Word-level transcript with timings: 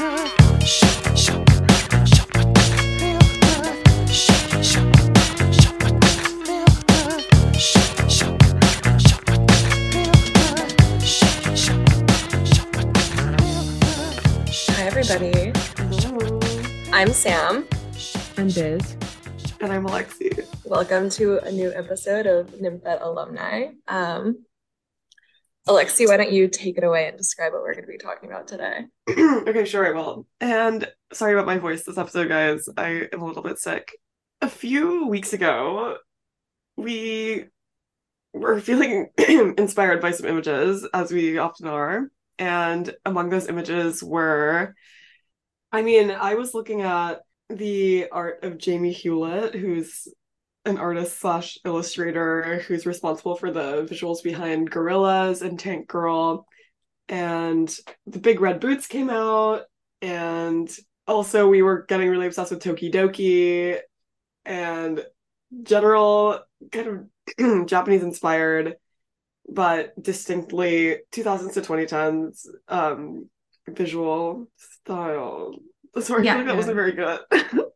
Hi, 0.00 0.06
everybody. 14.86 15.52
I'm 16.94 17.12
Sam. 17.12 17.68
I'm 18.38 18.46
Biz. 18.46 18.96
And 19.60 19.70
I'm 19.70 19.84
Alexi. 19.84 20.46
Welcome 20.64 21.10
to 21.10 21.40
a 21.40 21.52
new 21.52 21.70
episode 21.74 22.24
of 22.24 22.46
Nymphet 22.58 23.02
Alumni. 23.02 23.72
Um, 23.86 24.46
Alexi, 25.68 26.08
why 26.08 26.16
don't 26.16 26.32
you 26.32 26.48
take 26.48 26.78
it 26.78 26.84
away 26.84 27.08
and 27.08 27.18
describe 27.18 27.52
what 27.52 27.62
we're 27.62 27.74
going 27.74 27.84
to 27.84 27.90
be 27.90 27.98
talking 27.98 28.30
about 28.30 28.48
today? 28.48 28.86
okay, 29.08 29.64
sure, 29.64 29.86
I 29.86 29.92
will. 29.92 30.26
And 30.40 30.88
sorry 31.12 31.34
about 31.34 31.46
my 31.46 31.58
voice 31.58 31.84
this 31.84 31.98
episode, 31.98 32.28
guys. 32.28 32.68
I 32.76 33.08
am 33.12 33.20
a 33.20 33.26
little 33.26 33.42
bit 33.42 33.58
sick. 33.58 33.92
A 34.40 34.48
few 34.48 35.06
weeks 35.06 35.32
ago, 35.34 35.96
we 36.76 37.44
were 38.32 38.58
feeling 38.60 39.10
inspired 39.18 40.00
by 40.00 40.12
some 40.12 40.26
images, 40.26 40.86
as 40.94 41.12
we 41.12 41.36
often 41.38 41.68
are. 41.68 42.10
And 42.38 42.94
among 43.04 43.28
those 43.28 43.48
images 43.48 44.02
were, 44.02 44.74
I 45.72 45.82
mean, 45.82 46.10
I 46.10 46.34
was 46.34 46.54
looking 46.54 46.80
at 46.80 47.20
the 47.50 48.08
art 48.10 48.44
of 48.44 48.56
Jamie 48.56 48.92
Hewlett, 48.92 49.54
who's 49.54 50.08
an 50.64 50.78
artist 50.78 51.18
slash 51.18 51.58
illustrator 51.64 52.60
who's 52.66 52.86
responsible 52.86 53.34
for 53.36 53.50
the 53.50 53.86
visuals 53.90 54.22
behind 54.22 54.70
Gorillaz 54.70 55.42
and 55.42 55.58
Tank 55.58 55.88
Girl. 55.88 56.46
And 57.08 57.74
the 58.06 58.18
Big 58.20 58.40
Red 58.40 58.60
Boots 58.60 58.86
came 58.86 59.10
out, 59.10 59.62
and 60.00 60.70
also 61.08 61.48
we 61.48 61.60
were 61.62 61.84
getting 61.88 62.08
really 62.08 62.26
obsessed 62.28 62.52
with 62.52 62.62
Tokidoki 62.62 63.78
and 64.44 65.04
general 65.64 66.40
kind 66.70 67.08
of 67.38 67.66
Japanese 67.68 68.02
inspired 68.02 68.76
but 69.52 70.00
distinctly 70.00 70.98
2000s 71.10 71.54
to 71.54 71.60
2010s 71.60 72.46
um 72.68 73.28
visual 73.68 74.46
style. 74.56 75.56
Sorry, 75.98 76.24
Yeah, 76.24 76.34
I 76.34 76.36
think 76.36 76.46
that 76.46 76.52
yeah. 76.52 76.56
wasn't 76.56 76.76
very 76.76 76.92
good. 76.92 77.20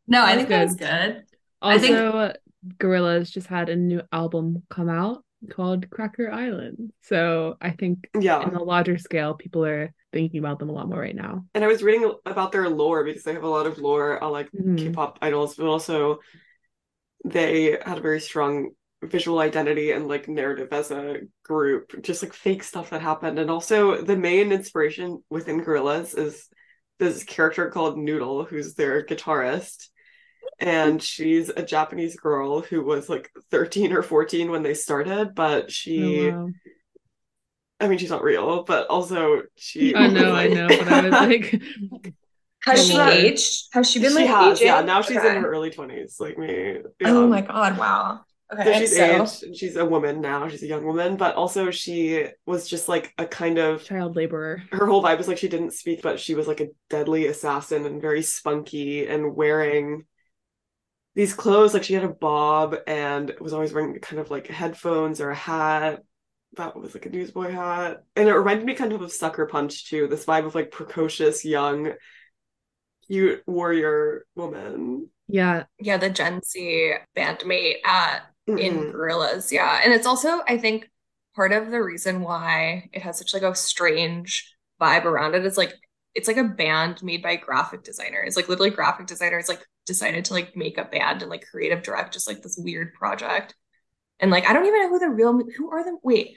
No, 0.06 0.22
I 0.24 0.36
That's 0.36 0.36
think 0.36 0.48
that's 0.48 0.74
good. 0.76 1.14
good. 1.14 1.24
I 1.60 1.78
think- 1.78 2.36
Also, 2.64 2.74
Gorillaz 2.78 3.30
just 3.30 3.46
had 3.46 3.68
a 3.68 3.76
new 3.76 4.02
album 4.12 4.62
come 4.70 4.88
out 4.88 5.24
called 5.50 5.90
Cracker 5.90 6.30
Island. 6.30 6.92
So 7.02 7.56
I 7.60 7.70
think 7.70 8.08
yeah. 8.18 8.42
in 8.42 8.54
a 8.54 8.62
larger 8.62 8.98
scale, 8.98 9.34
people 9.34 9.64
are 9.64 9.92
thinking 10.12 10.38
about 10.38 10.58
them 10.58 10.70
a 10.70 10.72
lot 10.72 10.88
more 10.88 11.00
right 11.00 11.14
now. 11.14 11.44
And 11.54 11.62
I 11.64 11.66
was 11.66 11.82
reading 11.82 12.10
about 12.24 12.52
their 12.52 12.68
lore 12.68 13.04
because 13.04 13.24
they 13.24 13.34
have 13.34 13.42
a 13.42 13.48
lot 13.48 13.66
of 13.66 13.78
lore 13.78 14.22
on 14.22 14.32
like 14.32 14.50
Mhm. 14.52 14.78
K-pop 14.78 15.18
idols, 15.20 15.56
but 15.56 15.66
also 15.66 16.20
they 17.24 17.78
had 17.84 17.98
a 17.98 18.02
very 18.02 18.20
strong 18.20 18.70
visual 19.02 19.38
identity 19.38 19.90
and 19.90 20.08
like 20.08 20.28
narrative 20.28 20.68
as 20.72 20.90
a 20.90 21.20
group, 21.42 22.02
just 22.02 22.22
like 22.22 22.32
fake 22.32 22.62
stuff 22.62 22.90
that 22.90 23.02
happened. 23.02 23.38
And 23.38 23.50
also 23.50 24.00
the 24.02 24.16
main 24.16 24.52
inspiration 24.52 25.22
within 25.28 25.62
Gorillaz 25.62 26.16
is 26.16 26.48
this 26.98 27.24
character 27.24 27.70
called 27.70 27.98
Noodle, 27.98 28.44
who's 28.44 28.74
their 28.74 29.04
guitarist. 29.04 29.88
And 30.60 31.02
she's 31.02 31.48
a 31.50 31.64
Japanese 31.64 32.16
girl 32.16 32.60
who 32.62 32.82
was 32.84 33.08
like 33.08 33.30
13 33.50 33.92
or 33.92 34.02
14 34.02 34.50
when 34.50 34.62
they 34.62 34.74
started, 34.74 35.34
but 35.34 35.70
she 35.70 35.96
Oh, 35.96 36.12
wow. 36.12 36.54
I 37.80 37.88
mean 37.88 37.98
she's 37.98 38.10
not 38.10 38.22
real, 38.22 38.62
but 38.64 38.86
also 38.88 39.42
she 39.56 39.94
I 39.94 40.08
know, 40.08 40.34
I 40.34 40.48
know, 40.48 40.74
but 40.76 40.88
I 40.88 40.98
was 40.98 41.20
like, 41.20 41.60
Has 42.60 42.84
she 42.84 43.00
Yeah. 43.00 43.10
aged? 43.10 43.68
Has 43.72 43.90
she 43.90 44.00
been 44.00 44.14
she 44.14 44.14
like 44.14 44.26
has, 44.26 44.40
aging? 44.40 44.64
yeah. 44.64 44.82
Now 44.82 45.02
she's 45.02 45.24
Okay. 45.24 45.24
in 45.24 45.36
her 45.36 45.48
early 45.50 45.70
twenties, 45.70 46.18
like 46.20 46.38
me. 46.38 46.78
Oh 47.04 47.28
my 47.28 47.40
god! 47.40 47.78
Wow. 47.78 48.24
Okay, 48.52 48.72
So 48.72 48.72
she's 48.72 48.92
so 48.92 48.94
aged. 48.94 49.42
and 49.42 49.56
She's 49.56 49.76
a 49.76 49.84
woman 49.84 50.20
now. 50.20 50.48
She's 50.48 50.62
a 50.62 50.66
young 50.66 50.84
woman, 50.84 51.16
but 51.16 51.34
also 51.34 51.70
she 51.70 52.28
was 52.46 52.68
just 52.68 52.88
like 52.88 53.12
a 53.18 53.26
kind 53.26 53.58
of. 53.58 53.82
child 53.84 54.16
laborer. 54.16 54.62
Her 54.72 54.86
whole 54.86 55.02
vibe 55.02 55.18
was 55.18 55.28
like 55.28 55.38
she 55.38 55.48
didn't 55.48 55.72
speak, 55.72 56.02
but 56.02 56.20
she 56.20 56.34
was 56.34 56.48
like 56.48 56.60
a 56.60 56.68
deadly 56.90 57.26
assassin 57.26 57.86
and 57.86 58.02
very 58.02 58.22
spunky 58.22 59.06
and 59.06 59.36
wearing 59.36 60.06
these 61.14 61.34
clothes. 61.34 61.74
Like 61.74 61.84
she 61.84 61.94
had 61.94 62.04
a 62.04 62.08
bob 62.08 62.76
and 62.86 63.34
was 63.40 63.52
always 63.52 63.72
wearing 63.72 63.98
kind 64.00 64.20
of 64.20 64.30
like 64.30 64.46
headphones 64.48 65.20
or 65.20 65.30
a 65.30 65.34
hat 65.34 66.02
that 66.56 66.76
was 66.76 66.94
like 66.94 67.06
a 67.06 67.10
newsboy 67.10 67.50
hat, 67.50 68.04
and 68.14 68.28
it 68.28 68.32
reminded 68.34 68.64
me 68.64 68.74
kind 68.74 68.92
of 68.92 69.02
of 69.02 69.12
Sucker 69.12 69.46
Punch 69.46 69.88
too. 69.90 70.06
This 70.06 70.24
vibe 70.24 70.46
of 70.46 70.54
like 70.54 70.70
precocious, 70.70 71.44
young, 71.44 71.94
cute 73.06 73.42
warrior 73.46 74.24
woman. 74.34 75.08
Yeah, 75.28 75.64
yeah, 75.78 75.96
the 75.96 76.10
Gen 76.10 76.42
Z 76.42 76.94
bandmate 77.16 77.76
at 77.84 78.22
in 78.56 78.84
Mhm. 78.84 78.92
Gorillaz, 78.92 79.50
yeah, 79.50 79.80
and 79.82 79.92
it's 79.92 80.06
also 80.06 80.42
I 80.46 80.58
think 80.58 80.90
part 81.34 81.52
of 81.52 81.70
the 81.70 81.82
reason 81.82 82.20
why 82.20 82.88
it 82.92 83.02
has 83.02 83.18
such 83.18 83.34
like 83.34 83.42
a 83.42 83.54
strange 83.54 84.54
vibe 84.80 85.04
around 85.04 85.34
it. 85.34 85.38
it 85.44 85.46
is 85.46 85.56
like 85.56 85.74
it's 86.14 86.28
like 86.28 86.36
a 86.36 86.44
band 86.44 87.02
made 87.02 87.22
by 87.22 87.36
graphic 87.36 87.82
designers, 87.82 88.36
like 88.36 88.48
literally 88.48 88.70
graphic 88.70 89.06
designers 89.06 89.48
like 89.48 89.66
decided 89.86 90.24
to 90.26 90.32
like 90.32 90.56
make 90.56 90.78
a 90.78 90.84
band 90.84 91.22
and 91.22 91.30
like 91.30 91.46
creative 91.50 91.82
direct 91.82 92.12
just 92.12 92.26
like 92.28 92.42
this 92.42 92.56
weird 92.58 92.94
project, 92.94 93.54
and 94.20 94.30
like 94.30 94.46
I 94.48 94.52
don't 94.52 94.66
even 94.66 94.80
know 94.82 94.88
who 94.90 94.98
the 94.98 95.08
real 95.08 95.38
who 95.56 95.70
are 95.70 95.84
the 95.84 95.96
wait 96.02 96.36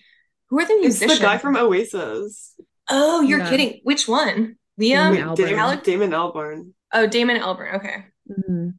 who 0.50 0.60
are 0.60 0.66
the 0.66 0.74
It's 0.74 0.82
musicians? 1.02 1.20
the 1.20 1.26
guy 1.26 1.38
from 1.38 1.58
Oasis. 1.58 2.56
Oh, 2.90 3.22
you're 3.22 3.40
Yeah. 3.40 3.50
kidding. 3.50 3.80
Which 3.84 4.08
one? 4.08 4.58
Damon 4.80 5.14
Liam? 5.16 5.24
Albarn. 5.24 5.36
Damon, 5.36 5.60
Alec- 5.60 5.84
Damon 5.84 6.12
Albarn. 6.12 6.72
Oh, 6.94 7.06
Damon 7.08 7.38
Albarn. 7.42 7.74
Okay. 7.76 8.06
Mhm. 8.30 8.74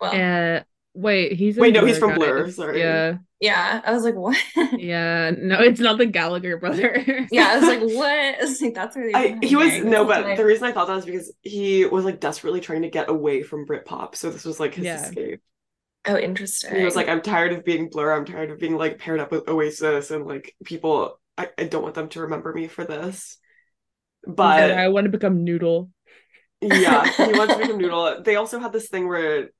Well, 0.00 0.10
Uh, 0.58 0.62
wait, 0.94 1.32
he's 1.32 1.56
Wait, 1.56 1.74
in 1.76 1.80
no, 1.80 1.86
he's 1.86 1.98
from 1.98 2.10
guys. 2.10 2.18
Blur, 2.18 2.50
sorry. 2.50 2.78
Yeah, 2.80 3.18
yeah. 3.40 3.80
I 3.84 3.92
was 3.92 4.04
like, 4.04 4.14
what? 4.14 4.36
yeah. 4.78 5.30
No, 5.36 5.60
it's 5.60 5.80
not 5.80 5.98
the 5.98 6.06
Gallagher 6.06 6.56
brother. 6.58 7.26
Yeah, 7.30 7.48
I 7.50 7.58
was 7.58 7.68
like, 7.68 7.80
what? 7.96 8.10
I 8.10 8.36
was 8.40 8.60
like, 8.62 8.74
that's 8.74 8.96
where 8.96 9.06
they 9.10 9.14
I 9.14 9.38
he 9.42 9.56
was 9.56 9.68
Okay, 9.68 9.80
no, 9.80 10.04
but 10.04 10.24
like- 10.24 10.36
the 10.36 10.44
reason 10.44 10.64
I 10.64 10.72
thought 10.72 10.86
that 10.88 10.96
was 10.96 11.04
because 11.04 11.32
he 11.42 11.86
was 11.86 12.04
like 12.04 12.20
desperately 12.20 12.60
trying 12.60 12.82
to 12.82 12.90
get 12.90 13.08
away 13.08 13.42
from 13.42 13.66
Britpop, 13.66 14.14
so 14.16 14.30
this 14.30 14.44
was 14.44 14.60
like 14.60 14.74
his 14.74 14.84
Yeah. 14.86 15.02
escape. 15.06 15.40
Oh, 16.04 16.16
interesting. 16.16 16.74
He 16.74 16.84
was 16.84 16.96
like, 16.96 17.08
I'm 17.08 17.22
tired 17.22 17.52
of 17.52 17.64
being 17.64 17.88
Blur. 17.88 18.12
I'm 18.12 18.24
tired 18.24 18.50
of 18.50 18.58
being 18.58 18.76
like 18.76 18.98
paired 18.98 19.20
up 19.20 19.30
with 19.30 19.48
Oasis, 19.48 20.10
and 20.10 20.26
like 20.26 20.54
people, 20.64 21.20
I, 21.38 21.48
I 21.56 21.64
don't 21.64 21.82
want 21.82 21.94
them 21.94 22.08
to 22.10 22.22
remember 22.22 22.52
me 22.52 22.66
for 22.66 22.84
this. 22.84 23.38
But 24.26 24.72
I 24.72 24.88
want 24.88 25.04
to 25.04 25.10
become 25.10 25.44
Noodle. 25.44 25.90
yeah, 26.60 27.04
he 27.08 27.32
wants 27.38 27.54
to 27.54 27.60
become 27.60 27.78
Noodle. 27.78 28.22
They 28.24 28.36
also 28.36 28.58
had 28.58 28.72
this 28.72 28.88
thing 28.88 29.06
where, 29.08 29.50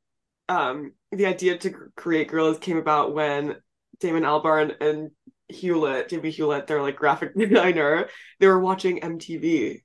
um, 0.52 0.92
the 1.10 1.26
idea 1.26 1.56
to 1.58 1.70
create 1.96 2.30
Gorillaz 2.30 2.60
came 2.60 2.76
about 2.76 3.14
when 3.14 3.56
Damon 4.00 4.24
Albarn 4.24 4.74
and 4.80 5.10
Hewlett, 5.48 6.08
Jamie 6.08 6.30
Hewlett, 6.30 6.66
their 6.66 6.82
like 6.82 6.96
graphic 6.96 7.34
designer, 7.36 8.08
they 8.40 8.46
were 8.46 8.60
watching 8.60 9.00
MTV. 9.00 9.82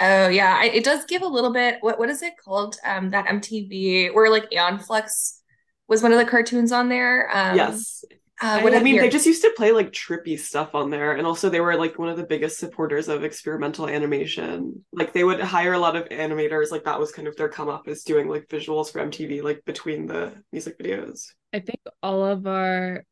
oh 0.00 0.28
yeah, 0.28 0.58
I, 0.60 0.66
it 0.66 0.84
does 0.84 1.04
give 1.04 1.22
a 1.22 1.26
little 1.26 1.52
bit. 1.52 1.78
What 1.80 1.98
what 1.98 2.08
is 2.08 2.22
it 2.22 2.34
called? 2.42 2.76
Um, 2.84 3.10
that 3.10 3.26
MTV 3.26 4.14
where 4.14 4.30
like 4.30 4.52
Aeon 4.52 4.78
Flux 4.78 5.40
was 5.88 6.02
one 6.02 6.12
of 6.12 6.18
the 6.18 6.24
cartoons 6.24 6.72
on 6.72 6.88
there. 6.88 7.30
Um, 7.34 7.56
yes, 7.56 8.04
Uh, 8.42 8.58
I, 8.60 8.64
what 8.64 8.72
I 8.74 8.78
is 8.78 8.82
mean, 8.82 8.98
they 8.98 9.08
just 9.08 9.26
used 9.26 9.42
to 9.42 9.52
play 9.56 9.70
like 9.72 9.92
trippy 9.92 10.38
stuff 10.38 10.74
on 10.74 10.90
there, 10.90 11.12
and 11.12 11.26
also 11.26 11.48
they 11.48 11.60
were 11.60 11.76
like 11.76 11.98
one 11.98 12.08
of 12.08 12.16
the 12.16 12.26
biggest 12.26 12.58
supporters 12.58 13.08
of 13.08 13.22
experimental 13.22 13.88
animation. 13.88 14.84
Like 14.92 15.12
they 15.12 15.22
would 15.24 15.40
hire 15.40 15.72
a 15.72 15.78
lot 15.78 15.94
of 15.96 16.08
animators, 16.08 16.70
like 16.72 16.84
that 16.84 16.98
was 16.98 17.12
kind 17.12 17.28
of 17.28 17.36
their 17.36 17.48
come 17.48 17.68
up 17.68 17.86
is 17.86 18.02
doing 18.02 18.28
like 18.28 18.48
visuals 18.48 18.90
for 18.90 19.00
MTV, 19.00 19.40
like 19.42 19.64
between 19.64 20.06
the 20.06 20.34
music 20.52 20.78
videos. 20.78 21.28
I 21.52 21.60
think 21.60 21.78
all 22.02 22.24
of 22.24 22.46
our 22.46 23.04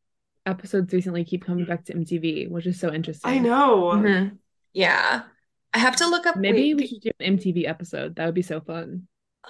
episodes 0.44 0.92
recently 0.92 1.24
keep 1.24 1.44
coming 1.44 1.66
back 1.66 1.84
to 1.84 1.94
MTV, 1.94 2.48
which 2.48 2.66
is 2.66 2.80
so 2.80 2.92
interesting. 2.92 3.30
I 3.30 3.38
know. 3.38 3.92
Mhm. 3.92 4.38
Yeah, 4.72 5.22
I 5.72 5.78
have 5.78 5.96
to 5.96 6.08
look 6.08 6.26
up. 6.26 6.36
Maybe 6.36 6.74
wait, 6.74 6.76
we 6.76 6.86
should 6.88 7.00
do 7.00 7.10
an 7.20 7.38
MTV 7.38 7.66
episode. 7.68 8.16
That 8.16 8.26
would 8.26 8.34
be 8.34 8.42
so 8.42 8.60
fun. 8.60 9.06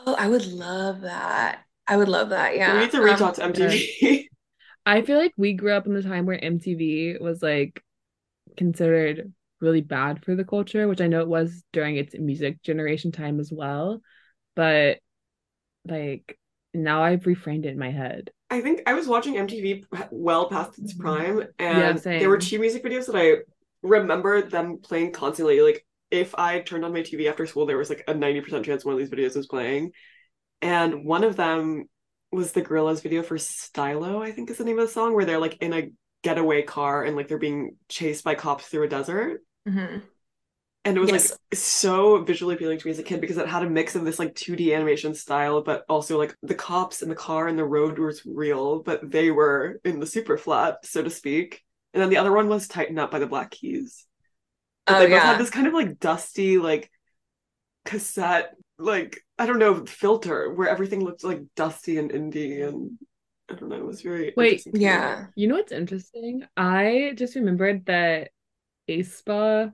Oh, 0.06 0.14
I 0.14 0.28
would 0.28 0.46
love 0.46 1.00
that. 1.02 1.64
I 1.86 1.96
would 1.96 2.08
love 2.08 2.28
that. 2.30 2.56
Yeah. 2.56 2.74
We 2.74 2.80
need 2.80 2.90
to 2.92 3.02
reach 3.02 3.20
Um, 3.20 3.28
out 3.28 3.34
to 3.36 3.44
MTV. 3.44 4.28
I 4.84 5.02
feel 5.02 5.18
like 5.18 5.32
we 5.36 5.52
grew 5.52 5.72
up 5.72 5.86
in 5.86 5.94
the 5.94 6.02
time 6.02 6.26
where 6.26 6.38
MTV 6.38 7.20
was 7.20 7.42
like 7.42 7.82
considered 8.56 9.32
really 9.60 9.80
bad 9.80 10.24
for 10.24 10.34
the 10.34 10.44
culture, 10.44 10.88
which 10.88 11.00
I 11.00 11.06
know 11.06 11.20
it 11.20 11.28
was 11.28 11.62
during 11.72 11.96
its 11.96 12.14
music 12.18 12.62
generation 12.62 13.12
time 13.12 13.38
as 13.40 13.52
well. 13.52 14.00
But 14.56 14.98
like 15.86 16.38
now 16.74 17.02
I've 17.02 17.22
reframed 17.22 17.64
it 17.64 17.70
in 17.70 17.78
my 17.78 17.90
head. 17.90 18.30
I 18.50 18.60
think 18.60 18.82
I 18.86 18.94
was 18.94 19.06
watching 19.06 19.34
MTV 19.34 19.84
well 20.10 20.48
past 20.48 20.78
its 20.78 20.92
mm-hmm. 20.92 21.02
prime, 21.02 21.38
and 21.58 22.04
Yeah, 22.04 22.18
there 22.18 22.28
were 22.28 22.38
two 22.38 22.58
music 22.58 22.84
videos 22.84 23.06
that 23.06 23.16
I 23.16 23.42
remember 23.82 24.42
them 24.42 24.78
playing 24.78 25.12
constantly. 25.12 25.60
Like 25.60 25.86
if 26.10 26.34
I 26.34 26.60
turned 26.60 26.84
on 26.84 26.92
my 26.92 27.00
TV 27.00 27.28
after 27.28 27.46
school, 27.46 27.66
there 27.66 27.78
was 27.78 27.88
like 27.88 28.04
a 28.06 28.14
90% 28.14 28.64
chance 28.64 28.84
one 28.84 28.94
of 28.94 28.98
these 28.98 29.10
videos 29.10 29.36
was 29.36 29.46
playing. 29.46 29.92
And 30.60 31.04
one 31.04 31.24
of 31.24 31.36
them 31.36 31.88
was 32.32 32.52
the 32.52 32.62
Gorillaz 32.62 33.02
video 33.02 33.22
for 33.22 33.38
Stylo, 33.38 34.22
I 34.22 34.32
think 34.32 34.50
is 34.50 34.58
the 34.58 34.64
name 34.64 34.78
of 34.78 34.86
the 34.86 34.92
song, 34.92 35.14
where 35.14 35.24
they're 35.24 35.38
like 35.40 35.58
in 35.62 35.72
a 35.72 35.90
getaway 36.22 36.62
car 36.62 37.04
and 37.04 37.16
like 37.16 37.28
they're 37.28 37.38
being 37.38 37.76
chased 37.88 38.24
by 38.24 38.34
cops 38.34 38.66
through 38.66 38.84
a 38.84 38.88
desert. 38.88 39.42
mhm. 39.66 40.02
and 40.84 40.96
it 40.96 41.00
was 41.00 41.12
Yes. 41.12 41.30
like 41.30 41.38
so 41.54 42.22
visually 42.24 42.54
appealing 42.56 42.78
to 42.78 42.86
me 42.86 42.90
as 42.90 42.98
a 42.98 43.04
kid 43.04 43.20
because 43.20 43.36
it 43.36 43.46
had 43.46 43.62
a 43.62 43.70
mix 43.70 43.94
of 43.94 44.04
this 44.04 44.18
like 44.18 44.34
2D 44.34 44.74
animation 44.74 45.14
style, 45.14 45.62
but 45.62 45.84
also 45.88 46.18
like 46.18 46.34
the 46.42 46.54
cops 46.56 47.02
and 47.02 47.10
the 47.10 47.14
car 47.16 47.46
and 47.46 47.58
the 47.58 47.64
road 47.64 47.98
was 47.98 48.22
real, 48.26 48.80
but 48.82 49.08
they 49.08 49.30
were 49.30 49.80
in 49.84 50.00
the 50.00 50.06
super 50.06 50.36
flat, 50.36 50.84
so 50.84 51.02
to 51.02 51.10
speak. 51.10 51.62
And 51.94 52.02
then 52.02 52.10
the 52.10 52.16
other 52.16 52.32
one 52.32 52.48
was 52.48 52.66
Tighten 52.66 52.98
Up 52.98 53.10
by 53.12 53.20
the 53.20 53.26
Black 53.28 53.50
Keys. 53.52 54.06
But 54.86 54.96
Oh, 54.96 54.98
they 54.98 55.08
both 55.08 55.24
yeah. 55.24 55.24
had 55.24 55.38
this 55.38 55.50
kind 55.50 55.66
of 55.66 55.74
like 55.74 55.98
dusty, 56.00 56.58
like 56.58 56.90
cassette, 57.84 58.54
like 58.78 59.20
I 59.42 59.46
don't 59.46 59.58
know, 59.58 59.84
filter 59.86 60.52
where 60.52 60.68
everything 60.68 61.02
looked 61.02 61.24
like 61.24 61.40
dusty 61.56 61.98
and 61.98 62.12
indie 62.12 62.66
and 62.66 62.96
I 63.50 63.54
don't 63.54 63.68
know, 63.70 63.76
it 63.76 63.84
was 63.84 64.00
very 64.00 64.32
Wait, 64.36 64.52
interesting 64.52 64.72
me. 64.74 64.80
Yeah. 64.80 65.26
You 65.34 65.48
know 65.48 65.56
what's 65.56 65.72
interesting? 65.72 66.44
I 66.56 67.14
just 67.16 67.34
remembered 67.34 67.84
that 67.86 68.30
aespa, 68.88 69.72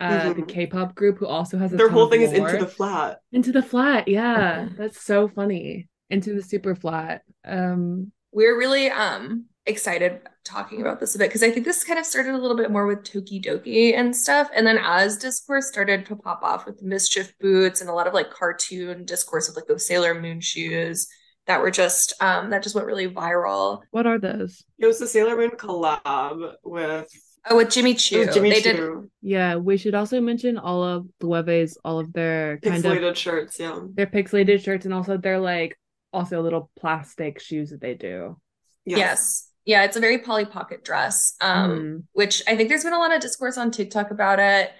uh, 0.00 0.32
the 0.32 0.40
Mhm. 0.40 0.48
K-pop 0.48 0.94
group 0.94 1.18
who 1.18 1.26
also 1.26 1.58
has 1.58 1.74
a 1.74 1.76
Their 1.76 1.90
whole 1.90 2.04
of 2.04 2.10
thing 2.10 2.22
is 2.22 2.32
into 2.32 2.56
the 2.56 2.66
flat. 2.66 3.20
Into 3.32 3.52
the 3.52 3.62
flat, 3.62 4.08
yeah. 4.08 4.70
That's 4.78 5.02
so 5.02 5.28
funny. 5.28 5.90
Into 6.08 6.32
the 6.32 6.42
super 6.42 6.74
flat. 6.74 7.22
Um, 7.44 8.12
We're 8.32 8.56
really 8.58 8.90
um 8.90 9.44
excited 9.66 10.20
talking 10.44 10.80
about 10.80 10.98
this 10.98 11.14
a 11.14 11.18
bit 11.18 11.28
because 11.28 11.42
I 11.42 11.50
think 11.50 11.64
this 11.64 11.84
kind 11.84 11.98
of 11.98 12.04
started 12.04 12.34
a 12.34 12.38
little 12.38 12.56
bit 12.56 12.70
more 12.70 12.86
with 12.86 13.04
Toki 13.04 13.40
Tokidoki 13.40 13.94
and 13.94 14.14
stuff. 14.14 14.48
And 14.54 14.66
then 14.66 14.78
as 14.82 15.16
discourse 15.18 15.68
started 15.68 16.06
to 16.06 16.16
pop 16.16 16.42
off 16.42 16.66
with 16.66 16.82
MSCHF 16.84 17.32
boots 17.40 17.80
and 17.80 17.88
a 17.88 17.92
lot 17.92 18.06
of 18.06 18.14
like 18.14 18.30
cartoon 18.30 19.04
discourse 19.04 19.48
with 19.48 19.56
like 19.56 19.66
those 19.66 19.86
Sailor 19.86 20.20
Moon 20.20 20.40
shoes 20.40 21.06
that 21.46 21.60
were 21.60 21.70
just 21.70 22.12
um 22.20 22.50
that 22.50 22.62
just 22.62 22.74
went 22.74 22.86
really 22.86 23.08
viral. 23.08 23.80
what 23.90 24.06
are 24.06 24.18
those? 24.18 24.64
It 24.78 24.86
was 24.86 24.98
the 24.98 25.06
Sailor 25.06 25.36
Moon 25.36 25.50
collab 25.50 26.54
with 26.64 27.08
Oh, 27.50 27.56
with 27.56 27.70
Jimmy 27.70 27.92
it 27.92 27.98
Choo. 27.98 28.26
was 28.26 28.34
Jimmy 28.34 28.50
They 28.50 28.60
did 28.60 28.80
Yeah, 29.20 29.56
we 29.56 29.76
should 29.76 29.96
also 29.96 30.20
mention 30.20 30.58
all 30.58 30.84
of 30.84 31.06
Loewe's, 31.20 31.76
all 31.84 31.98
of 31.98 32.12
their 32.12 32.58
kind 32.58 32.84
of 32.84 32.92
Pixelated 32.92 33.16
shirts, 33.16 33.58
yeah. 33.58 33.80
their 33.94 34.06
pixelated 34.06 34.62
shirts 34.62 34.84
and 34.84 34.94
also 34.94 35.16
their 35.16 35.40
like 35.40 35.76
also 36.12 36.40
little 36.40 36.70
plastic 36.78 37.40
shoes 37.40 37.70
that 37.70 37.80
they 37.80 37.94
do. 37.94 38.36
Yes. 38.84 38.98
yes. 38.98 39.48
Yeah, 39.64 39.84
it's 39.84 39.96
a 39.96 40.00
very 40.00 40.18
Polly 40.18 40.44
Pocket 40.44 40.84
dress. 40.84 41.34
Um 41.40 41.70
Mhm. 41.70 42.02
which 42.12 42.42
I 42.46 42.56
think 42.56 42.68
there's 42.68 42.84
been 42.84 42.92
a 42.92 42.98
lot 42.98 43.14
of 43.14 43.20
discourse 43.20 43.56
on 43.58 43.70
TikTok 43.70 44.10
about 44.10 44.38
it. 44.38 44.72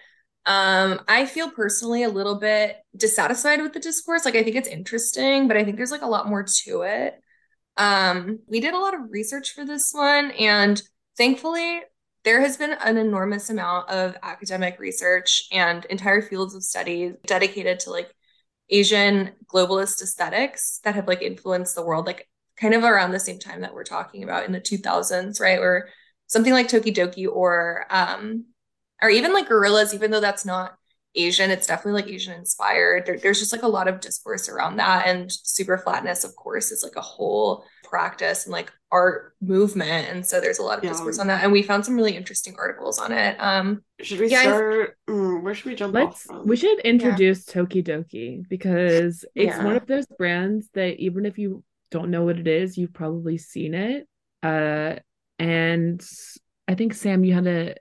Um, 0.44 1.00
I 1.06 1.26
feel 1.26 1.50
personally 1.50 2.02
a 2.02 2.08
little 2.08 2.34
bit 2.34 2.76
dissatisfied 2.96 3.62
with 3.62 3.73
the 3.73 3.81
discourse. 3.81 4.25
Like 4.25 4.34
I 4.34 4.43
think 4.43 4.56
it's 4.56 4.69
interesting, 4.69 5.46
but 5.49 5.56
I 5.56 5.64
think 5.64 5.76
there's 5.76 5.93
like 5.93 6.02
a 6.02 6.06
lot 6.06 6.29
more 6.29 6.44
to 6.64 6.82
it. 6.82 7.14
Um, 7.76 8.40
we 8.49 8.61
did 8.61 8.75
a 8.75 8.79
lot 8.79 8.94
of 8.94 9.11
research 9.11 9.52
for 9.52 9.64
this 9.64 9.93
one, 9.93 10.32
and 10.32 10.82
thankfully 11.17 11.82
there 12.25 12.40
has 12.40 12.56
been 12.56 12.73
an 12.73 12.96
enormous 12.99 13.50
amount 13.50 13.88
of 13.90 14.17
academic 14.23 14.78
research 14.81 15.44
and 15.52 15.85
entire 15.87 16.23
fields 16.23 16.55
of 16.55 16.62
study 16.64 17.14
dedicated 17.26 17.81
to 17.81 17.90
like 17.90 18.14
Asian 18.70 19.32
globalist 19.52 20.02
aesthetics 20.02 20.81
that 20.85 20.94
have 20.94 21.08
like 21.08 21.23
influenced 21.23 21.75
the 21.75 21.85
world, 21.85 22.06
like 22.06 22.28
kind 22.56 22.75
of 22.75 22.84
around 22.84 23.12
the 23.12 23.20
same 23.20 23.38
time 23.38 23.62
that 23.62 23.75
we're 23.75 23.84
talking 23.84 24.22
about 24.25 24.46
in 24.46 24.52
the 24.52 24.60
2000s, 24.60 25.40
right? 25.40 25.58
Or 25.58 25.88
something 26.26 26.52
like 26.52 26.69
Tokidoki 26.69 27.26
or 27.31 27.87
um 27.90 28.46
or 29.02 29.10
even 29.10 29.32
like 29.32 29.49
Gorillaz, 29.49 29.94
even 29.94 30.10
though 30.10 30.20
that's 30.20 30.44
not 30.44 30.75
Asian, 31.14 31.50
it's 31.50 31.66
definitely 31.66 32.00
like 32.02 32.10
Asian 32.10 32.32
inspired. 32.34 33.04
There, 33.04 33.19
there's 33.19 33.38
just 33.38 33.52
like 33.52 33.62
a 33.62 33.69
lot 33.69 33.88
of 33.88 34.00
discourse 34.00 34.49
around 34.49 34.76
that. 34.76 35.06
And 35.06 35.31
super 35.31 35.76
flatness, 35.76 36.25
of 36.25 36.34
course, 36.37 36.70
is 36.70 36.82
like 36.82 36.96
a 36.96 37.02
whole 37.02 37.64
practice 37.84 38.44
and 38.44 38.52
like 38.52 38.72
art 38.90 39.34
movement. 39.43 40.08
And 40.08 40.25
so 40.25 40.40
there's 40.40 40.58
a 40.58 40.62
lot 40.62 40.78
of 40.78 40.84
Yeah. 40.84 40.90
discourse 40.90 41.19
on 41.19 41.26
that. 41.26 41.43
And 41.44 41.52
we 41.52 41.62
found 41.62 41.84
some 41.84 41.96
really 41.96 42.16
interesting 42.16 42.54
articles 42.58 42.99
on 42.99 43.12
it. 43.12 43.37
Um 43.38 43.82
Should 44.00 44.20
we 44.20 44.28
Yeah, 44.28 44.40
start? 44.40 44.96
mm, 45.08 45.43
where 45.43 45.54
should 45.54 45.66
we 45.66 45.75
jump 45.75 45.94
off 45.94 46.14
Let's 46.14 46.26
from? 46.26 46.49
we 46.49 46.56
should 46.56 46.78
introduce 46.81 47.44
Tokidoki 47.44 48.49
because 48.49 49.25
it's 49.34 49.56
Yeah. 49.56 49.62
one 49.64 49.76
of 49.76 49.87
those 49.87 50.06
brands 50.06 50.69
that 50.75 50.99
even 51.00 51.26
if 51.26 51.38
you 51.38 51.64
don't 51.92 52.10
know 52.10 52.24
what 52.24 52.38
it 52.38 52.48
is, 52.48 52.76
you've 52.76 52.92
probably 52.92 53.38
seen 53.38 53.74
it. 53.74 54.08
Uh 54.42 54.96
and 55.38 56.02
I 56.66 56.74
think 56.74 56.94
Sam, 56.94 57.24
you 57.24 57.34
had 57.34 57.46
a 57.46 57.74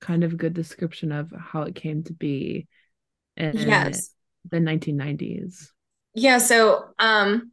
kind 0.00 0.24
of 0.24 0.36
good 0.36 0.52
description 0.52 1.12
of 1.12 1.32
how 1.38 1.62
it 1.62 1.74
came 1.74 2.02
to 2.04 2.12
be 2.12 2.66
in 3.36 3.56
yes. 3.56 4.10
the 4.50 4.58
1990s. 4.58 5.68
Yeah, 6.14 6.38
so 6.38 6.84
um 6.98 7.52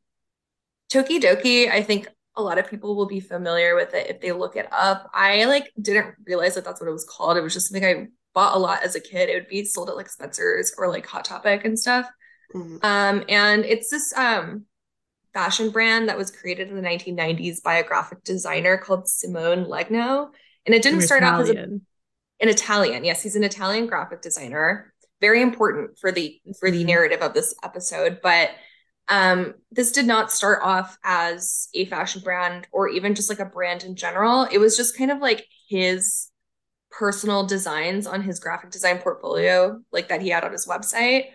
Tokidoki, 0.91 1.71
I 1.71 1.81
think 1.81 2.07
a 2.35 2.41
lot 2.41 2.57
of 2.57 2.69
people 2.69 2.95
will 2.95 3.05
be 3.05 3.19
familiar 3.19 3.75
with 3.75 3.93
it 3.93 4.09
if 4.09 4.21
they 4.21 4.31
look 4.31 4.55
it 4.55 4.67
up. 4.71 5.09
I 5.13 5.45
like 5.45 5.71
didn't 5.79 6.15
realize 6.25 6.55
that 6.55 6.65
that's 6.65 6.81
what 6.81 6.89
it 6.89 6.93
was 6.93 7.05
called. 7.05 7.37
It 7.37 7.41
was 7.41 7.53
just 7.53 7.69
something 7.69 7.85
I 7.85 8.07
bought 8.33 8.55
a 8.55 8.59
lot 8.59 8.83
as 8.83 8.95
a 8.95 8.99
kid. 8.99 9.29
It 9.29 9.35
would 9.35 9.47
be 9.47 9.63
sold 9.63 9.89
at 9.89 9.95
like 9.95 10.09
Spencer's 10.09 10.73
or 10.77 10.89
like 10.89 11.05
Hot 11.05 11.25
Topic 11.25 11.65
and 11.65 11.77
stuff. 11.77 12.09
Mhm. 12.53 12.83
Um, 12.83 13.23
and 13.29 13.65
it's 13.65 13.89
this 13.89 14.13
um 14.17 14.65
fashion 15.33 15.69
brand 15.71 16.09
that 16.09 16.17
was 16.17 16.31
created 16.31 16.69
in 16.69 16.75
the 16.75 16.81
1990s 16.81 17.61
by 17.61 17.75
a 17.75 17.83
graphic 17.83 18.23
designer 18.23 18.77
called 18.77 19.07
Simone 19.07 19.65
Legno. 19.65 20.29
And 20.65 20.75
it 20.75 20.83
didn't 20.83 20.99
From 20.99 21.07
start 21.07 21.23
off 21.23 21.39
as 21.39 21.49
a 21.49 21.55
an 22.39 22.49
Italian. 22.49 23.03
Yes, 23.03 23.23
he's 23.23 23.35
an 23.35 23.43
Italian 23.43 23.87
graphic 23.87 24.21
designer. 24.21 24.93
Very 25.21 25.41
important 25.41 25.97
for 25.99 26.11
the 26.11 26.41
for 26.59 26.71
the 26.71 26.83
Mhm. 26.83 26.87
narrative 26.87 27.21
of 27.21 27.33
this 27.33 27.55
episode. 27.63 28.19
But 28.21 28.51
um, 29.09 29.55
this 29.71 29.91
did 29.91 30.05
not 30.05 30.31
start 30.31 30.59
off 30.63 30.97
as 31.03 31.67
a 31.73 31.85
fashion 31.85 32.21
brand 32.23 32.67
or 32.71 32.87
even 32.89 33.15
just 33.15 33.29
like 33.29 33.39
a 33.39 33.45
brand 33.45 33.83
in 33.83 33.95
general. 33.95 34.47
It 34.51 34.59
was 34.59 34.77
just 34.77 34.97
kind 34.97 35.11
of 35.11 35.19
like 35.19 35.45
his 35.69 36.29
personal 36.91 37.45
designs 37.45 38.07
on 38.07 38.21
his 38.21 38.39
graphic 38.39 38.71
design 38.71 38.99
portfolio, 38.99 39.81
like 39.91 40.09
that 40.09 40.21
he 40.21 40.29
had 40.29 40.43
on 40.43 40.51
his 40.51 40.67
website. 40.67 41.27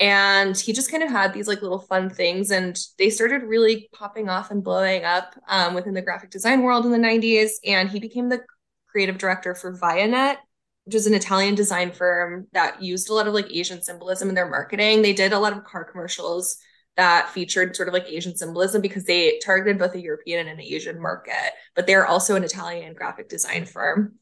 And 0.00 0.56
he 0.56 0.72
just 0.72 0.90
kind 0.90 1.02
of 1.02 1.10
had 1.10 1.32
these 1.32 1.46
like 1.46 1.62
little 1.62 1.78
fun 1.78 2.10
things, 2.10 2.50
and 2.50 2.78
they 2.98 3.10
started 3.10 3.44
really 3.44 3.88
popping 3.94 4.28
off 4.28 4.50
and 4.50 4.64
blowing 4.64 5.04
up 5.04 5.34
um, 5.48 5.74
within 5.74 5.94
the 5.94 6.02
graphic 6.02 6.30
design 6.30 6.62
world 6.62 6.84
in 6.84 6.92
the 6.92 6.98
90s. 6.98 7.50
And 7.64 7.88
he 7.88 8.00
became 8.00 8.28
the 8.28 8.42
creative 8.90 9.18
director 9.18 9.54
for 9.54 9.76
Vianet, 9.76 10.36
which 10.84 10.94
is 10.94 11.06
an 11.06 11.14
Italian 11.14 11.54
design 11.54 11.92
firm 11.92 12.48
that 12.52 12.82
used 12.82 13.08
a 13.08 13.14
lot 13.14 13.28
of 13.28 13.34
like 13.34 13.50
Asian 13.50 13.82
symbolism 13.82 14.28
in 14.28 14.34
their 14.34 14.48
marketing. 14.48 15.02
They 15.02 15.12
did 15.12 15.32
a 15.32 15.38
lot 15.38 15.52
of 15.52 15.64
car 15.64 15.84
commercials 15.84 16.56
that 16.96 17.30
featured 17.30 17.74
sort 17.74 17.88
of 17.88 17.94
like 17.94 18.06
Asian 18.08 18.36
symbolism 18.36 18.80
because 18.80 19.04
they 19.04 19.38
targeted 19.44 19.78
both 19.78 19.94
a 19.94 20.00
European 20.00 20.46
and 20.46 20.60
an 20.60 20.64
Asian 20.64 21.00
market, 21.00 21.52
but 21.74 21.86
they're 21.86 22.06
also 22.06 22.36
an 22.36 22.44
Italian 22.44 22.94
graphic 22.94 23.28
design 23.28 23.64
firm. 23.64 24.14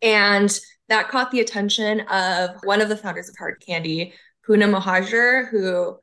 And 0.00 0.58
that 0.88 1.08
caught 1.08 1.30
the 1.30 1.40
attention 1.40 2.00
of 2.00 2.56
one 2.64 2.80
of 2.80 2.88
the 2.88 2.96
founders 2.96 3.28
of 3.28 3.36
Hard 3.36 3.62
Candy, 3.64 4.14
Pooneh 4.50 4.68
Mohajer, 4.68 5.48
who 5.48 5.96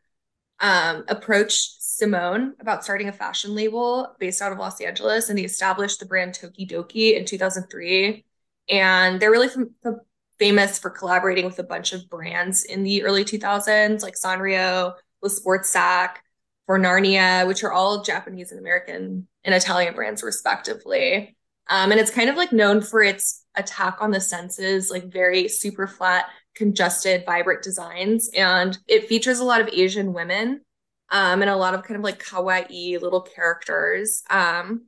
um, 0.62 1.04
approached 1.10 1.84
Simone 1.84 2.56
about 2.62 2.84
starting 2.84 3.10
a 3.10 3.14
fashion 3.14 3.54
label 3.54 4.16
based 4.20 4.42
out 4.42 4.54
of 4.54 4.58
Los 4.58 4.80
Angeles, 4.80 5.30
and 5.30 5.38
he 5.38 5.44
established 5.44 6.00
the 6.00 6.06
brand 6.06 6.34
Tokidoki 6.34 7.18
in 7.18 7.26
2003. 7.26 8.24
And 8.70 9.20
they're 9.20 9.32
really 9.32 9.50
fam- 9.50 9.76
famous 10.40 10.80
for 10.80 10.90
collaborating 10.90 11.46
with 11.46 11.60
a 11.60 11.64
bunch 11.64 11.92
of 11.92 12.10
brands 12.10 12.64
in 12.64 12.84
the 12.84 13.04
early 13.04 13.26
2000s, 13.26 14.02
like 14.02 14.16
Sanrio, 14.16 14.94
LeSportsac, 15.24 16.18
for 16.68 16.80
Narnia, 16.80 17.48
which 17.48 17.64
are 17.64 17.72
all 17.72 18.04
Japanese 18.04 18.52
and 18.52 18.60
American 18.60 19.28
and 19.44 19.56
Italian 19.56 19.94
brands, 19.94 20.24
respectively. 20.24 21.36
Um, 21.70 21.92
and 21.92 22.00
it's 22.00 22.12
kind 22.12 22.30
of 22.30 22.38
like 22.38 22.54
known 22.54 22.82
for 22.82 23.02
its 23.02 23.44
attack 23.56 23.98
on 24.00 24.12
the 24.12 24.22
senses, 24.22 24.90
like 24.90 25.12
very 25.12 25.50
super 25.50 25.88
flat, 25.88 26.28
congested, 26.58 27.26
vibrant 27.26 27.64
designs. 27.64 28.30
And 28.36 28.78
it 28.88 29.08
features 29.08 29.40
a 29.40 29.46
lot 29.46 29.62
of 29.62 29.70
Asian 29.70 30.14
women 30.14 30.62
um, 31.10 31.42
and 31.42 31.50
a 31.50 31.56
lot 31.56 31.74
of 31.74 31.84
kind 31.84 31.98
of 31.98 32.04
like 32.04 32.24
kawaii 32.24 33.02
little 33.02 33.22
characters. 33.22 34.24
Um, 34.30 34.88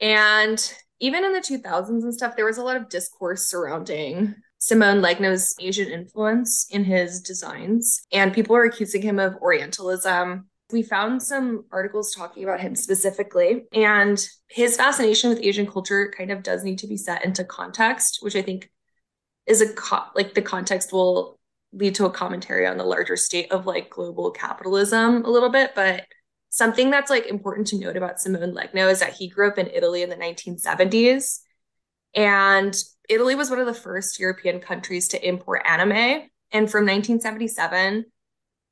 and 0.00 0.74
even 1.00 1.24
in 1.24 1.32
the 1.32 1.40
2000s 1.40 1.88
and 1.88 2.14
stuff, 2.14 2.36
there 2.36 2.44
was 2.44 2.58
a 2.58 2.62
lot 2.62 2.76
of 2.76 2.88
discourse 2.88 3.48
surrounding 3.48 4.34
Simone 4.58 5.02
Legno's 5.02 5.54
Asian 5.60 5.88
influence 5.88 6.66
in 6.70 6.84
his 6.84 7.20
designs, 7.20 8.06
and 8.12 8.32
people 8.32 8.54
were 8.54 8.64
accusing 8.64 9.02
him 9.02 9.18
of 9.18 9.36
Orientalism. 9.36 10.48
We 10.72 10.82
found 10.82 11.22
some 11.22 11.66
articles 11.70 12.14
talking 12.14 12.44
about 12.44 12.60
him 12.60 12.74
specifically, 12.74 13.64
and 13.74 14.26
his 14.48 14.76
fascination 14.78 15.28
with 15.28 15.42
Asian 15.42 15.66
culture 15.66 16.12
kind 16.16 16.30
of 16.30 16.42
does 16.42 16.64
need 16.64 16.78
to 16.78 16.86
be 16.86 16.96
set 16.96 17.24
into 17.26 17.44
context, 17.44 18.20
which 18.22 18.36
I 18.36 18.40
think 18.40 18.70
is 19.46 19.60
a 19.60 19.72
co- 19.72 20.06
like 20.14 20.34
the 20.34 20.42
context 20.42 20.92
will 20.92 21.38
lead 21.72 21.94
to 21.96 22.06
a 22.06 22.10
commentary 22.10 22.66
on 22.66 22.76
the 22.76 22.84
larger 22.84 23.16
state 23.16 23.50
of 23.50 23.66
like 23.66 23.90
global 23.90 24.30
capitalism 24.30 25.24
a 25.24 25.30
little 25.30 25.50
bit, 25.50 25.72
but 25.74 26.06
something 26.50 26.90
that's 26.90 27.10
like 27.10 27.26
important 27.26 27.66
to 27.66 27.78
note 27.78 27.96
about 27.96 28.20
Simone 28.20 28.54
Legno 28.54 28.90
is 28.90 29.00
that 29.00 29.14
he 29.14 29.28
grew 29.28 29.48
up 29.48 29.58
in 29.58 29.66
Italy 29.68 30.02
in 30.02 30.08
the 30.08 30.16
1970s. 30.16 31.40
And 32.14 32.74
Italy 33.08 33.34
was 33.34 33.50
one 33.50 33.58
of 33.58 33.66
the 33.66 33.74
first 33.74 34.20
European 34.20 34.60
countries 34.60 35.08
to 35.08 35.28
import 35.28 35.62
anime. 35.66 36.28
And 36.52 36.70
from 36.70 36.86
1977 36.86 38.04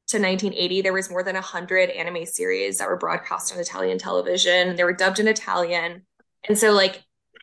to 0.09 0.19
1980, 0.19 0.83
there 0.83 0.93
was 0.93 1.11
more 1.11 1.25
than 1.25 1.35
100 1.35 1.91
anime 1.91 2.25
series 2.25 2.79
that 2.79 2.89
were 2.89 2.97
broadcast 2.97 3.53
on 3.53 3.59
Italian 3.59 3.99
television. 3.99 4.77
They 4.77 4.85
were 4.85 4.93
dubbed 4.93 5.19
in 5.19 5.27
Italian. 5.27 6.07
And 6.45 6.57
so, 6.57 6.71
like, 6.73 7.03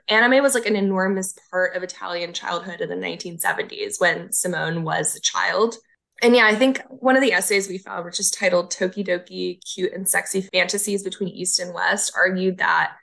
anime 0.09 0.43
was 0.43 0.55
like 0.55 0.65
an 0.65 0.75
enormous 0.75 1.35
part 1.51 1.75
of 1.75 1.83
Italian 1.83 2.33
childhood 2.33 2.81
in 2.81 2.89
the 2.89 2.95
1970s 2.95 3.99
when 3.99 4.31
Simone 4.31 4.83
was 4.83 5.15
a 5.15 5.21
child. 5.21 5.75
And 6.21 6.35
yeah, 6.35 6.45
I 6.45 6.55
think 6.55 6.81
one 6.89 7.15
of 7.15 7.21
the 7.21 7.31
essays 7.31 7.69
we 7.69 7.77
found, 7.77 8.05
which 8.05 8.19
is 8.19 8.29
titled 8.29 8.71
Tokidoki 8.71 9.59
Cute 9.63 9.93
and 9.93 10.07
Sexy 10.07 10.41
Fantasies 10.41 11.03
Between 11.03 11.29
East 11.29 11.59
and 11.59 11.73
West, 11.73 12.11
argued 12.15 12.57
that 12.57 12.93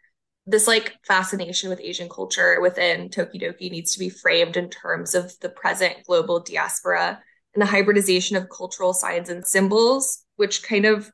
this 0.47 0.69
like 0.69 0.95
fascination 1.07 1.71
with 1.71 1.81
Asian 1.81 2.09
culture 2.09 2.61
within 2.61 3.09
Tokidoki 3.09 3.71
needs 3.71 3.93
to 3.93 3.99
be 3.99 4.11
framed 4.11 4.57
in 4.57 4.69
terms 4.69 5.15
of 5.15 5.33
the 5.41 5.49
present 5.49 5.97
global 6.07 6.41
diaspora 6.41 7.21
and 7.55 7.63
the 7.63 7.67
hybridization 7.67 8.37
of 8.37 8.51
cultural 8.51 8.93
signs 8.93 9.29
and 9.29 9.47
symbols, 9.47 10.25
which 10.37 10.63
kind 10.63 10.85
of 10.85 11.11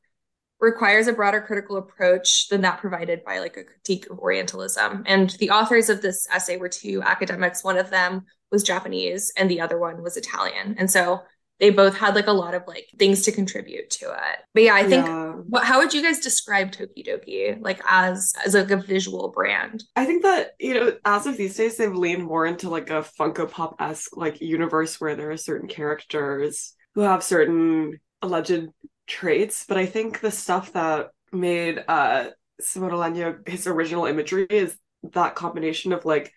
requires 0.63 1.09
a 1.09 1.13
broader 1.13 1.41
critical 1.41 1.77
approach 1.77 2.49
than 2.49 2.61
that 2.63 2.79
provided 2.79 3.25
by 3.25 3.41
like 3.41 3.57
a 3.57 3.65
critique 3.65 4.09
of 4.09 4.19
Orientalism. 4.21 5.03
And 5.07 5.31
the 5.41 5.51
authors 5.51 5.91
of 5.91 6.01
this 6.01 6.27
essay 6.33 6.57
were 6.57 6.69
two 6.69 7.03
academics. 7.03 7.65
One 7.65 7.77
of 7.77 7.91
them 7.91 8.25
was 8.53 8.63
Japanese 8.63 9.33
and 9.37 9.51
the 9.51 9.61
other 9.61 9.79
one 9.79 10.03
was 10.03 10.17
Italian. 10.17 10.77
And 10.79 10.89
so 10.89 11.23
they 11.59 11.71
both 11.71 11.97
had 11.97 12.15
like 12.15 12.29
a 12.29 12.33
lot 12.33 12.55
of 12.55 12.63
like 12.67 12.87
things 12.99 13.23
to 13.23 13.33
contribute 13.33 13.91
to 13.91 14.07
it. 14.07 14.39
But 14.55 14.63
yeah, 14.63 14.75
I 14.75 14.85
think 14.85 15.07
yeah. 15.07 15.33
what 15.33 15.65
how 15.65 15.79
would 15.79 15.93
you 15.93 16.03
guys 16.03 16.21
describe 16.21 16.71
Tokidoki 16.71 17.61
like 17.61 17.81
as 17.85 18.33
as 18.45 18.55
like 18.55 18.71
a 18.71 18.77
visual 18.77 19.29
brand? 19.29 19.83
I 19.97 20.05
think 20.05 20.23
that, 20.23 20.53
you 20.61 20.75
know, 20.75 20.93
as 21.05 21.27
of 21.27 21.37
these 21.37 21.57
days 21.57 21.77
they've 21.77 21.93
leaned 21.93 22.25
more 22.25 22.47
into 22.47 22.69
like 22.69 22.91
a 22.91 23.05
Funko 23.19 23.51
Pop-esque 23.51 24.17
like 24.17 24.41
universe 24.41 25.01
where 25.01 25.17
there 25.17 25.33
are 25.33 25.37
certain 25.37 25.69
characters 25.69 26.75
who 26.95 27.01
have 27.01 27.23
certain 27.23 28.01
alleged 28.23 28.69
traits, 29.13 29.65
but 29.69 29.77
I 29.77 29.87
think 29.87 30.21
the 30.21 30.31
stuff 30.31 30.73
that 30.73 31.11
made 31.33 31.85
uh 31.87 32.31
Simone 32.61 32.93
Legno 32.93 33.47
his 33.49 33.67
original 33.67 34.07
imagery 34.07 34.47
is 34.49 34.77
that 35.13 35.35
combination 35.35 35.93
of 35.93 36.05
like 36.05 36.33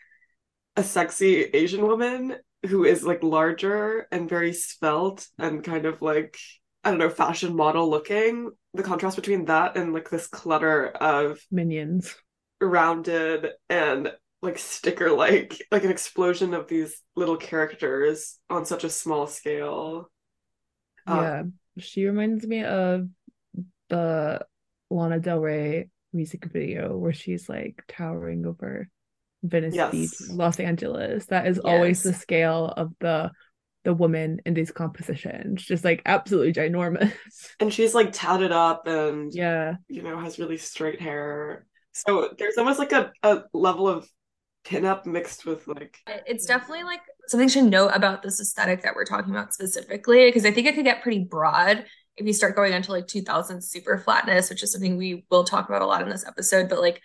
a 0.76 0.84
sexy 0.84 1.44
Asian 1.44 1.86
woman 1.86 2.36
who 2.68 2.84
is 2.84 3.04
like 3.04 3.24
larger 3.24 4.08
and 4.12 4.30
very 4.30 4.54
svelte 4.54 5.28
and 5.38 5.64
kind 5.64 5.86
of 5.86 6.02
like 6.02 6.38
I 6.84 6.90
don't 6.90 7.00
know 7.00 7.10
fashion 7.10 7.56
model 7.56 7.90
looking. 7.90 8.52
The 8.74 8.84
contrast 8.84 9.16
between 9.16 9.46
that 9.46 9.78
and 9.78 9.94
like 9.94 10.10
this 10.10 10.28
clutter 10.28 10.90
of 10.90 11.40
minions, 11.50 12.14
rounded 12.60 13.52
and 13.70 14.12
like 14.42 14.58
sticker 14.58 15.12
like 15.12 15.58
like 15.72 15.84
an 15.84 15.92
explosion 15.92 16.54
of 16.54 16.68
these 16.68 17.02
little 17.16 17.38
characters 17.38 18.38
on 18.50 18.66
such 18.66 18.84
a 18.84 18.90
small 18.90 19.28
scale. 19.28 20.10
Yeah, 21.08 21.40
um, 21.40 21.54
she 21.78 22.06
reminds 22.06 22.46
me 22.46 22.64
of 22.64 23.08
the 23.90 24.46
Lana 24.90 25.20
Del 25.20 25.40
Rey 25.40 25.90
music 26.14 26.46
video 26.46 26.96
where 26.96 27.14
she's 27.14 27.50
like 27.50 27.84
towering 27.88 28.46
over 28.46 28.90
Venice 29.44 29.76
yes. 29.76 29.92
Beach, 29.92 30.30
Los 30.30 30.60
Angeles. 30.60 31.26
That 31.28 31.48
is 31.48 31.58
yes. 31.58 31.66
always 31.66 32.04
the 32.04 32.14
scale 32.14 32.74
of 32.76 32.94
the 33.00 33.32
the 33.84 33.94
woman 33.94 34.42
in 34.46 34.54
these 34.54 34.72
compositions. 34.72 35.64
Just 35.64 35.84
like 35.84 36.02
absolutely 36.06 36.54
ginormous. 36.54 37.14
And 37.60 37.72
she's 37.72 37.94
like 37.94 38.12
tatted 38.12 38.52
up 38.52 38.88
and 38.88 39.32
yeah, 39.34 39.76
you 39.88 40.02
know, 40.02 40.20
has 40.20 40.40
really 40.40 40.58
straight 40.58 41.00
hair. 41.00 41.66
So 41.92 42.34
there's 42.38 42.58
almost 42.58 42.80
like 42.80 42.92
a, 42.92 43.12
a 43.24 43.44
level 43.54 43.88
of 43.88 44.10
pinup 44.66 45.06
mixed 45.06 45.46
with 45.46 45.68
like 45.68 45.98
it's 46.08 46.46
definitely 46.46 46.84
like 46.84 47.02
something 47.30 47.50
to 47.50 47.62
note 47.62 47.92
about 47.94 48.22
this 48.22 48.40
aesthetic 48.40 48.84
that 48.84 48.96
we're 48.96 49.06
talking 49.06 49.32
about 49.32 49.54
specifically 49.54 50.28
because 50.28 50.46
i 50.46 50.52
think 50.52 50.68
it 50.68 50.76
could 50.76 50.86
get 50.86 51.02
pretty 51.02 51.20
broad 51.20 51.86
if 52.18 52.26
you 52.26 52.34
start 52.34 52.56
going 52.56 52.74
into 52.74 52.92
like 52.92 53.08
2000 53.08 53.62
super 53.64 53.98
flatness 53.98 54.50
which 54.50 54.64
is 54.64 54.72
something 54.72 54.98
we 54.98 55.26
will 55.30 55.44
talk 55.44 55.68
about 55.68 55.82
a 55.82 55.86
lot 55.86 56.02
in 56.02 56.10
this 56.10 56.26
episode 56.26 56.70
but 56.70 56.80
like 56.80 57.02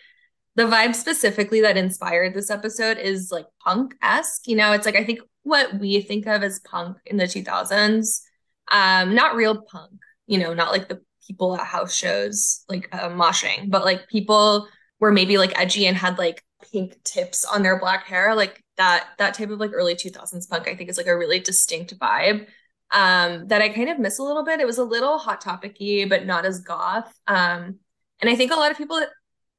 the 0.56 0.64
vibe 0.64 0.94
specifically 0.94 1.60
that 1.60 1.76
inspired 1.76 2.34
this 2.34 2.50
episode 2.50 2.98
is 2.98 3.30
like 3.30 3.46
punk-esque 3.64 4.46
you 4.46 4.56
know? 4.56 4.72
It's 4.72 4.86
like 4.86 4.96
i 4.96 5.04
think 5.04 5.20
what 5.42 5.78
we 5.78 6.00
think 6.00 6.26
of 6.26 6.42
as 6.42 6.60
punk 6.60 6.98
in 7.06 7.16
the 7.16 7.24
2000s 7.24 8.20
um 8.70 9.14
not 9.14 9.34
real 9.34 9.62
punk 9.62 9.92
you 10.26 10.38
know 10.38 10.54
not 10.54 10.70
like 10.70 10.88
the 10.88 11.00
people 11.26 11.54
at 11.54 11.66
house 11.66 11.94
shows 11.94 12.64
like 12.68 12.88
uh, 12.92 13.08
moshing 13.08 13.70
but 13.70 13.84
like 13.84 14.08
people 14.08 14.66
were 14.98 15.12
maybe 15.12 15.38
like 15.38 15.58
edgy 15.58 15.86
and 15.86 15.96
had 15.96 16.18
like 16.18 16.42
pink 16.72 17.02
tips 17.04 17.44
on 17.44 17.62
their 17.62 17.78
black 17.78 18.06
hair 18.06 18.34
like 18.34 18.62
that 18.80 19.08
that 19.18 19.34
type 19.34 19.50
of 19.50 19.60
like 19.60 19.72
early 19.74 19.94
2000s 19.94 20.46
punk 20.46 20.66
i 20.66 20.74
think 20.74 20.88
is 20.88 20.96
like 20.96 21.06
a 21.06 21.16
really 21.16 21.38
distinct 21.38 21.96
vibe 21.98 22.46
um 22.92 23.46
that 23.48 23.62
i 23.62 23.68
kind 23.68 23.88
of 23.88 23.98
miss 23.98 24.18
a 24.18 24.22
little 24.22 24.44
bit 24.44 24.60
it 24.60 24.66
was 24.66 24.78
a 24.78 24.84
little 24.84 25.18
hot 25.18 25.40
topicy 25.40 26.04
but 26.06 26.26
not 26.26 26.44
as 26.44 26.60
goth 26.60 27.12
um 27.26 27.78
and 28.20 28.30
i 28.30 28.34
think 28.34 28.50
a 28.50 28.56
lot 28.56 28.70
of 28.70 28.78
people 28.78 29.00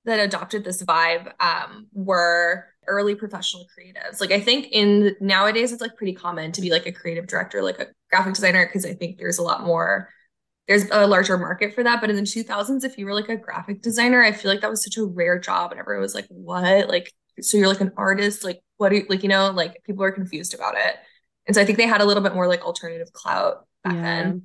that, 0.06 0.20
adopted 0.20 0.63
this 0.63 0.82
vibe 0.84 1.32
um 1.40 1.88
were 1.94 2.66
early 2.88 3.13
professional 3.13 3.68
creatives 3.78 4.20
like 4.20 4.32
i 4.32 4.40
think 4.40 4.68
in 4.72 5.16
nowadays 5.22 5.72
it's 5.72 5.82
like 5.82 5.96
pretty 5.96 6.13
common 6.13 6.51
to 6.51 6.62
be 6.62 6.72
like 6.72 6.88
a 6.88 6.92
creative 6.92 7.28
director 7.28 7.62
like 7.62 7.78
a 7.78 7.88
graphic 8.10 8.34
designer 8.34 8.66
because 8.66 8.84
i 8.84 8.94
think 8.94 9.20
there's 9.20 9.38
a 9.38 9.44
lot 9.44 9.63
more 9.63 10.10
there's 10.68 10.88
a 10.92 11.06
larger 11.06 11.38
market 11.38 11.74
for 11.74 11.84
that. 11.84 12.00
But 12.00 12.10
in 12.10 12.16
the 12.16 12.22
2000s, 12.22 12.84
if 12.84 12.98
you 12.98 13.06
were 13.06 13.13
like 13.13 13.28
a 13.28 13.36
graphic 13.36 13.82
designer, 13.82 14.24
I 14.24 14.32
feel 14.32 14.50
like 14.50 14.62
that 14.62 14.70
was 14.70 14.84
such 14.84 14.98
a 14.98 15.04
rare 15.04 15.38
job. 15.38 15.72
And 15.72 15.80
everyone 15.80 16.01
was 16.01 16.16
like, 16.16 16.28
what? 16.30 16.88
Like, 16.88 17.12
so 17.41 17.57
you're 17.57 17.67
like 17.67 17.81
an 17.81 17.91
artist? 17.98 18.43
Like, 18.43 18.62
what 18.77 18.89
do 18.89 18.98
you, 18.98 19.05
like, 19.10 19.24
you 19.24 19.29
know, 19.29 19.51
like 19.51 19.83
people 19.83 20.03
are 20.03 20.12
confused 20.12 20.53
about 20.53 20.75
it. 20.75 20.95
And 21.48 21.55
so 21.55 21.62
I 21.62 21.65
think 21.65 21.77
they 21.77 21.88
had 21.88 22.01
a 22.01 22.05
little 22.05 22.24
bit 22.24 22.33
more 22.33 22.48
like 22.48 22.63
alternative 22.63 23.12
clout 23.12 23.65
back 23.83 23.95
yeah, 23.95 24.01
then. 24.01 24.43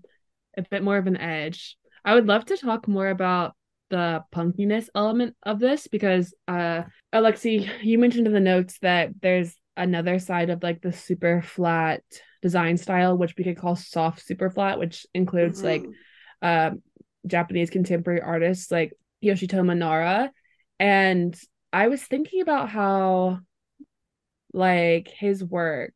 A 0.57 0.63
bit 0.63 0.83
more 0.83 0.97
of 0.97 1.07
an 1.07 1.17
edge. 1.17 1.77
I 2.05 2.15
would 2.15 2.27
love 2.27 2.47
to 2.47 2.57
talk 2.57 2.89
more 2.89 3.09
about 3.09 3.55
the 3.91 4.25
punkiness 4.35 4.89
element 4.95 5.37
of 5.45 5.61
this 5.61 5.87
because 5.87 6.35
uh 6.49 6.83
Alexi, 7.15 7.71
you 7.83 7.99
mentioned 7.99 8.27
in 8.27 8.33
the 8.33 8.41
notes 8.41 8.79
that 8.83 9.11
there's 9.23 9.55
another 9.77 10.19
side 10.19 10.51
of 10.51 10.63
like 10.63 10.81
the 10.81 10.93
super 10.93 11.43
flat 11.43 12.03
design 12.43 12.77
style, 12.77 13.17
which 13.17 13.35
we 13.37 13.45
could 13.45 13.59
call 13.59 13.77
soft 13.77 14.25
super 14.25 14.51
flat, 14.51 14.79
which 14.79 15.07
includes 15.15 15.63
mm-hmm. 15.63 15.87
like 16.43 16.71
um, 16.73 16.83
Japanese 17.27 17.71
contemporary 17.71 18.21
artists 18.21 18.71
like 18.71 18.93
Yoshitomo 19.23 19.77
Nara. 19.77 20.31
And 20.79 21.39
I 21.73 21.89
was 21.89 22.03
thinking 22.03 22.41
about 22.41 22.69
how 22.69 23.41
like 24.53 25.09
his 25.09 25.45
work 25.45 25.93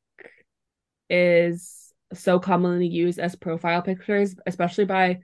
is 1.08 1.92
so 2.12 2.38
commonly 2.38 2.86
used 2.86 3.18
as 3.18 3.36
profile 3.36 3.82
pictures, 3.82 4.34
especially 4.46 4.84
by 4.84 5.20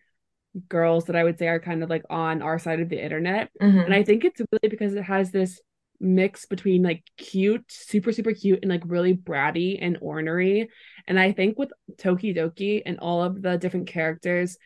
girls 0.68 1.06
that 1.06 1.16
I 1.16 1.24
would 1.24 1.38
say 1.38 1.48
are 1.48 1.60
kind 1.60 1.82
of 1.82 1.90
like 1.90 2.04
on 2.08 2.42
our 2.42 2.58
side 2.58 2.80
of 2.80 2.88
the 2.88 3.02
internet. 3.02 3.50
Mm-hmm. 3.60 3.78
And 3.78 3.94
I 3.94 4.02
think 4.02 4.24
it's 4.24 4.40
really 4.40 4.68
because 4.70 4.94
it 4.94 5.02
has 5.02 5.30
this 5.30 5.60
mix 6.00 6.46
between 6.46 6.82
like 6.82 7.02
cute, 7.16 7.64
super, 7.68 8.12
super 8.12 8.32
cute, 8.32 8.60
and 8.62 8.70
like 8.70 8.82
really 8.86 9.14
bratty 9.14 9.78
and 9.80 9.98
ornery. 10.00 10.68
And 11.06 11.18
I 11.18 11.32
think 11.32 11.58
with 11.58 11.70
Tokidoki 11.96 12.82
and 12.84 12.98
all 12.98 13.22
of 13.22 13.42
the 13.42 13.58
different 13.58 13.88
characters 13.88 14.56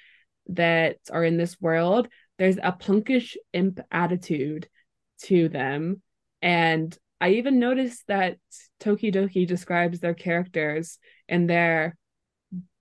that 0.49 0.97
are 1.11 1.25
in 1.25 1.37
this 1.37 1.61
world, 1.61 2.09
there's 2.39 2.57
a 2.57 2.73
punkish 2.73 3.37
imp 3.53 3.81
attitude 3.91 4.69
to 5.25 5.49
them. 5.49 6.03
And 6.43 6.97
I 7.21 7.31
even 7.31 7.59
noticed 7.59 8.07
that 8.09 8.39
Tokidoki 8.81 9.47
describes 9.47 10.01
their 10.01 10.15
characters 10.15 10.99
and 11.29 11.49
their 11.49 11.97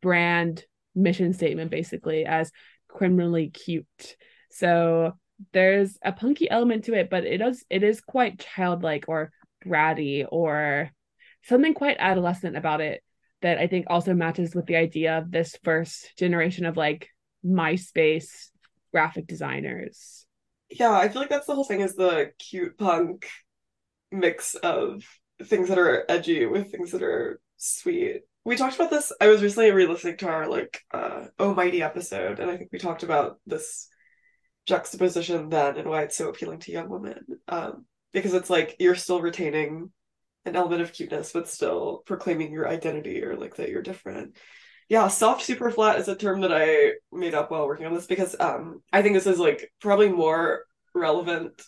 brand 0.01 0.63
mission 0.95 1.33
statement 1.33 1.71
basically 1.71 2.25
as 2.25 2.51
criminally 2.87 3.49
cute. 3.49 4.15
So 4.51 5.13
there's 5.53 5.97
a 6.03 6.11
punky 6.11 6.49
element 6.49 6.85
to 6.85 6.93
it, 6.93 7.09
but 7.09 7.25
it 7.25 7.37
does 7.37 7.63
it 7.69 7.83
is 7.83 8.01
quite 8.01 8.39
childlike 8.39 9.05
or 9.07 9.31
bratty 9.65 10.25
or 10.29 10.91
something 11.43 11.73
quite 11.73 11.97
adolescent 11.99 12.57
about 12.57 12.81
it 12.81 13.03
that 13.41 13.57
I 13.57 13.67
think 13.67 13.85
also 13.89 14.13
matches 14.13 14.53
with 14.53 14.65
the 14.65 14.75
idea 14.75 15.17
of 15.17 15.31
this 15.31 15.57
first 15.63 16.17
generation 16.17 16.65
of 16.65 16.75
like 16.75 17.09
MySpace 17.45 18.49
graphic 18.91 19.27
designers. 19.27 20.25
Yeah, 20.69 20.91
I 20.91 21.09
feel 21.09 21.21
like 21.21 21.29
that's 21.29 21.47
the 21.47 21.55
whole 21.55 21.63
thing 21.63 21.81
is 21.81 21.95
the 21.95 22.31
cute 22.37 22.77
punk 22.77 23.27
mix 24.11 24.55
of 24.55 25.03
things 25.43 25.69
that 25.69 25.77
are 25.77 26.05
edgy 26.09 26.45
with 26.45 26.71
things 26.71 26.91
that 26.91 27.03
are 27.03 27.39
sweet. 27.57 28.21
We 28.45 28.55
talked 28.55 28.75
about 28.75 28.89
this. 28.89 29.11
I 29.19 29.27
was 29.27 29.41
recently 29.41 29.71
re-listening 29.71 30.17
to 30.17 30.29
our 30.29 30.47
like 30.47 30.81
uh 30.91 31.25
Oh 31.37 31.53
Mighty 31.53 31.81
episode, 31.81 32.39
and 32.39 32.49
I 32.49 32.57
think 32.57 32.69
we 32.71 32.79
talked 32.79 33.03
about 33.03 33.39
this 33.45 33.87
juxtaposition 34.65 35.49
then 35.49 35.77
and 35.77 35.89
why 35.89 36.03
it's 36.03 36.17
so 36.17 36.29
appealing 36.29 36.59
to 36.59 36.71
young 36.71 36.89
women. 36.89 37.25
Um, 37.47 37.85
because 38.13 38.33
it's 38.33 38.49
like 38.49 38.75
you're 38.79 38.95
still 38.95 39.21
retaining 39.21 39.91
an 40.45 40.55
element 40.55 40.81
of 40.81 40.93
cuteness, 40.93 41.31
but 41.31 41.47
still 41.47 42.03
proclaiming 42.05 42.51
your 42.51 42.67
identity 42.67 43.23
or 43.23 43.35
like 43.35 43.55
that 43.55 43.69
you're 43.69 43.81
different 43.81 44.37
yeah, 44.89 45.07
soft 45.07 45.43
super 45.43 45.69
flat 45.69 45.99
is 45.99 46.07
a 46.07 46.15
term 46.15 46.41
that 46.41 46.51
I 46.51 46.93
made 47.15 47.35
up 47.35 47.51
while 47.51 47.67
working 47.67 47.85
on 47.85 47.93
this 47.93 48.07
because 48.07 48.35
um 48.39 48.81
I 48.91 49.01
think 49.01 49.13
this 49.13 49.27
is 49.27 49.39
like 49.39 49.71
probably 49.79 50.09
more 50.09 50.65
relevant 50.95 51.61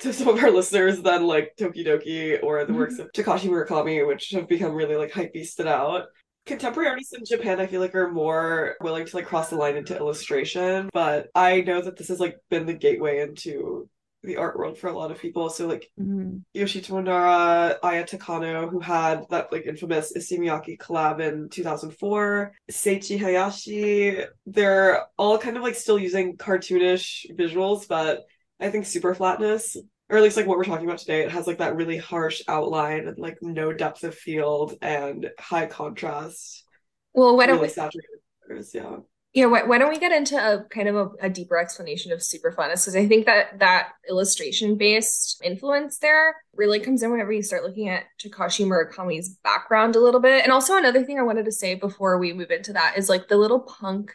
to 0.00 0.12
some 0.12 0.28
of 0.28 0.42
our 0.42 0.50
listeners 0.52 1.00
than 1.00 1.26
like 1.26 1.54
Tokidoki 1.58 2.42
or 2.42 2.60
the 2.60 2.66
mm-hmm. 2.66 2.76
works 2.76 2.98
of 2.98 3.10
Takashi 3.12 3.48
Murakami, 3.48 4.06
which 4.06 4.30
have 4.30 4.48
become 4.48 4.74
really 4.74 4.96
like 4.96 5.12
hype 5.12 5.34
beasted 5.34 5.66
out. 5.66 6.06
Contemporary 6.46 6.90
artists 6.90 7.14
in 7.14 7.24
Japan, 7.24 7.58
I 7.58 7.66
feel 7.66 7.80
like, 7.80 7.94
are 7.94 8.12
more 8.12 8.76
willing 8.82 9.06
to 9.06 9.16
like 9.16 9.24
cross 9.24 9.48
the 9.48 9.56
line 9.56 9.76
into 9.78 9.96
illustration, 9.96 10.90
but 10.92 11.28
I 11.34 11.62
know 11.62 11.80
that 11.80 11.96
this 11.96 12.08
has 12.08 12.20
like 12.20 12.36
been 12.50 12.66
the 12.66 12.74
gateway 12.74 13.20
into 13.20 13.88
the 14.24 14.36
art 14.38 14.58
world 14.58 14.78
for 14.78 14.88
a 14.88 14.96
lot 14.96 15.10
of 15.10 15.18
people. 15.20 15.50
So 15.50 15.66
like 15.66 15.90
Mhm. 16.00 16.42
Yoshito 16.54 17.02
Nara, 17.02 17.78
Aya 17.82 18.04
Takano, 18.04 18.70
who 18.70 18.80
had 18.80 19.28
that 19.30 19.52
like 19.52 19.66
infamous 19.66 20.14
Issey 20.16 20.38
Miyake 20.38 20.78
collab 20.78 21.20
in 21.20 21.48
2004, 21.50 22.52
Seiichi 22.70 23.18
Hayashi, 23.18 24.24
they're 24.46 25.04
all 25.18 25.38
kind 25.38 25.56
of 25.56 25.62
like 25.62 25.74
still 25.74 25.98
using 25.98 26.36
cartoonish 26.36 27.26
visuals, 27.36 27.86
but 27.88 28.24
I 28.60 28.70
think 28.70 28.86
super 28.86 29.14
flatness, 29.14 29.76
or 30.08 30.16
at 30.16 30.22
least 30.22 30.36
like 30.36 30.46
what 30.46 30.56
we're 30.58 30.64
talking 30.64 30.86
about 30.86 30.98
today, 30.98 31.22
it 31.22 31.30
has 31.32 31.46
like 31.46 31.58
that 31.58 31.76
really 31.76 31.96
harsh 31.98 32.42
outline 32.48 33.08
and 33.08 33.18
like 33.18 33.38
no 33.42 33.72
depth 33.72 34.04
of 34.04 34.14
field 34.14 34.76
and 34.80 35.30
high 35.38 35.66
contrast, 35.66 36.64
Well, 37.12 37.36
why 37.36 37.46
don't 37.46 37.56
really 37.56 37.68
we 37.68 37.72
saturated 37.72 38.20
colors. 38.46 38.74
Yeah. 38.74 38.96
Yeah, 39.34 39.46
why, 39.46 39.64
why 39.64 39.78
don't 39.78 39.90
we 39.90 39.98
get 39.98 40.12
into 40.12 40.36
a 40.36 40.62
kind 40.70 40.88
of 40.88 40.94
a, 40.94 41.08
a 41.22 41.28
deeper 41.28 41.58
explanation 41.58 42.12
of 42.12 42.22
super 42.22 42.52
flatness? 42.52 42.84
Because 42.84 42.94
I 42.94 43.08
think 43.08 43.26
that 43.26 43.58
that 43.58 43.88
illustration 44.08 44.76
based 44.76 45.40
influence 45.42 45.98
there 45.98 46.36
really 46.54 46.78
comes 46.78 47.02
in 47.02 47.10
whenever 47.10 47.32
you 47.32 47.42
start 47.42 47.64
looking 47.64 47.88
at 47.88 48.04
Takashi 48.22 48.64
Murakami's 48.64 49.30
background 49.42 49.96
a 49.96 50.00
little 50.00 50.20
bit. 50.20 50.44
And 50.44 50.52
also 50.52 50.76
another 50.76 51.02
thing 51.02 51.18
I 51.18 51.24
wanted 51.24 51.46
to 51.46 51.52
say 51.52 51.74
before 51.74 52.16
we 52.16 52.32
move 52.32 52.52
into 52.52 52.74
that 52.74 52.96
is 52.96 53.08
like 53.08 53.26
the 53.26 53.36
little 53.36 53.58
punk 53.58 54.12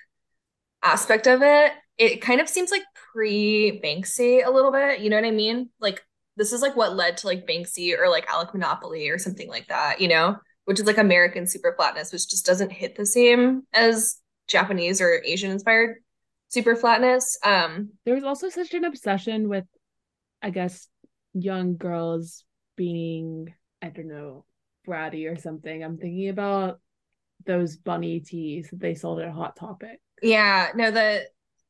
aspect 0.82 1.28
of 1.28 1.42
it. 1.44 1.74
It 1.98 2.22
kind 2.22 2.40
of 2.40 2.48
seems 2.48 2.72
like 2.72 2.84
pre 3.12 3.82
Banksy 3.84 4.46
a 4.46 4.50
little 4.50 4.72
bit. 4.72 5.02
You 5.02 5.10
know 5.10 5.18
what 5.18 5.26
I 5.26 5.32
mean? 5.32 5.70
Like 5.82 6.02
this 6.38 6.54
is 6.54 6.62
like 6.62 6.78
what 6.78 6.96
led 6.96 7.18
to 7.18 7.28
like 7.28 7.46
Banksy 7.46 8.00
or 8.00 8.08
like 8.08 8.30
Alec 8.30 8.54
Monopoly 8.54 9.10
or 9.10 9.18
something 9.18 9.50
like 9.50 9.68
that. 9.68 10.00
You 10.00 10.08
know, 10.08 10.38
which 10.64 10.80
is 10.80 10.86
like 10.86 10.98
American 10.98 11.46
super 11.46 11.74
flatness, 11.76 12.14
which 12.14 12.30
just 12.30 12.46
doesn't 12.46 12.72
hit 12.72 12.96
the 12.96 13.06
same 13.06 13.64
as 13.74 14.16
Japanese 14.50 15.02
or 15.02 15.22
Asian 15.26 15.52
inspired 15.52 15.98
super 16.50 16.76
flatness. 16.76 17.38
Um, 17.44 17.92
There 18.06 18.16
was 18.16 18.24
also 18.24 18.50
such 18.50 18.74
an 18.74 18.86
obsession 18.86 19.50
with, 19.50 19.66
I 20.42 20.50
guess, 20.50 20.88
young 21.34 21.78
girls 21.78 22.46
being, 22.76 23.54
I 23.82 23.90
don't 23.90 24.08
know, 24.08 24.46
bratty 24.88 25.32
or 25.32 25.38
something. 25.38 25.84
I'm 25.84 25.98
thinking 25.98 26.30
about 26.30 26.80
those 27.46 27.78
bunny 27.78 28.20
tees 28.22 28.70
that 28.72 28.80
they 28.80 28.96
sold 28.96 29.20
at 29.22 29.32
Hot 29.32 29.56
Topic. 29.56 30.00
yeah, 30.22 30.70
no, 30.76 30.92
the 30.92 31.24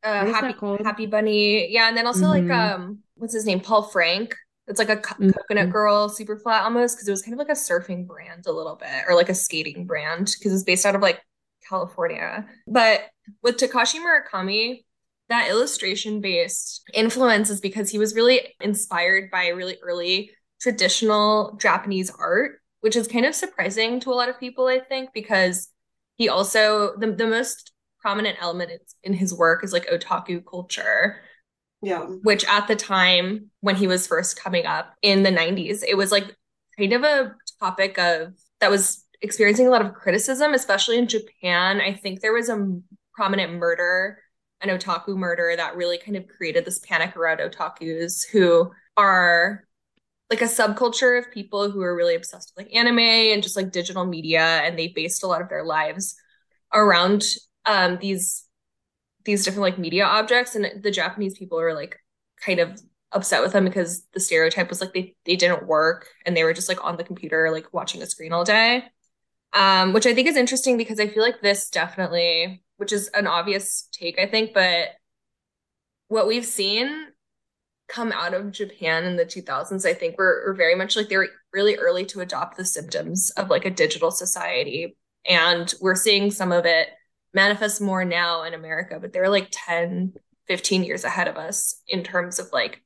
uh, 0.04 0.20
What 0.22 0.30
is 0.30 0.40
that 0.40 0.56
happy 0.56 0.60
happy 0.84 1.06
bunny, 1.06 1.72
yeah, 1.72 1.88
and 1.88 1.98
then 1.98 2.08
also 2.08 2.28
like 2.28 2.50
Mhm. 2.50 2.76
um, 2.76 3.00
what's 3.16 3.34
his 3.34 3.46
name, 3.46 3.60
Paul 3.60 3.84
Frank. 3.84 4.36
It's 4.68 4.80
like 4.80 4.90
a 4.90 4.98
co- 4.98 5.16
Mhm. 5.20 5.34
coconut 5.34 5.70
girl, 5.72 6.10
super 6.10 6.38
flat 6.38 6.64
almost, 6.64 6.96
because 6.96 7.08
it 7.08 7.12
was 7.12 7.22
kind 7.24 7.34
of 7.34 7.40
like 7.40 7.50
a 7.50 7.60
surfing 7.60 8.06
brand 8.08 8.46
a 8.46 8.52
little 8.52 8.76
bit, 8.76 9.06
or 9.08 9.16
like 9.16 9.30
a 9.30 9.36
skating 9.36 9.86
brand, 9.86 10.32
because 10.38 10.54
it's 10.54 10.64
based 10.64 10.86
out 10.86 10.96
of 10.96 11.02
like 11.02 11.20
California. 11.68 12.48
But 12.68 13.02
with 13.44 13.58
Takashi 13.58 14.00
Murakami, 14.00 14.84
that 15.30 15.50
illustration 15.50 16.22
based 16.22 16.82
influence 16.94 17.50
is 17.50 17.62
because 17.62 17.90
he 17.90 18.00
was 18.00 18.16
really 18.16 18.56
inspired 18.62 19.30
by 19.32 19.50
really 19.50 19.78
early 19.84 20.32
traditional 20.60 21.56
Japanese 21.60 22.10
art, 22.10 22.62
which 22.82 22.96
is 22.96 23.08
kind 23.08 23.26
of 23.26 23.36
surprising 23.36 24.00
to 24.02 24.10
a 24.12 24.16
lot 24.16 24.30
of 24.30 24.40
people, 24.40 24.68
I 24.68 24.80
think, 24.80 25.12
because 25.14 25.70
he 26.16 26.30
also 26.30 26.96
the, 26.98 27.12
the 27.12 27.28
most 27.28 27.72
prominent 28.02 28.38
element 28.42 28.72
in 29.04 29.14
his 29.14 29.34
work 29.34 29.64
is 29.64 29.74
like 29.74 29.88
otaku 29.90 30.42
culture 30.46 31.18
Yeah. 31.82 32.06
which 32.24 32.46
at 32.46 32.68
the 32.68 32.76
time 32.76 33.52
when 33.62 33.76
he 33.76 33.88
was 33.88 34.08
first 34.08 34.40
coming 34.42 34.66
up 34.66 34.94
in 35.02 35.24
the 35.24 35.32
90s, 35.32 35.84
it 35.88 35.96
was 35.96 36.12
like 36.12 36.36
kind 36.78 36.94
of 36.94 37.04
a 37.04 37.36
topic 37.60 37.98
of 37.98 38.34
that 38.62 38.72
was 38.72 39.06
experiencing 39.22 39.68
a 39.68 39.70
lot 39.70 39.86
of 39.86 39.94
criticism, 39.94 40.54
especially 40.54 40.98
in 40.98 41.08
Japan. 41.08 41.82
I 41.82 41.94
think 41.94 42.22
there 42.22 42.34
was 42.34 42.50
a 42.50 42.80
prominent 43.14 43.54
murder, 43.54 44.20
an 44.62 44.70
otaku 44.70 45.16
murder 45.18 45.54
that 45.56 45.76
really 45.76 45.98
kind 45.98 46.18
of 46.18 46.28
created 46.28 46.66
this 46.66 46.80
panic 46.80 47.16
around 47.18 47.40
otakus 47.40 48.26
who 48.28 48.72
are 48.98 49.66
like 50.30 50.42
a 50.42 50.46
subculture 50.46 51.18
of 51.18 51.32
people 51.32 51.72
who 51.72 51.82
are 51.82 51.96
really 51.96 52.16
obsessed 52.16 52.54
with 52.56 52.66
like 52.66 52.76
anime 52.76 53.00
and 53.00 53.42
just 53.42 53.56
like 53.56 53.72
digital 53.72 54.06
media 54.06 54.42
and 54.42 54.78
they 54.78 54.88
based 54.88 55.24
a 55.24 55.28
lot 55.28 55.42
of 55.42 55.50
their 55.50 55.64
lives 55.64 56.16
around 56.72 57.24
um 57.66 57.98
these 58.00 58.46
these 59.26 59.44
different 59.44 59.62
like 59.62 59.80
media 59.80 60.06
objects 60.06 60.56
and 60.56 60.84
the 60.84 60.92
Japanese 60.92 61.38
people 61.38 61.58
were 61.58 61.74
like 61.74 62.00
kind 62.46 62.60
of 62.60 62.80
upset 63.12 63.42
with 63.42 63.54
them 63.54 63.66
because 63.66 64.06
the 64.14 64.20
stereotype 64.20 64.70
was 64.70 64.82
like 64.82 64.94
they 64.94 65.16
they 65.26 65.36
didn't 65.36 65.66
work 65.66 66.08
and 66.26 66.38
they 66.38 66.44
were 66.44 66.54
just 66.54 66.70
like 66.70 66.84
on 66.84 66.96
the 66.98 67.04
computer 67.04 67.50
like 67.52 67.74
watching 67.74 68.02
a 68.02 68.06
screen 68.06 68.34
all 68.34 68.44
day. 68.44 68.84
Um, 69.54 69.94
which 69.94 70.06
I 70.06 70.14
think 70.14 70.28
is 70.28 70.36
interesting 70.36 70.78
because 70.78 71.00
I 71.00 71.08
feel 71.08 71.24
like 71.24 71.42
this 71.42 71.70
definitely, 71.70 72.64
which 72.78 72.94
is 72.94 73.08
an 73.10 73.26
obvious 73.26 73.90
take, 73.92 74.20
I 74.20 74.28
think, 74.28 74.54
but 74.54 74.90
what 76.08 76.28
we've 76.28 76.46
seen 76.46 77.08
come 77.88 78.12
out 78.12 78.34
of 78.34 78.52
Japan 78.52 79.06
in 79.06 79.16
the 79.16 79.26
2000s, 79.26 79.86
I 79.86 79.94
think 79.94 80.18
were, 80.18 80.44
were 80.46 80.54
very 80.54 80.76
much 80.76 80.96
like 80.96 81.10
they 81.10 81.18
were 81.18 81.30
really 81.52 81.76
early 81.76 82.06
to 82.06 82.22
adopt 82.22 82.56
the 82.56 82.66
symptoms 82.66 83.32
of 83.32 83.50
like 83.50 83.66
a 83.66 83.72
digital 83.72 84.12
society. 84.12 84.96
And 85.28 85.74
we're 85.82 85.96
seeing 85.96 86.32
some 86.32 86.52
of 86.52 86.66
it 86.66 86.90
manifest 87.34 87.82
more 87.82 88.06
now 88.06 88.44
in 88.44 88.54
America, 88.54 89.00
but 89.02 89.12
they're 89.12 89.30
like 89.30 89.50
10, 89.52 90.14
15 90.48 90.84
years 90.84 91.04
ahead 91.04 91.28
of 91.28 91.38
us 91.38 91.82
in 91.88 92.04
terms 92.04 92.40
of 92.40 92.50
like 92.54 92.84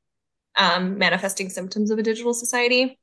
um, 0.58 0.98
manifesting 0.98 1.50
symptoms 1.50 1.92
of 1.92 2.00
a 2.00 2.04
digital 2.04 2.34
society. 2.34 3.00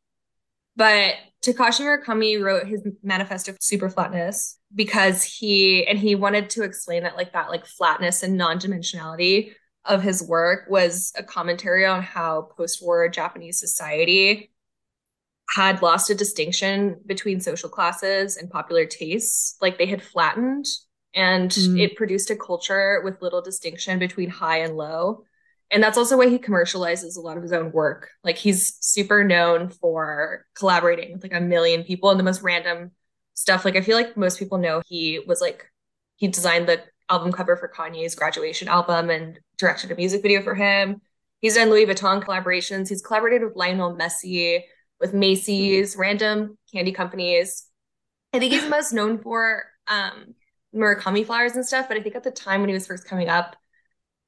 But 0.81 1.17
Takashi 1.45 1.83
Murakami 1.83 2.43
wrote 2.43 2.67
his 2.67 2.81
manifesto 3.03 3.55
super 3.61 3.91
flatness 3.91 4.57
because 4.75 5.23
he 5.23 5.87
and 5.87 5.99
he 5.99 6.15
wanted 6.15 6.49
to 6.51 6.63
explain 6.63 7.03
that 7.03 7.19
like 7.19 7.35
that 7.35 7.51
like 7.51 7.67
flatness 7.67 8.23
and 8.23 8.39
non-dimensionality 8.39 9.53
of 9.85 10.03
his 10.03 10.23
work 10.23 10.61
was 10.71 11.13
a 11.19 11.23
commentary 11.23 11.85
on 11.85 12.01
how 12.01 12.49
post-war 12.57 13.11
Japanese 13.11 13.61
society 13.61 14.51
had 15.51 15.83
lost 15.83 16.09
a 16.09 16.15
distinction 16.15 16.97
between 17.05 17.43
social 17.43 17.69
classes 17.69 18.39
and 18.39 18.49
popular 18.49 18.87
tastes. 18.87 19.57
Like 19.61 19.77
they 19.77 19.85
had 19.85 20.03
flattened 20.03 20.65
and 21.15 21.51
Mm. 21.51 21.79
it 21.79 21.95
produced 21.95 22.31
a 22.31 22.37
culture 22.37 23.03
with 23.05 23.21
little 23.21 23.43
distinction 23.43 23.99
between 23.99 24.31
high 24.31 24.61
and 24.61 24.79
low. 24.79 25.25
And 25.71 25.83
that's 25.83 25.97
also 25.97 26.17
why 26.19 26.29
he 26.29 26.39
commercializes 26.39 27.17
a 27.17 27.21
lot 27.21 27.37
of 27.37 27.43
his 27.43 27.53
own 27.53 27.71
work. 27.71 28.11
Like 28.25 28.37
he's 28.37 28.77
super 28.81 29.23
known 29.23 29.69
for 29.69 30.47
collaborating 30.55 31.13
with 31.13 31.23
like 31.23 31.35
a 31.35 31.41
million 31.41 31.85
people 31.85 32.11
and 32.11 32.19
the 32.19 32.25
most 32.25 32.43
random 32.43 32.91
stuff. 33.35 33.65
Like 33.65 33.77
I 33.77 33.81
feel 33.81 33.97
like 33.97 34.17
most 34.17 34.39
people 34.39 34.59
know 34.59 34.83
he 34.87 35.21
was 35.27 35.41
like 35.41 35.71
he 36.17 36.29
designed 36.29 36.69
the 36.69 36.83
album 37.09 37.33
cover 37.33 37.57
for 37.57 37.69
Kanye's 37.69 38.15
graduation 38.15 38.69
album 38.69 39.11
and 39.11 39.39
directed 39.59 39.91
a 39.91 39.97
music 39.97 40.23
video 40.23 40.43
for 40.43 40.55
him. 40.55 41.01
He's 41.41 41.55
done 41.55 41.71
Louis 41.71 41.87
Vuitton 41.87 42.23
collaborations. 42.23 42.89
He's 42.89 43.03
collaborated 43.03 43.43
with 43.43 43.57
Lionel 43.57 43.97
Messi, 43.97 44.63
with 45.01 45.15
Macy's, 45.15 45.97
random 45.97 46.59
candy 46.73 46.93
companies. 46.93 47.67
I 48.33 48.39
think 48.39 48.53
he's 48.53 48.69
most 48.69 48.93
known 48.93 49.19
for 49.19 49.65
um, 49.89 50.35
Murakami 50.75 51.25
flowers 51.25 51.57
and 51.57 51.67
stuff, 51.67 51.89
but 51.89 51.97
I 51.97 52.03
think 52.03 52.15
at 52.15 52.23
the 52.23 52.31
time 52.31 52.61
when 52.61 52.69
he 52.69 52.75
was 52.75 52.87
first 52.87 53.07
coming 53.07 53.29
up, 53.29 53.57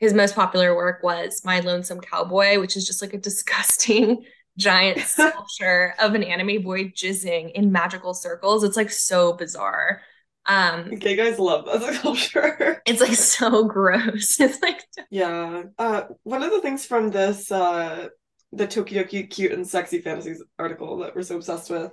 his 0.02 0.12
most 0.12 0.34
popular 0.34 0.74
work 0.74 1.00
was 1.04 1.42
My 1.44 1.60
Lonesome 1.60 2.00
Cowboy, 2.00 2.58
which 2.58 2.76
is 2.76 2.84
just 2.84 3.00
like 3.02 3.14
a 3.14 3.18
disgusting 3.18 4.24
giant 4.58 4.98
sculpture 5.06 5.94
of 6.00 6.16
an 6.16 6.24
anime 6.24 6.60
boy 6.60 6.86
jizzing 6.86 7.52
in 7.52 7.70
magical 7.70 8.12
circles. 8.12 8.64
It's 8.64 8.76
like 8.76 8.90
so 8.90 9.34
bizarre. 9.34 10.02
Um, 10.44 10.90
Gay 10.96 11.14
guys 11.14 11.38
love 11.38 11.66
that 11.66 11.94
culture. 12.02 12.82
it's 12.84 13.00
like 13.00 13.14
so 13.14 13.62
gross. 13.62 14.40
It's 14.40 14.60
like 14.60 14.80
Yeah. 15.08 15.62
Uh, 15.78 16.02
one 16.24 16.42
of 16.42 16.50
the 16.50 16.60
things 16.60 16.84
from 16.84 17.12
this, 17.12 17.52
uh, 17.52 18.08
the 18.50 18.66
Tokidoki 18.66 19.30
Cute 19.30 19.52
and 19.52 19.64
Sexy 19.64 20.00
Fantasies 20.00 20.42
article 20.58 20.98
that 20.98 21.14
we're 21.14 21.22
so 21.22 21.36
obsessed 21.36 21.70
with 21.70 21.92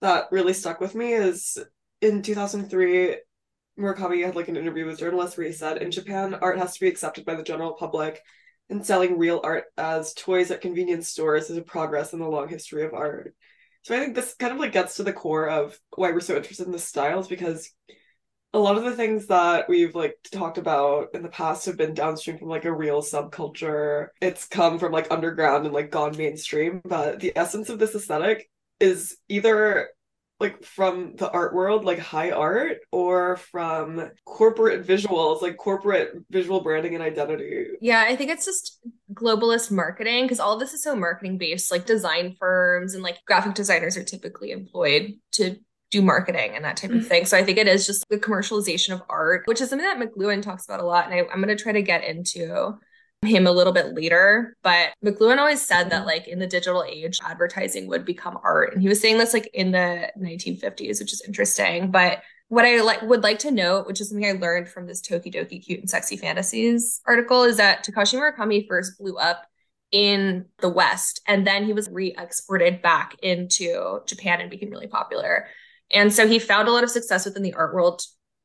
that 0.00 0.28
really 0.32 0.54
stuck 0.54 0.80
with 0.80 0.94
me 0.94 1.12
is 1.12 1.58
in 2.00 2.22
2003, 2.22 3.16
Murakami 3.78 4.24
had 4.24 4.36
like 4.36 4.48
an 4.48 4.56
interview 4.56 4.86
with 4.86 4.98
journalists 4.98 5.36
where 5.36 5.46
he 5.46 5.52
said, 5.52 5.78
in 5.78 5.90
Japan, 5.90 6.34
art 6.34 6.58
has 6.58 6.74
to 6.74 6.80
be 6.80 6.88
accepted 6.88 7.24
by 7.24 7.34
the 7.34 7.42
general 7.42 7.72
public, 7.72 8.22
and 8.70 8.84
selling 8.84 9.18
real 9.18 9.40
art 9.44 9.64
as 9.76 10.14
toys 10.14 10.50
at 10.50 10.60
convenience 10.60 11.08
stores 11.08 11.50
is 11.50 11.58
a 11.58 11.62
progress 11.62 12.12
in 12.12 12.18
the 12.18 12.28
long 12.28 12.48
history 12.48 12.84
of 12.84 12.94
art. 12.94 13.34
So 13.82 13.94
I 13.94 14.00
think 14.00 14.14
this 14.14 14.34
kind 14.34 14.52
of 14.52 14.58
like 14.58 14.72
gets 14.72 14.96
to 14.96 15.02
the 15.02 15.12
core 15.12 15.48
of 15.48 15.78
why 15.94 16.10
we're 16.12 16.20
so 16.20 16.36
interested 16.36 16.66
in 16.66 16.72
the 16.72 16.78
styles 16.78 17.28
because 17.28 17.70
a 18.54 18.58
lot 18.58 18.78
of 18.78 18.84
the 18.84 18.96
things 18.96 19.26
that 19.26 19.68
we've 19.68 19.94
like 19.94 20.16
talked 20.32 20.56
about 20.56 21.08
in 21.12 21.22
the 21.22 21.28
past 21.28 21.66
have 21.66 21.76
been 21.76 21.92
downstream 21.92 22.38
from 22.38 22.48
like 22.48 22.64
a 22.64 22.72
real 22.72 23.02
subculture. 23.02 24.08
It's 24.22 24.46
come 24.46 24.78
from 24.78 24.92
like 24.92 25.10
underground 25.10 25.66
and 25.66 25.74
like 25.74 25.90
gone 25.90 26.16
mainstream, 26.16 26.80
but 26.84 27.20
the 27.20 27.36
essence 27.36 27.68
of 27.68 27.78
this 27.78 27.94
aesthetic 27.94 28.48
is 28.80 29.18
either 29.28 29.88
like 30.40 30.64
from 30.64 31.14
the 31.16 31.30
art 31.30 31.54
world, 31.54 31.84
like 31.84 31.98
high 31.98 32.30
art, 32.30 32.78
or 32.90 33.36
from 33.36 34.10
corporate 34.24 34.86
visuals, 34.86 35.42
like 35.42 35.56
corporate 35.56 36.12
visual 36.30 36.60
branding 36.60 36.94
and 36.94 37.02
identity. 37.02 37.66
Yeah, 37.80 38.04
I 38.06 38.16
think 38.16 38.30
it's 38.30 38.44
just 38.44 38.80
globalist 39.12 39.70
marketing 39.70 40.24
because 40.24 40.40
all 40.40 40.54
of 40.54 40.60
this 40.60 40.74
is 40.74 40.82
so 40.82 40.96
marketing 40.96 41.38
based. 41.38 41.70
Like 41.70 41.86
design 41.86 42.34
firms 42.38 42.94
and 42.94 43.02
like 43.02 43.18
graphic 43.26 43.54
designers 43.54 43.96
are 43.96 44.04
typically 44.04 44.50
employed 44.50 45.14
to 45.32 45.56
do 45.90 46.02
marketing 46.02 46.52
and 46.56 46.64
that 46.64 46.76
type 46.76 46.90
of 46.90 46.96
mm-hmm. 46.96 47.06
thing. 47.06 47.24
So 47.24 47.38
I 47.38 47.44
think 47.44 47.58
it 47.58 47.68
is 47.68 47.86
just 47.86 48.04
the 48.08 48.18
commercialization 48.18 48.92
of 48.92 49.02
art, 49.08 49.42
which 49.44 49.60
is 49.60 49.70
something 49.70 49.86
that 49.86 49.98
McLuhan 49.98 50.42
talks 50.42 50.64
about 50.64 50.80
a 50.80 50.84
lot. 50.84 51.06
And 51.06 51.14
I, 51.14 51.18
I'm 51.32 51.40
going 51.40 51.56
to 51.56 51.62
try 51.62 51.72
to 51.72 51.82
get 51.82 52.02
into 52.02 52.76
him 53.24 53.46
a 53.46 53.52
little 53.52 53.72
bit 53.72 53.94
later. 53.94 54.56
But 54.62 54.94
McLuhan 55.04 55.38
always 55.38 55.62
said 55.62 55.90
that 55.90 55.98
mm-hmm. 55.98 56.06
like 56.06 56.28
in 56.28 56.38
the 56.38 56.46
digital 56.46 56.84
age, 56.84 57.18
advertising 57.24 57.86
would 57.88 58.04
become 58.04 58.38
art. 58.42 58.72
And 58.72 58.82
he 58.82 58.88
was 58.88 59.00
saying 59.00 59.18
this 59.18 59.32
like 59.32 59.50
in 59.54 59.72
the 59.72 60.10
1950s, 60.18 61.00
which 61.00 61.12
is 61.12 61.22
interesting. 61.26 61.90
But 61.90 62.22
what 62.48 62.64
I 62.64 62.80
like 62.82 63.02
would 63.02 63.22
like 63.22 63.38
to 63.40 63.50
note, 63.50 63.86
which 63.86 64.00
is 64.00 64.10
something 64.10 64.26
I 64.26 64.32
learned 64.32 64.68
from 64.68 64.86
this 64.86 65.00
Tokidoki 65.00 65.64
Cute 65.64 65.80
and 65.80 65.90
Sexy 65.90 66.16
Fantasies 66.16 67.00
article, 67.06 67.44
is 67.44 67.56
that 67.56 67.84
Takashi 67.84 68.18
Murakami 68.18 68.66
first 68.68 68.98
blew 68.98 69.16
up 69.16 69.46
in 69.90 70.46
the 70.58 70.68
West 70.68 71.20
and 71.28 71.46
then 71.46 71.64
he 71.64 71.72
was 71.72 71.88
re-exported 71.88 72.82
back 72.82 73.14
into 73.22 74.00
Japan 74.06 74.40
and 74.40 74.50
became 74.50 74.70
really 74.70 74.88
popular. 74.88 75.46
And 75.92 76.12
so 76.12 76.26
he 76.26 76.38
found 76.38 76.68
a 76.68 76.72
lot 76.72 76.82
of 76.82 76.90
success 76.90 77.24
within 77.24 77.42
the 77.42 77.54
art 77.54 77.74
world 77.74 78.02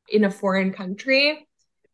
in 0.08 0.24
a 0.24 0.32
foreign 0.32 0.72
country. 0.72 1.48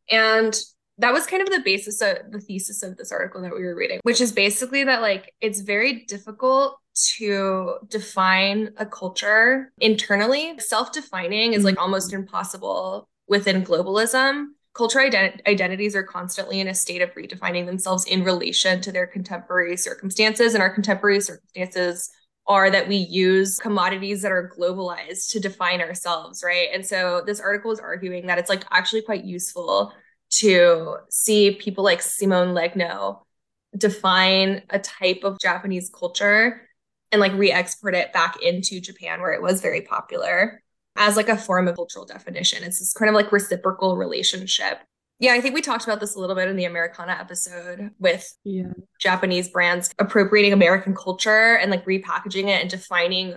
And 0.10 0.56
that 0.97 1.13
was 1.13 1.25
kind 1.25 1.41
of 1.41 1.49
the 1.49 1.62
basis 1.63 2.01
of 2.01 2.17
the 2.29 2.39
thesis 2.39 2.81
of 2.84 2.97
this 2.97 3.12
article 3.12 3.41
that 3.41 3.53
we 3.53 3.63
were 3.63 3.75
reading, 3.75 3.99
which 4.03 4.21
is 4.21 4.31
basically 4.31 4.84
that 4.86 5.01
like 5.01 5.34
it's 5.41 5.60
very 5.60 6.05
difficult 6.05 6.77
to 7.17 7.75
define 7.89 8.71
a 8.77 8.86
culture 8.86 9.71
internally. 9.79 10.58
Self 10.60 10.91
defining 10.93 11.53
is 11.53 11.63
like 11.63 11.79
almost 11.79 12.12
mm-hmm. 12.12 12.21
impossible 12.21 13.10
within 13.27 13.63
globalism. 13.63 14.47
Cultural 14.73 15.10
ident- 15.10 15.45
identities 15.47 15.95
are 15.95 16.03
constantly 16.03 16.60
in 16.60 16.67
a 16.67 16.73
state 16.73 17.01
of 17.01 17.13
redefining 17.13 17.65
themselves 17.65 18.05
in 18.05 18.23
relation 18.23 18.81
to 18.81 18.91
their 18.91 19.08
contemporary 19.08 19.77
circumstances, 19.77 20.53
and 20.53 20.62
our 20.62 20.73
contemporary 20.73 21.21
circumstances 21.21 22.10
are 22.47 22.69
that 22.69 22.88
we 22.88 22.97
use 22.97 23.58
commodities 23.58 24.21
that 24.21 24.31
are 24.31 24.51
globalized 24.58 25.31
to 25.31 25.39
define 25.39 25.81
ourselves, 25.81 26.43
right? 26.45 26.67
And 26.73 26.86
so 26.86 27.23
this 27.25 27.39
article 27.39 27.71
is 27.71 27.79
arguing 27.79 28.27
that 28.27 28.38
it's 28.38 28.49
like 28.49 28.63
actually 28.69 29.01
quite 29.01 29.25
useful 29.25 29.91
to 30.39 30.98
see 31.10 31.52
people 31.52 31.84
like 31.84 32.02
Simone 32.02 32.56
Legno 32.56 33.21
define 33.78 34.63
a 34.69 34.80
type 34.80 35.21
of 35.24 35.39
Japanese 35.39 35.89
culture 35.89 36.62
and 37.12 37.19
like 37.19 37.34
re-export 37.34 37.95
it 37.95 38.13
back 38.13 38.41
into 38.41 38.80
Japan 38.80 39.21
where 39.21 39.34
it 39.34 39.41
was 39.41 39.62
very 39.62 39.82
popular 39.82 40.62
as 40.95 41.15
like 41.15 41.30
a 41.30 41.38
form 41.38 41.67
of 41.67 41.76
cultural 41.76 42.06
definition. 42.06 42.63
It's 42.63 42.80
this 42.80 42.93
kind 42.93 43.10
of 43.10 43.15
like 43.15 43.32
reciprocal 43.32 43.98
relationship. 43.98 44.80
Yeah, 45.19 45.34
I 45.34 45.41
think 45.41 45.56
we 45.56 45.62
talked 45.62 45.86
about 45.86 46.02
this 46.02 46.15
a 46.15 46.19
little 46.19 46.36
bit 46.36 46.50
in 46.50 46.58
the 46.58 46.65
Americana 46.65 47.13
episode 47.13 47.91
with 48.00 48.34
yeah. 48.43 48.74
Japanese 49.00 49.48
brands 49.50 49.89
appropriating 49.98 50.52
American 50.52 50.93
culture 50.93 51.56
and 51.56 51.71
like 51.71 51.86
repackaging 51.86 52.50
it 52.50 52.62
and 52.62 52.69
defining 52.69 53.36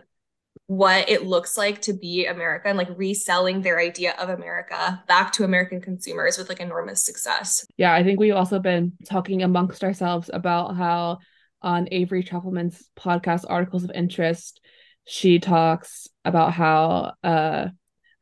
what 0.68 1.08
it 1.08 1.24
looks 1.24 1.56
like 1.56 1.80
to 1.80 1.94
be 1.94 2.26
America 2.26 2.68
and 2.68 2.76
like 2.76 2.90
reselling 2.94 3.62
their 3.62 3.80
idea 3.80 4.14
of 4.18 4.28
America 4.28 5.02
back 5.08 5.32
to 5.32 5.42
American 5.42 5.80
consumers 5.80 6.36
with 6.36 6.50
like 6.50 6.60
enormous 6.60 7.02
success. 7.02 7.66
Yeah, 7.78 7.94
I 7.94 8.04
think 8.04 8.20
we've 8.20 8.34
also 8.34 8.58
been 8.58 8.92
talking 9.06 9.42
amongst 9.42 9.82
ourselves 9.82 10.28
about 10.30 10.76
how 10.76 11.20
on 11.62 11.88
Avery 11.90 12.22
Trufelman's 12.22 12.86
podcast, 12.98 13.46
Articles 13.48 13.82
of 13.82 13.92
Interest, 13.92 14.60
she 15.06 15.38
talks 15.38 16.06
about 16.22 16.52
how 16.52 17.14
uh, 17.24 17.68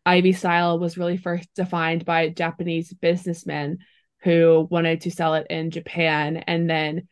Ivy 0.06 0.32
style 0.32 0.78
was 0.78 0.96
really 0.96 1.16
first 1.16 1.48
defined 1.56 2.04
by 2.04 2.28
Japanese 2.28 2.92
businessmen 2.92 3.78
who 4.22 4.68
wanted 4.70 5.00
to 5.00 5.10
sell 5.10 5.34
it 5.34 5.48
in 5.50 5.72
Japan 5.72 6.36
and 6.36 6.70
then 6.70 7.08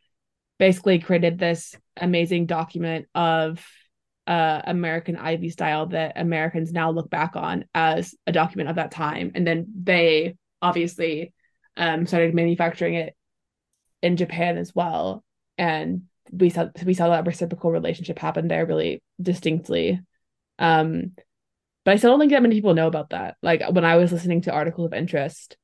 basically 0.59 0.99
created 0.99 1.37
this 1.37 1.75
amazing 1.97 2.45
document 2.45 3.07
of 3.13 3.61
uh, 4.27 4.61
American 4.65 5.15
Ivy 5.15 5.49
style 5.49 5.87
that 5.87 6.13
Americans 6.15 6.71
now 6.71 6.91
look 6.91 7.09
back 7.09 7.35
on 7.35 7.65
as 7.73 8.15
a 8.25 8.31
document 8.31 8.69
of 8.69 8.77
that 8.77 8.91
time. 8.91 9.31
And 9.35 9.45
then 9.45 9.67
they 9.83 10.35
obviously 10.61 11.33
um, 11.77 12.07
started 12.07 12.33
manufacturing 12.33 12.95
it 12.95 13.15
in 14.01 14.17
Japan 14.17 14.57
as 14.57 14.73
well. 14.73 15.23
And 15.57 16.03
we 16.31 16.49
saw 16.49 16.67
we 16.83 16.93
saw 16.93 17.09
that 17.09 17.27
reciprocal 17.27 17.71
relationship 17.71 18.19
happen 18.19 18.47
there 18.47 18.65
really 18.65 19.03
distinctly. 19.21 20.01
Um, 20.57 21.11
but 21.83 21.93
I 21.93 21.97
still 21.97 22.11
don't 22.11 22.19
think 22.19 22.31
that 22.31 22.41
many 22.41 22.55
people 22.55 22.73
know 22.73 22.87
about 22.87 23.11
that. 23.11 23.37
Like 23.43 23.61
when 23.71 23.85
I 23.85 23.97
was 23.97 24.11
listening 24.11 24.41
to 24.41 24.51
article 24.51 24.85
of 24.85 24.93
interest, 24.93 25.55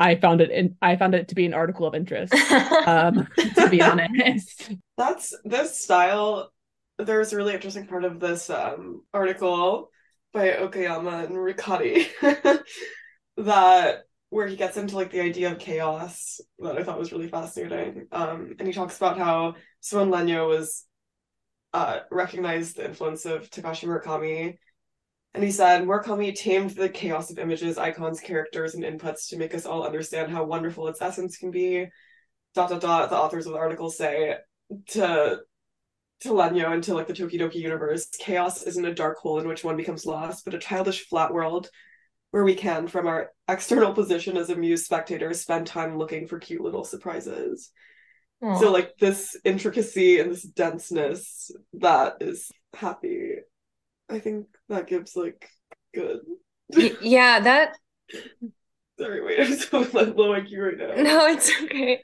I 0.00 0.16
found 0.16 0.40
it 0.40 0.50
in 0.50 0.76
I 0.82 0.96
found 0.96 1.14
it 1.14 1.28
to 1.28 1.36
be 1.36 1.46
an 1.46 1.54
article 1.54 1.86
of 1.86 1.94
interest. 1.94 2.34
um, 2.86 3.28
to 3.54 3.68
be 3.70 3.80
honest, 3.80 4.72
that's 4.98 5.34
this 5.44 5.78
style 5.78 6.51
there's 6.98 7.32
a 7.32 7.36
really 7.36 7.54
interesting 7.54 7.86
part 7.86 8.04
of 8.04 8.20
this 8.20 8.50
um, 8.50 9.02
article 9.12 9.90
by 10.32 10.50
Okayama 10.50 11.26
and 11.26 11.36
Riccati 11.36 12.08
that 13.36 14.04
where 14.30 14.46
he 14.46 14.56
gets 14.56 14.78
into 14.78 14.96
like 14.96 15.10
the 15.10 15.20
idea 15.20 15.52
of 15.52 15.58
chaos 15.58 16.40
that 16.58 16.78
I 16.78 16.82
thought 16.82 16.98
was 16.98 17.12
really 17.12 17.28
fascinating. 17.28 18.06
Um, 18.12 18.54
and 18.58 18.66
he 18.66 18.72
talks 18.72 18.96
about 18.96 19.18
how 19.18 19.56
Simone 19.80 20.10
Legno 20.10 20.48
was 20.48 20.86
uh, 21.74 22.00
recognized 22.10 22.76
the 22.76 22.86
influence 22.86 23.26
of 23.26 23.50
Takashi 23.50 23.84
Murakami. 23.84 24.56
And 25.34 25.44
he 25.44 25.50
said, 25.50 25.84
Murakami 25.84 26.34
tamed 26.34 26.70
the 26.70 26.88
chaos 26.88 27.30
of 27.30 27.38
images, 27.38 27.78
icons, 27.78 28.20
characters, 28.20 28.74
and 28.74 28.84
inputs 28.84 29.28
to 29.28 29.38
make 29.38 29.54
us 29.54 29.66
all 29.66 29.84
understand 29.84 30.30
how 30.30 30.44
wonderful 30.44 30.88
its 30.88 31.02
essence 31.02 31.36
can 31.36 31.50
be. 31.50 31.86
Dot 32.54 32.70
dot 32.70 32.80
dot. 32.80 33.10
The 33.10 33.16
authors 33.16 33.46
of 33.46 33.52
the 33.52 33.58
article 33.58 33.90
say 33.90 34.36
to 34.88 35.40
to 36.22 36.30
Legno 36.30 36.72
and 36.72 36.82
to 36.84 36.94
like 36.94 37.06
the 37.06 37.12
Tokidoki 37.12 37.56
universe, 37.56 38.06
chaos 38.18 38.62
isn't 38.62 38.84
a 38.84 38.94
dark 38.94 39.18
hole 39.18 39.38
in 39.38 39.48
which 39.48 39.64
one 39.64 39.76
becomes 39.76 40.06
lost, 40.06 40.44
but 40.44 40.54
a 40.54 40.58
childish 40.58 41.06
flat 41.08 41.32
world 41.32 41.68
where 42.30 42.44
we 42.44 42.54
can, 42.54 42.88
from 42.88 43.06
our 43.06 43.30
external 43.48 43.92
position 43.92 44.36
as 44.36 44.50
amused 44.50 44.84
spectators, 44.84 45.40
spend 45.40 45.66
time 45.66 45.98
looking 45.98 46.26
for 46.26 46.38
cute 46.38 46.62
little 46.62 46.84
surprises. 46.84 47.70
Aww. 48.42 48.58
So 48.58 48.72
like 48.72 48.96
this 48.98 49.36
intricacy 49.44 50.18
and 50.18 50.32
this 50.32 50.42
denseness 50.42 51.50
that 51.74 52.16
is 52.20 52.50
happy. 52.74 53.36
I 54.08 54.18
think 54.18 54.46
that 54.68 54.86
gives 54.86 55.14
like 55.14 55.48
good. 55.94 56.20
yeah, 57.00 57.40
that. 57.40 57.76
Sorry, 58.98 59.22
wait, 59.24 59.40
I'm 59.40 59.56
so 59.56 59.78
like, 59.80 60.16
low 60.16 60.32
IQ 60.32 60.58
right 60.58 60.78
now. 60.78 61.02
No, 61.02 61.26
it's 61.26 61.50
okay. 61.62 62.02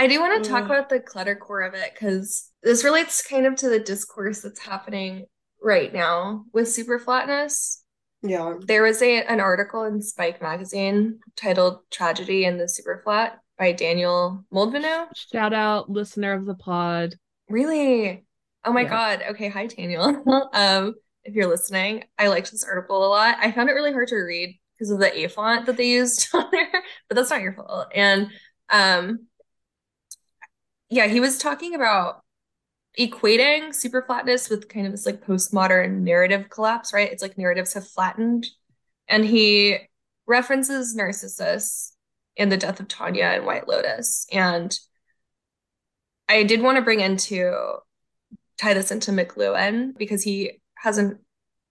I 0.00 0.06
do 0.06 0.18
want 0.18 0.42
to 0.42 0.48
talk 0.48 0.64
about 0.64 0.88
the 0.88 0.98
clutter 0.98 1.36
core 1.36 1.60
of 1.60 1.74
it 1.74 1.92
because 1.92 2.50
this 2.62 2.84
relates 2.84 3.22
kind 3.22 3.44
of 3.44 3.54
to 3.56 3.68
the 3.68 3.78
discourse 3.78 4.40
that's 4.40 4.58
happening 4.58 5.26
right 5.62 5.92
now 5.92 6.46
with 6.54 6.72
super 6.72 6.98
flatness. 6.98 7.84
Yeah. 8.22 8.54
There 8.66 8.82
was 8.82 9.02
a 9.02 9.22
an 9.24 9.40
article 9.40 9.84
in 9.84 10.00
Spike 10.00 10.40
magazine 10.40 11.18
titled 11.36 11.80
Tragedy 11.90 12.46
in 12.46 12.56
the 12.56 12.66
Super 12.66 13.02
Flat 13.04 13.40
by 13.58 13.72
Daniel 13.72 14.42
Moldoveanu. 14.50 15.08
Shout 15.14 15.52
out 15.52 15.90
listener 15.90 16.32
of 16.32 16.46
the 16.46 16.54
pod. 16.54 17.16
Really? 17.50 18.24
Oh 18.64 18.72
my 18.72 18.82
yeah. 18.82 18.88
god. 18.88 19.22
Okay, 19.32 19.50
hi 19.50 19.66
Daniel. 19.66 20.22
um 20.54 20.94
if 21.24 21.34
you're 21.34 21.46
listening, 21.46 22.04
I 22.18 22.28
liked 22.28 22.50
this 22.50 22.64
article 22.64 23.06
a 23.06 23.10
lot. 23.10 23.36
I 23.38 23.52
found 23.52 23.68
it 23.68 23.74
really 23.74 23.92
hard 23.92 24.08
to 24.08 24.16
read 24.16 24.58
because 24.78 24.90
of 24.90 24.98
the 24.98 25.14
A 25.14 25.28
font 25.28 25.66
that 25.66 25.76
they 25.76 25.90
used 25.90 26.26
on 26.34 26.46
there, 26.50 26.70
but 27.06 27.16
that's 27.16 27.28
not 27.28 27.42
your 27.42 27.52
fault. 27.52 27.88
And 27.94 28.28
um 28.70 29.26
yeah, 30.90 31.06
he 31.06 31.20
was 31.20 31.38
talking 31.38 31.74
about 31.74 32.22
equating 32.98 33.74
super 33.74 34.02
flatness 34.02 34.50
with 34.50 34.68
kind 34.68 34.86
of 34.86 34.92
this 34.92 35.06
like 35.06 35.24
postmodern 35.24 36.00
narrative 36.00 36.50
collapse, 36.50 36.92
right? 36.92 37.10
It's 37.10 37.22
like 37.22 37.38
narratives 37.38 37.74
have 37.74 37.86
flattened. 37.86 38.48
And 39.08 39.24
he 39.24 39.78
references 40.26 40.94
Narcissus 40.94 41.96
in 42.36 42.48
The 42.48 42.56
Death 42.56 42.80
of 42.80 42.88
Tanya 42.88 43.24
and 43.24 43.46
White 43.46 43.68
Lotus. 43.68 44.26
And 44.32 44.76
I 46.28 46.42
did 46.42 46.60
want 46.60 46.76
to 46.76 46.82
bring 46.82 47.00
into 47.00 47.76
tie 48.58 48.74
this 48.74 48.90
into 48.90 49.12
McLuhan 49.12 49.96
because 49.96 50.22
he 50.22 50.60
has 50.78 50.98
a 50.98 51.16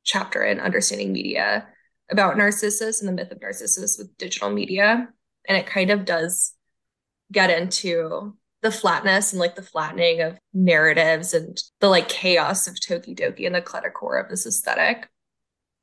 chapter 0.04 0.44
in 0.44 0.60
Understanding 0.60 1.12
Media 1.12 1.68
about 2.10 2.38
Narcissus 2.38 3.02
and 3.02 3.08
the 3.08 3.14
myth 3.14 3.32
of 3.32 3.42
Narcissus 3.42 3.98
with 3.98 4.18
digital 4.18 4.50
media. 4.50 5.10
And 5.48 5.58
it 5.58 5.68
kind 5.68 5.92
of 5.92 6.06
does 6.06 6.54
get 7.32 7.50
into 7.50 8.38
the 8.62 8.72
flatness 8.72 9.32
and 9.32 9.39
like 9.39 9.56
the 9.56 9.62
flattening 9.62 10.22
of 10.22 10.38
narratives 10.54 11.34
and 11.34 11.62
the 11.80 11.88
like 11.88 12.10
chaos 12.10 12.67
of 12.67 12.76
Tokidoki 12.76 13.45
and 13.45 13.56
the 13.56 13.62
cluttercore 13.62 14.22
of 14.22 14.30
this 14.30 14.45
aesthetic. 14.45 15.08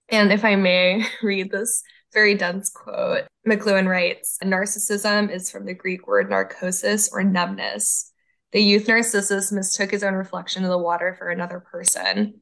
And 0.09 0.33
if 0.33 0.45
I 0.45 0.57
may 0.57 1.07
read 1.23 1.51
this 1.51 1.83
very 2.13 2.35
dense 2.35 2.71
quote, 2.71 3.25
McLuhan 3.47 3.89
writes 3.89 4.39
Narcissism 4.43 5.31
is 5.31 5.51
from 5.51 5.67
the 5.67 5.75
Greek 5.75 6.07
word 6.07 6.31
narcosis 6.31 7.11
or 7.13 7.25
numbness. 7.25 8.13
The 8.53 8.61
youth 8.63 8.89
Narcissus 8.89 9.53
mistook 9.53 9.91
his 9.91 10.03
own 10.05 10.15
reflection 10.15 10.65
in 10.65 10.71
the 10.71 10.79
water 10.79 11.15
for 11.19 11.31
another 11.31 11.61
person. 11.61 12.41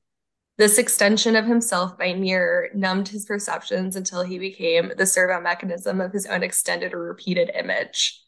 This 0.56 0.78
extension 0.78 1.34
of 1.34 1.46
himself 1.46 1.98
by 1.98 2.14
mirror 2.14 2.68
numbed 2.74 3.08
his 3.08 3.24
perceptions 3.24 3.96
until 3.96 4.22
he 4.22 4.38
became 4.38 4.92
the 4.96 5.06
servo 5.06 5.40
mechanism 5.40 6.00
of 6.00 6.12
his 6.12 6.26
own 6.26 6.44
extended 6.44 6.94
or 6.94 7.00
repeated 7.00 7.50
image. 7.54 8.23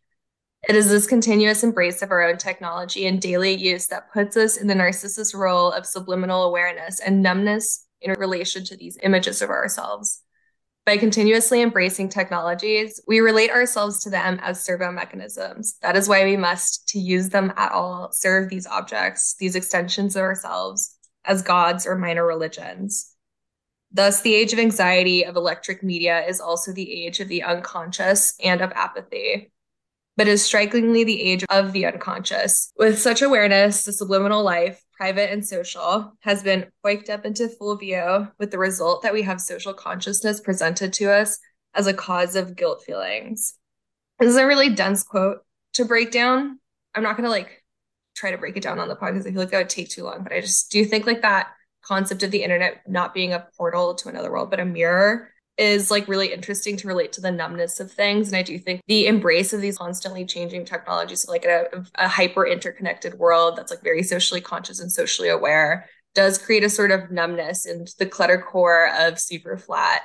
It 0.69 0.75
is 0.75 0.89
this 0.89 1.07
continuous 1.07 1.63
embrace 1.63 2.03
of 2.03 2.11
our 2.11 2.29
own 2.29 2.39
technology 2.39 3.07
and 3.07 3.21
daily 3.21 3.55
use 3.55 3.87
that 3.87 4.13
puts 4.13 4.37
us 4.37 4.57
in 4.57 4.67
the 4.67 4.75
narcissist 4.75 5.33
role 5.33 5.71
of 5.71 5.87
subliminal 5.87 6.43
awareness 6.43 6.99
and 6.99 7.23
numbness 7.23 7.87
in 8.01 8.11
relation 8.15 8.65
to 8.65 8.77
these 8.77 8.99
images 9.05 9.43
of 9.43 9.51
ourselves. 9.51 10.23
By 10.85 10.97
continuously 10.97 11.63
embracing 11.63 12.09
technologies, 12.09 13.01
we 13.07 13.21
relate 13.21 13.51
ourselves 13.51 14.01
to 14.01 14.11
them 14.11 14.41
as 14.43 14.61
servo 14.61 14.91
mechanisms. 14.91 15.77
That 15.83 15.95
is 15.95 16.09
why 16.09 16.25
we 16.25 16.37
must, 16.37 16.89
to 16.89 16.99
use 16.99 17.29
them 17.29 17.53
at 17.57 17.71
all, 17.71 18.11
serve 18.11 18.49
these 18.49 18.67
objects, 18.67 19.37
these 19.39 19.55
extensions 19.55 20.17
of 20.17 20.23
ourselves, 20.23 20.97
as 21.25 21.43
gods 21.43 21.87
or 21.87 21.95
minor 21.95 22.27
religions. 22.27 23.15
Thus, 23.93 24.21
the 24.21 24.35
age 24.35 24.53
of 24.53 24.59
anxiety 24.59 25.25
of 25.25 25.37
electric 25.37 25.85
media 25.85 26.27
is 26.27 26.41
also 26.41 26.73
the 26.73 27.07
age 27.07 27.21
of 27.21 27.29
the 27.29 27.45
unconscious 27.45 28.35
and 28.43 28.61
of 28.61 28.73
apathy, 28.73 29.53
but 30.17 30.29
is 30.29 30.45
strikingly 30.45 31.05
the 31.05 31.21
age 31.21 31.45
of 31.51 31.73
the 31.73 31.87
unconscious. 31.87 32.73
With 32.79 32.99
such 32.99 33.23
awareness, 33.23 33.85
the 33.85 33.93
subliminal 33.93 34.43
life, 34.43 34.83
private 34.97 35.31
and 35.31 35.47
social, 35.47 36.13
has 36.21 36.43
been 36.43 36.67
waked 36.83 37.11
up 37.11 37.27
into 37.27 37.49
full 37.49 37.77
view, 37.77 38.29
with 38.39 38.51
the 38.51 38.59
result 38.59 39.03
that 39.03 39.13
we 39.13 39.23
have 39.23 39.41
social 39.41 39.75
consciousness 39.75 40.41
presented 40.41 40.93
to 40.95 41.13
us 41.13 41.39
as 41.75 41.87
a 41.87 41.95
cause 41.95 42.35
of 42.35 42.57
guilt 42.57 42.83
feelings. 42.85 43.55
This 44.19 44.31
is 44.31 44.37
a 44.37 44.47
really 44.47 44.71
dense 44.71 45.03
quote 45.03 45.45
to 45.75 45.85
break 45.85 46.11
down. 46.11 46.59
I'm 46.95 47.03
not 47.03 47.17
going 47.17 47.25
to 47.25 47.31
like 47.31 47.63
try 48.17 48.31
to 48.31 48.39
break 48.39 48.57
it 48.57 48.63
down 48.63 48.79
on 48.79 48.89
the 48.89 48.97
podcast. 48.97 49.27
I 49.27 49.31
feel 49.31 49.41
like 49.41 49.51
that 49.51 49.59
would 49.59 49.69
take 49.69 49.91
too 49.91 50.05
long, 50.05 50.23
but 50.23 50.33
I 50.33 50.41
just 50.41 50.71
do 50.71 50.85
think 50.87 51.07
like 51.07 51.21
that 51.23 51.49
concept 51.83 52.23
of 52.23 52.31
the 52.31 52.43
internet 52.43 52.81
not 52.89 53.13
being 53.13 53.35
a 53.35 53.47
portal 53.57 53.95
to 53.97 54.09
another 54.09 54.33
world, 54.33 54.51
but 54.51 54.61
a 54.61 54.65
mirror 54.65 55.31
is 55.59 55.90
like 55.90 56.07
really 56.07 56.33
interesting 56.33 56.77
to 56.77 56.88
relate 56.88 57.12
to 57.12 57.21
the 57.21 57.31
numbness 57.31 57.81
of 57.81 57.90
things. 57.90 58.29
And 58.29 58.37
I 58.37 58.42
do 58.42 58.59
think 58.59 58.83
the 58.87 59.07
embrace 59.07 59.53
of 59.53 59.61
these 59.61 59.79
constantly 59.79 60.27
changing 60.27 60.66
technologies, 60.66 61.23
so 61.23 61.33
like 61.33 61.47
a, 61.47 61.85
a 61.95 62.09
hyper 62.09 62.47
interconnected 62.47 63.14
world 63.14 63.57
that's 63.57 63.71
like 63.71 63.83
very 63.83 64.03
socially 64.03 64.40
conscious 64.40 64.81
and 64.81 64.92
socially 64.92 65.29
aware, 65.29 65.88
does 66.14 66.38
create 66.38 66.64
a 66.64 66.71
sort 66.71 66.90
of 66.90 67.11
numbness. 67.11 67.64
And 67.66 67.88
the 67.99 68.07
clutter 68.07 68.38
core 68.38 68.90
of 68.99 69.19
super 69.19 69.57
flat 69.57 70.03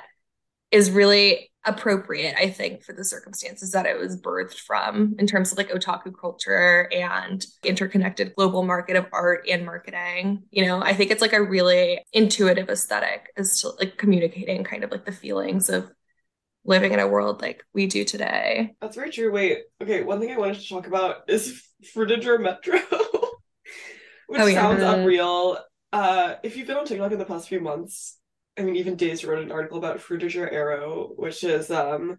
is 0.70 0.90
really 0.90 1.51
appropriate, 1.64 2.34
I 2.38 2.50
think, 2.50 2.82
for 2.82 2.92
the 2.92 3.04
circumstances 3.04 3.70
that 3.72 3.86
it 3.86 3.98
was 3.98 4.20
birthed 4.20 4.58
from 4.58 5.14
in 5.18 5.26
terms 5.26 5.52
of 5.52 5.58
like 5.58 5.70
otaku 5.70 6.12
culture 6.18 6.88
and 6.92 7.44
interconnected 7.62 8.34
global 8.34 8.64
market 8.64 8.96
of 8.96 9.06
art 9.12 9.46
and 9.48 9.64
marketing. 9.64 10.44
You 10.50 10.66
know, 10.66 10.82
I 10.82 10.94
think 10.94 11.10
it's 11.10 11.22
like 11.22 11.32
a 11.32 11.42
really 11.42 12.04
intuitive 12.12 12.68
aesthetic 12.68 13.32
as 13.36 13.60
to 13.60 13.70
like 13.70 13.96
communicating 13.96 14.64
kind 14.64 14.82
of 14.82 14.90
like 14.90 15.04
the 15.04 15.12
feelings 15.12 15.68
of 15.68 15.90
living 16.64 16.92
in 16.92 17.00
a 17.00 17.08
world 17.08 17.40
like 17.40 17.64
we 17.72 17.86
do 17.86 18.04
today. 18.04 18.74
That's 18.80 18.96
very 18.96 19.10
true. 19.10 19.32
Wait, 19.32 19.58
okay, 19.80 20.02
one 20.02 20.20
thing 20.20 20.32
I 20.32 20.38
wanted 20.38 20.60
to 20.60 20.68
talk 20.68 20.86
about 20.86 21.28
is 21.28 21.62
Frutiger 21.94 22.40
Metro, 22.40 22.74
which 24.26 24.40
oh, 24.40 24.46
yeah. 24.46 24.62
sounds 24.62 24.82
unreal. 24.82 25.58
Uh, 25.92 26.36
if 26.42 26.56
you've 26.56 26.66
been 26.66 26.76
on 26.76 26.86
TikTok 26.86 27.12
in 27.12 27.18
the 27.18 27.24
past 27.24 27.48
few 27.48 27.60
months, 27.60 28.18
I 28.56 28.62
mean, 28.62 28.76
even 28.76 28.96
Dazed 28.96 29.24
wrote 29.24 29.42
an 29.42 29.52
article 29.52 29.78
about 29.78 29.98
Frutiger 29.98 30.50
Aero, 30.50 31.12
which 31.16 31.42
is 31.42 31.70
um, 31.70 32.18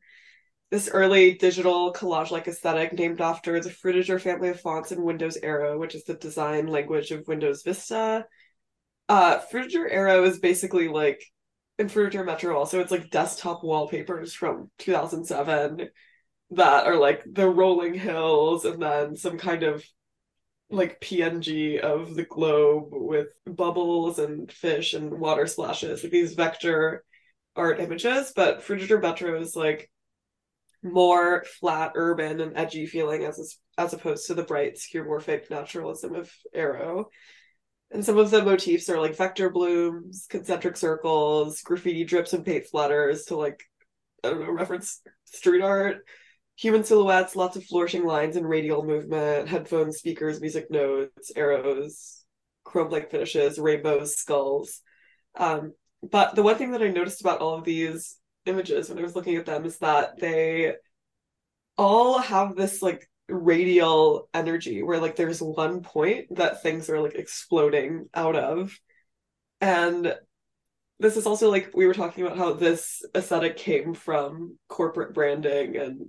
this 0.71 0.89
early 0.89 1.35
digital 1.35 1.93
collage-like 1.93 2.47
aesthetic 2.47 2.93
named 2.93 3.21
after 3.21 3.59
the 3.59 3.69
Frutiger 3.69 4.19
family 4.19 4.49
of 4.49 4.59
fonts 4.59 4.91
in 4.91 5.03
Windows 5.03 5.37
Aero, 5.43 5.77
which 5.77 5.93
is 5.93 6.05
the 6.05 6.15
design 6.15 6.67
language 6.67 7.11
of 7.11 7.27
Windows 7.27 7.61
Vista. 7.61 8.25
Uh, 9.07 9.39
Frutiger 9.51 9.87
Aero 9.89 10.23
is 10.23 10.39
basically 10.39 10.87
like, 10.87 11.23
in 11.77 11.87
Frutiger 11.87 12.25
Metro 12.25 12.57
also, 12.57 12.79
it's 12.79 12.91
like 12.91 13.11
desktop 13.11 13.63
wallpapers 13.63 14.33
from 14.33 14.71
2007 14.79 15.89
that 16.51 16.87
are 16.87 16.97
like 16.97 17.23
the 17.31 17.47
rolling 17.47 17.93
hills 17.93 18.65
and 18.65 18.81
then 18.81 19.15
some 19.15 19.37
kind 19.37 19.63
of 19.63 19.83
like 20.73 20.99
PNG 21.01 21.79
of 21.79 22.15
the 22.15 22.25
globe 22.25 22.89
with 22.91 23.27
bubbles 23.45 24.19
and 24.19 24.51
fish 24.51 24.93
and 24.93 25.19
water 25.19 25.47
splashes, 25.47 26.03
like 26.03 26.11
these 26.11 26.33
vector 26.33 27.03
art 27.55 27.79
images. 27.79 28.33
But 28.35 28.61
Frutiger 28.61 29.01
Metro 29.01 29.39
is 29.39 29.55
like 29.55 29.89
more 30.83 31.43
flat, 31.59 31.93
urban, 31.95 32.41
and 32.41 32.57
edgy 32.57 32.85
feeling 32.85 33.23
as 33.23 33.57
as 33.77 33.93
opposed 33.93 34.27
to 34.27 34.33
the 34.33 34.43
bright, 34.43 34.75
skeuomorphic 34.75 35.49
naturalism 35.49 36.15
of 36.15 36.31
Aero. 36.53 37.09
And 37.91 38.03
some 38.03 38.17
of 38.17 38.31
the 38.31 38.43
motifs 38.43 38.89
are 38.89 38.99
like 38.99 39.15
vector 39.15 39.49
blooms, 39.49 40.25
concentric 40.29 40.77
circles, 40.77 41.61
graffiti 41.61 42.03
drips 42.03 42.33
and 42.33 42.45
paint 42.45 42.65
splatters 42.71 43.27
to 43.27 43.35
like 43.35 43.63
I 44.23 44.29
don't 44.29 44.41
know 44.41 44.51
reference 44.51 45.01
street 45.25 45.61
art 45.61 46.05
human 46.55 46.83
silhouettes, 46.83 47.35
lots 47.35 47.55
of 47.55 47.63
flourishing 47.65 48.05
lines 48.05 48.35
and 48.35 48.47
radial 48.47 48.83
movement, 48.83 49.47
headphones, 49.49 49.97
speakers, 49.97 50.41
music 50.41 50.69
notes, 50.69 51.31
arrows, 51.35 52.23
chrome 52.63 52.89
like 52.89 53.11
finishes, 53.11 53.59
rainbows, 53.59 54.15
skulls. 54.15 54.81
Um, 55.35 55.73
but 56.01 56.35
the 56.35 56.43
one 56.43 56.55
thing 56.55 56.71
that 56.71 56.81
I 56.81 56.89
noticed 56.89 57.21
about 57.21 57.39
all 57.39 57.55
of 57.55 57.63
these 57.63 58.17
images 58.45 58.89
when 58.89 58.99
I 58.99 59.03
was 59.03 59.15
looking 59.15 59.35
at 59.35 59.45
them 59.45 59.65
is 59.65 59.77
that 59.79 60.19
they 60.19 60.73
all 61.77 62.19
have 62.19 62.55
this 62.55 62.81
like 62.81 63.09
radial 63.29 64.29
energy 64.33 64.83
where 64.83 64.99
like 64.99 65.15
there's 65.15 65.41
one 65.41 65.81
point 65.81 66.35
that 66.35 66.61
things 66.61 66.89
are 66.89 67.01
like 67.01 67.15
exploding 67.15 68.09
out 68.13 68.35
of. 68.35 68.77
And 69.61 70.13
this 70.99 71.17
is 71.17 71.25
also 71.25 71.49
like 71.49 71.71
we 71.73 71.87
were 71.87 71.93
talking 71.93 72.25
about 72.25 72.37
how 72.37 72.53
this 72.53 73.01
aesthetic 73.15 73.57
came 73.57 73.93
from 73.93 74.57
corporate 74.67 75.13
branding 75.13 75.77
and 75.77 76.07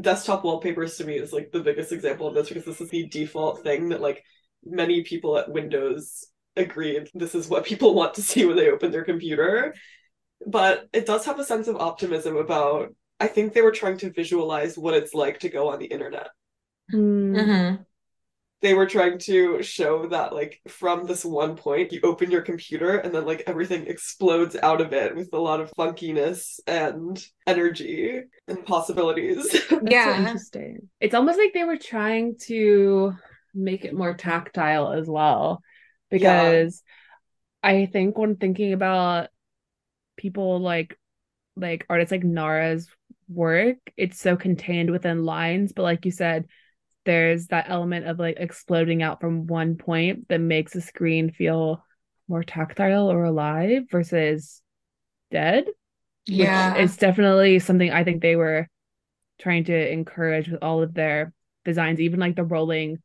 desktop 0.00 0.44
wallpapers 0.44 0.96
to 0.96 1.04
me 1.04 1.14
is 1.14 1.32
like 1.32 1.52
the 1.52 1.60
biggest 1.60 1.92
example 1.92 2.26
of 2.26 2.34
this 2.34 2.48
because 2.48 2.64
this 2.64 2.80
is 2.80 2.90
the 2.90 3.06
default 3.06 3.62
thing 3.62 3.90
that 3.90 4.00
like 4.00 4.24
many 4.64 5.02
people 5.02 5.38
at 5.38 5.50
Windows 5.50 6.26
agreed 6.56 7.08
this 7.14 7.34
is 7.34 7.48
what 7.48 7.64
people 7.64 7.94
want 7.94 8.14
to 8.14 8.22
see 8.22 8.44
when 8.44 8.56
they 8.56 8.70
open 8.70 8.90
their 8.90 9.04
computer. 9.04 9.74
But 10.46 10.88
it 10.92 11.06
does 11.06 11.24
have 11.26 11.38
a 11.38 11.44
sense 11.44 11.68
of 11.68 11.76
optimism 11.76 12.36
about 12.36 12.94
I 13.20 13.28
think 13.28 13.52
they 13.52 13.62
were 13.62 13.70
trying 13.70 13.98
to 13.98 14.12
visualize 14.12 14.76
what 14.76 14.94
it's 14.94 15.14
like 15.14 15.40
to 15.40 15.48
go 15.48 15.68
on 15.68 15.78
the 15.78 15.86
internet. 15.86 16.28
Mm-hmm 16.92 17.82
they 18.62 18.74
were 18.74 18.86
trying 18.86 19.18
to 19.18 19.62
show 19.62 20.06
that 20.08 20.32
like 20.32 20.60
from 20.68 21.04
this 21.04 21.24
one 21.24 21.54
point 21.54 21.92
you 21.92 22.00
open 22.02 22.30
your 22.30 22.40
computer 22.40 22.96
and 22.96 23.14
then 23.14 23.26
like 23.26 23.42
everything 23.46 23.86
explodes 23.86 24.56
out 24.62 24.80
of 24.80 24.92
it 24.92 25.14
with 25.14 25.28
a 25.34 25.38
lot 25.38 25.60
of 25.60 25.70
funkiness 25.72 26.60
and 26.66 27.22
energy 27.46 28.22
and 28.48 28.64
possibilities. 28.66 29.54
Yeah 29.86 30.16
so 30.16 30.22
interesting. 30.22 30.88
It's 31.00 31.14
almost 31.14 31.38
like 31.38 31.52
they 31.52 31.64
were 31.64 31.76
trying 31.76 32.36
to 32.46 33.14
make 33.54 33.84
it 33.84 33.94
more 33.94 34.14
tactile 34.14 34.92
as 34.92 35.08
well 35.08 35.62
because 36.10 36.82
yeah. 37.62 37.70
i 37.70 37.86
think 37.86 38.18
when 38.18 38.36
thinking 38.36 38.72
about 38.72 39.28
people 40.16 40.58
like 40.60 40.98
like 41.56 41.86
artists 41.88 42.12
like 42.12 42.24
nara's 42.24 42.88
work 43.28 43.76
it's 43.96 44.20
so 44.20 44.36
contained 44.36 44.90
within 44.90 45.24
lines 45.24 45.72
but 45.72 45.82
like 45.82 46.04
you 46.04 46.10
said 46.10 46.46
there's 47.04 47.48
that 47.48 47.66
element 47.68 48.06
of 48.06 48.18
like 48.18 48.36
exploding 48.38 49.02
out 49.02 49.20
from 49.20 49.46
one 49.46 49.76
point 49.76 50.28
that 50.28 50.40
makes 50.40 50.72
the 50.72 50.80
screen 50.80 51.30
feel 51.30 51.84
more 52.28 52.42
tactile 52.42 53.10
or 53.10 53.24
alive 53.24 53.82
versus 53.90 54.62
dead. 55.30 55.64
Yeah. 56.26 56.74
It's 56.76 56.96
definitely 56.96 57.58
something 57.58 57.90
I 57.90 58.04
think 58.04 58.22
they 58.22 58.36
were 58.36 58.68
trying 59.40 59.64
to 59.64 59.92
encourage 59.92 60.48
with 60.48 60.62
all 60.62 60.82
of 60.82 60.94
their 60.94 61.32
designs, 61.64 62.00
even 62.00 62.20
like 62.20 62.36
the 62.36 62.44
rolling 62.44 62.98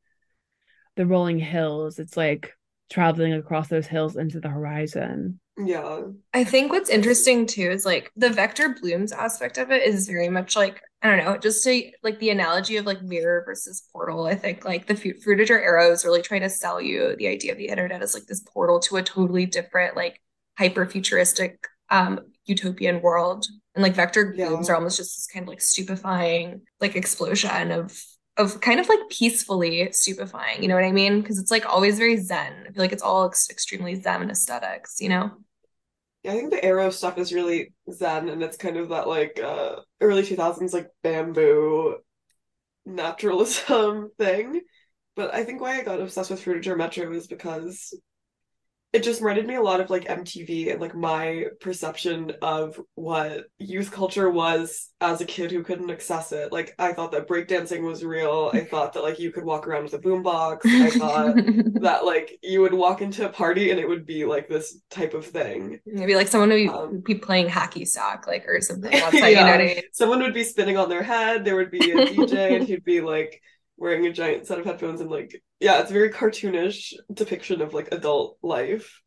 the 0.96 1.06
rolling 1.06 1.40
hills. 1.40 2.00
It's 2.00 2.18
like 2.18 2.54
traveling 2.90 3.34
across 3.34 3.68
those 3.68 3.88
hills 3.88 4.16
into 4.16 4.40
the 4.40 4.50
horizon. 4.50 5.40
Yeah. 5.58 6.02
I 6.34 6.44
think 6.44 6.72
what's 6.72 6.90
interesting 6.90 7.46
too 7.46 7.70
is 7.70 7.86
like 7.86 8.12
the 8.16 8.30
vector 8.30 8.76
blooms 8.82 9.12
aspect 9.12 9.58
of 9.58 9.72
it 9.72 9.84
is 9.84 10.08
very 10.08 10.30
much 10.30 10.56
like 10.56 10.82
I 11.02 11.08
don't 11.08 11.26
know, 11.26 11.38
just 11.38 11.64
to 11.64 11.92
like 12.04 12.20
the 12.20 12.30
analogy 12.30 12.76
of 12.76 12.86
like 12.86 13.02
mirror 13.02 13.44
versus 13.46 13.84
portal. 13.94 14.26
I 14.26 14.36
think 14.36 14.66
like 14.66 14.86
the 14.86 14.96
Frutiger 14.96 15.52
Aero 15.52 15.92
is 15.92 16.04
really 16.04 16.22
trying 16.22 16.42
to 16.42 16.50
sell 16.50 16.82
you 16.82 17.16
the 17.18 17.28
idea 17.28 17.54
of 17.54 17.58
the 17.58 17.70
internet 17.70 18.02
as 18.02 18.14
like 18.14 18.26
this 18.26 18.42
portal 18.42 18.80
to 18.82 18.98
a 18.98 19.04
totally 19.04 19.46
different, 19.46 19.96
like 19.96 20.22
hyper 20.58 20.86
futuristic 20.86 21.66
um 21.90 22.20
utopian 22.46 23.02
world. 23.02 23.46
And 23.76 23.84
like 23.84 23.96
vector 23.96 24.34
blooms 24.34 24.68
yeah. 24.68 24.74
are 24.74 24.76
almost 24.76 24.98
just 24.98 25.16
this 25.16 25.28
kind 25.28 25.44
of 25.44 25.48
like 25.48 25.62
stupefying 25.62 26.62
like 26.82 26.98
explosion 26.98 27.72
of 27.72 27.98
of 28.40 28.62
kind 28.62 28.80
of 28.80 28.88
like 28.90 29.00
peacefully 29.10 29.90
stupefying, 29.92 30.62
you 30.62 30.68
know 30.70 30.76
what 30.76 30.84
I 30.84 30.92
mean? 30.92 31.22
Because 31.22 31.40
it's 31.40 31.52
like 31.52 31.66
always 31.66 31.98
very 31.98 32.18
zen. 32.18 32.54
I 32.68 32.72
feel 32.72 32.82
like 32.82 32.94
it's 32.94 33.04
all 33.04 33.26
ex- 33.26 33.50
extremely 33.50 33.96
zen 33.96 34.30
aesthetics, 34.30 34.98
you 35.00 35.10
know? 35.10 35.32
Yeah, 36.24 36.34
I 36.34 36.36
think 36.36 36.52
the 36.52 36.64
Aero 36.64 36.90
stuff 36.90 37.18
is 37.18 37.34
really 37.34 37.74
zen 37.92 38.28
and 38.30 38.44
it's 38.44 38.58
kind 38.58 38.78
of 38.78 38.90
that 38.90 39.08
like 39.08 39.40
uh 39.42 39.78
early 40.02 40.24
2000s 40.24 40.74
like 40.74 40.90
bamboo 41.04 41.98
naturalism 42.86 44.12
thing. 44.20 44.62
But 45.16 45.34
I 45.34 45.44
think 45.46 45.62
why 45.62 45.80
I 45.80 45.84
got 45.84 46.02
obsessed 46.02 46.32
with 46.32 46.44
Frutiger 46.44 46.78
Metro 46.78 47.12
is 47.14 47.28
because 47.28 47.94
it 48.92 49.04
just 49.04 49.22
reminded 49.22 49.46
me 49.46 49.54
a 49.54 49.62
lot 49.62 49.82
of 49.82 49.92
like 49.92 50.06
MTV 50.06 50.72
and 50.72 50.82
like 50.82 50.96
my 50.96 51.46
perception 51.62 52.34
of 52.42 52.82
what 52.96 53.46
youth 53.60 53.92
culture 53.92 54.28
was 54.32 54.90
as 55.00 55.22
a 55.22 55.26
kid 55.26 55.52
who 55.52 55.64
couldn't 55.64 55.92
access 55.92 56.32
it. 56.32 56.52
Like 56.52 56.74
I 56.80 56.94
thought 56.94 57.12
that 57.12 57.28
breakdancing 57.28 57.84
was 57.84 58.04
real. 58.04 58.50
I 58.52 58.62
thought 58.72 58.94
that 58.94 59.04
like 59.04 59.20
you 59.20 59.32
could 59.32 59.46
walk 59.46 59.68
around 59.68 59.84
with 59.84 59.94
a 59.94 60.00
boombox. 60.00 60.62
I 60.66 60.90
thought 60.90 61.36
that 61.82 62.04
like 62.04 62.40
you 62.42 62.62
would 62.62 62.74
walk 62.74 63.04
into 63.04 63.28
a 63.28 63.30
party 63.30 63.70
and 63.70 63.80
it 63.80 63.88
would 63.88 64.08
be 64.08 64.26
like 64.26 64.50
this 64.50 64.82
type 64.90 65.14
of 65.14 65.24
thing. 65.28 65.80
Maybe 65.86 66.16
like 66.16 66.28
someone 66.28 66.50
would 66.50 66.56
be, 66.56 66.70
um, 66.70 67.00
be 67.02 67.16
playing 67.16 67.48
hacky 67.48 67.88
sack 67.88 68.26
like 68.26 68.48
or 68.48 68.60
something 68.60 68.94
outside, 69.02 69.20
yeah. 69.20 69.28
you 69.28 69.36
know 69.36 69.54
I 69.54 69.58
mean? 69.76 69.82
Someone 69.94 70.20
would 70.22 70.34
be 70.34 70.44
spinning 70.44 70.78
on 70.78 70.90
their 70.90 71.04
head. 71.04 71.46
There 71.46 71.56
would 71.58 71.70
be 71.70 71.92
a 71.92 72.08
DJ 72.08 72.56
and 72.56 72.68
he'd 72.68 72.84
be 72.84 73.02
like 73.02 73.40
wearing 73.80 74.06
a 74.06 74.14
giant 74.14 74.46
set 74.46 74.60
of 74.60 74.66
headphones 74.66 75.02
and 75.02 75.10
like 75.10 75.42
yeah 75.60 75.80
it's 75.80 75.92
a 75.92 75.94
very 75.94 76.10
cartoonish 76.10 76.94
depiction 77.14 77.62
of 77.62 77.74
like 77.74 77.90
adult 77.92 78.38
life. 78.42 79.02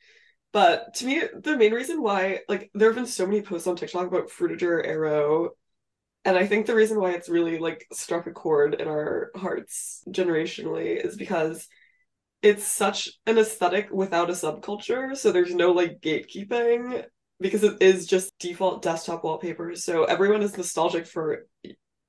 But 0.53 0.95
to 0.95 1.07
me 1.07 1.23
the 1.41 1.57
main 1.57 1.73
reason 1.73 2.03
why 2.03 2.41
like 2.49 2.71
there 2.75 2.89
have 2.89 2.97
been 2.97 3.07
so 3.07 3.27
many 3.27 3.43
posts 3.43 3.67
on 3.67 3.77
tiktok 3.77 4.09
about 4.09 4.29
Frutiger 4.29 4.85
Aero 4.85 5.51
and 6.25 6.37
i 6.37 6.47
think 6.47 6.67
the 6.67 6.75
reason 6.75 7.01
why 7.01 7.13
it's 7.13 7.29
really 7.29 7.59
like 7.59 7.87
struck 7.93 8.27
a 8.27 8.33
chord 8.33 8.75
in 8.75 8.87
our 8.87 9.31
hearts 9.35 10.05
generationally 10.09 11.05
is 11.05 11.17
because 11.17 11.67
it's 12.43 12.65
such 12.65 13.09
an 13.27 13.39
aesthetic 13.39 13.91
without 13.91 14.31
a 14.31 14.35
subculture 14.35 15.17
so 15.17 15.33
there's 15.33 15.55
no 15.55 15.73
like 15.73 16.01
gatekeeping 16.01 17.05
because 17.43 17.65
it 17.65 17.83
is 17.83 18.07
just 18.07 18.39
default 18.39 18.83
desktop 18.83 19.25
wallpaper. 19.25 19.75
So 19.75 20.05
everyone 20.05 20.43
is 20.43 20.57
nostalgic 20.57 21.07
for 21.07 21.47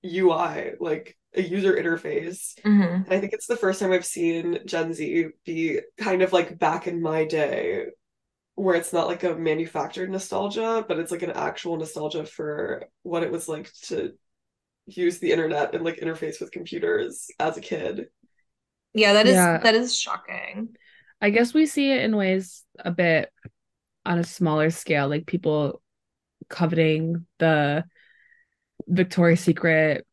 ui 0.05 0.71
like 0.79 1.17
a 1.35 1.41
user 1.41 1.73
interface. 1.73 2.59
Mm-hmm. 2.61 3.03
And 3.03 3.13
I 3.13 3.19
think 3.19 3.33
it's 3.33 3.47
the 3.47 3.57
first 3.57 3.79
time 3.79 3.91
I've 3.91 4.05
seen 4.05 4.59
Gen 4.65 4.93
Z 4.93 5.27
be 5.45 5.79
kind 5.97 6.21
of 6.21 6.33
like 6.33 6.59
back 6.59 6.87
in 6.87 7.01
my 7.01 7.25
day, 7.25 7.87
where 8.55 8.75
it's 8.75 8.93
not 8.93 9.07
like 9.07 9.23
a 9.23 9.35
manufactured 9.35 10.09
nostalgia, 10.09 10.85
but 10.87 10.99
it's 10.99 11.11
like 11.11 11.23
an 11.23 11.31
actual 11.31 11.77
nostalgia 11.77 12.25
for 12.25 12.85
what 13.01 13.23
it 13.23 13.31
was 13.31 13.47
like 13.47 13.71
to 13.83 14.13
use 14.85 15.19
the 15.19 15.31
internet 15.31 15.73
and 15.73 15.83
like 15.83 15.97
interface 15.97 16.39
with 16.39 16.51
computers 16.51 17.27
as 17.39 17.57
a 17.57 17.61
kid. 17.61 18.07
Yeah, 18.93 19.13
that 19.13 19.25
is 19.25 19.33
yeah. 19.33 19.57
that 19.57 19.75
is 19.75 19.97
shocking. 19.97 20.75
I 21.19 21.29
guess 21.29 21.53
we 21.53 21.65
see 21.65 21.91
it 21.91 22.03
in 22.03 22.15
ways 22.15 22.63
a 22.77 22.91
bit 22.91 23.31
on 24.05 24.19
a 24.19 24.23
smaller 24.23 24.69
scale, 24.69 25.07
like 25.07 25.25
people 25.25 25.81
coveting 26.49 27.25
the 27.39 27.85
Victoria's 28.87 29.39
Secret 29.39 30.05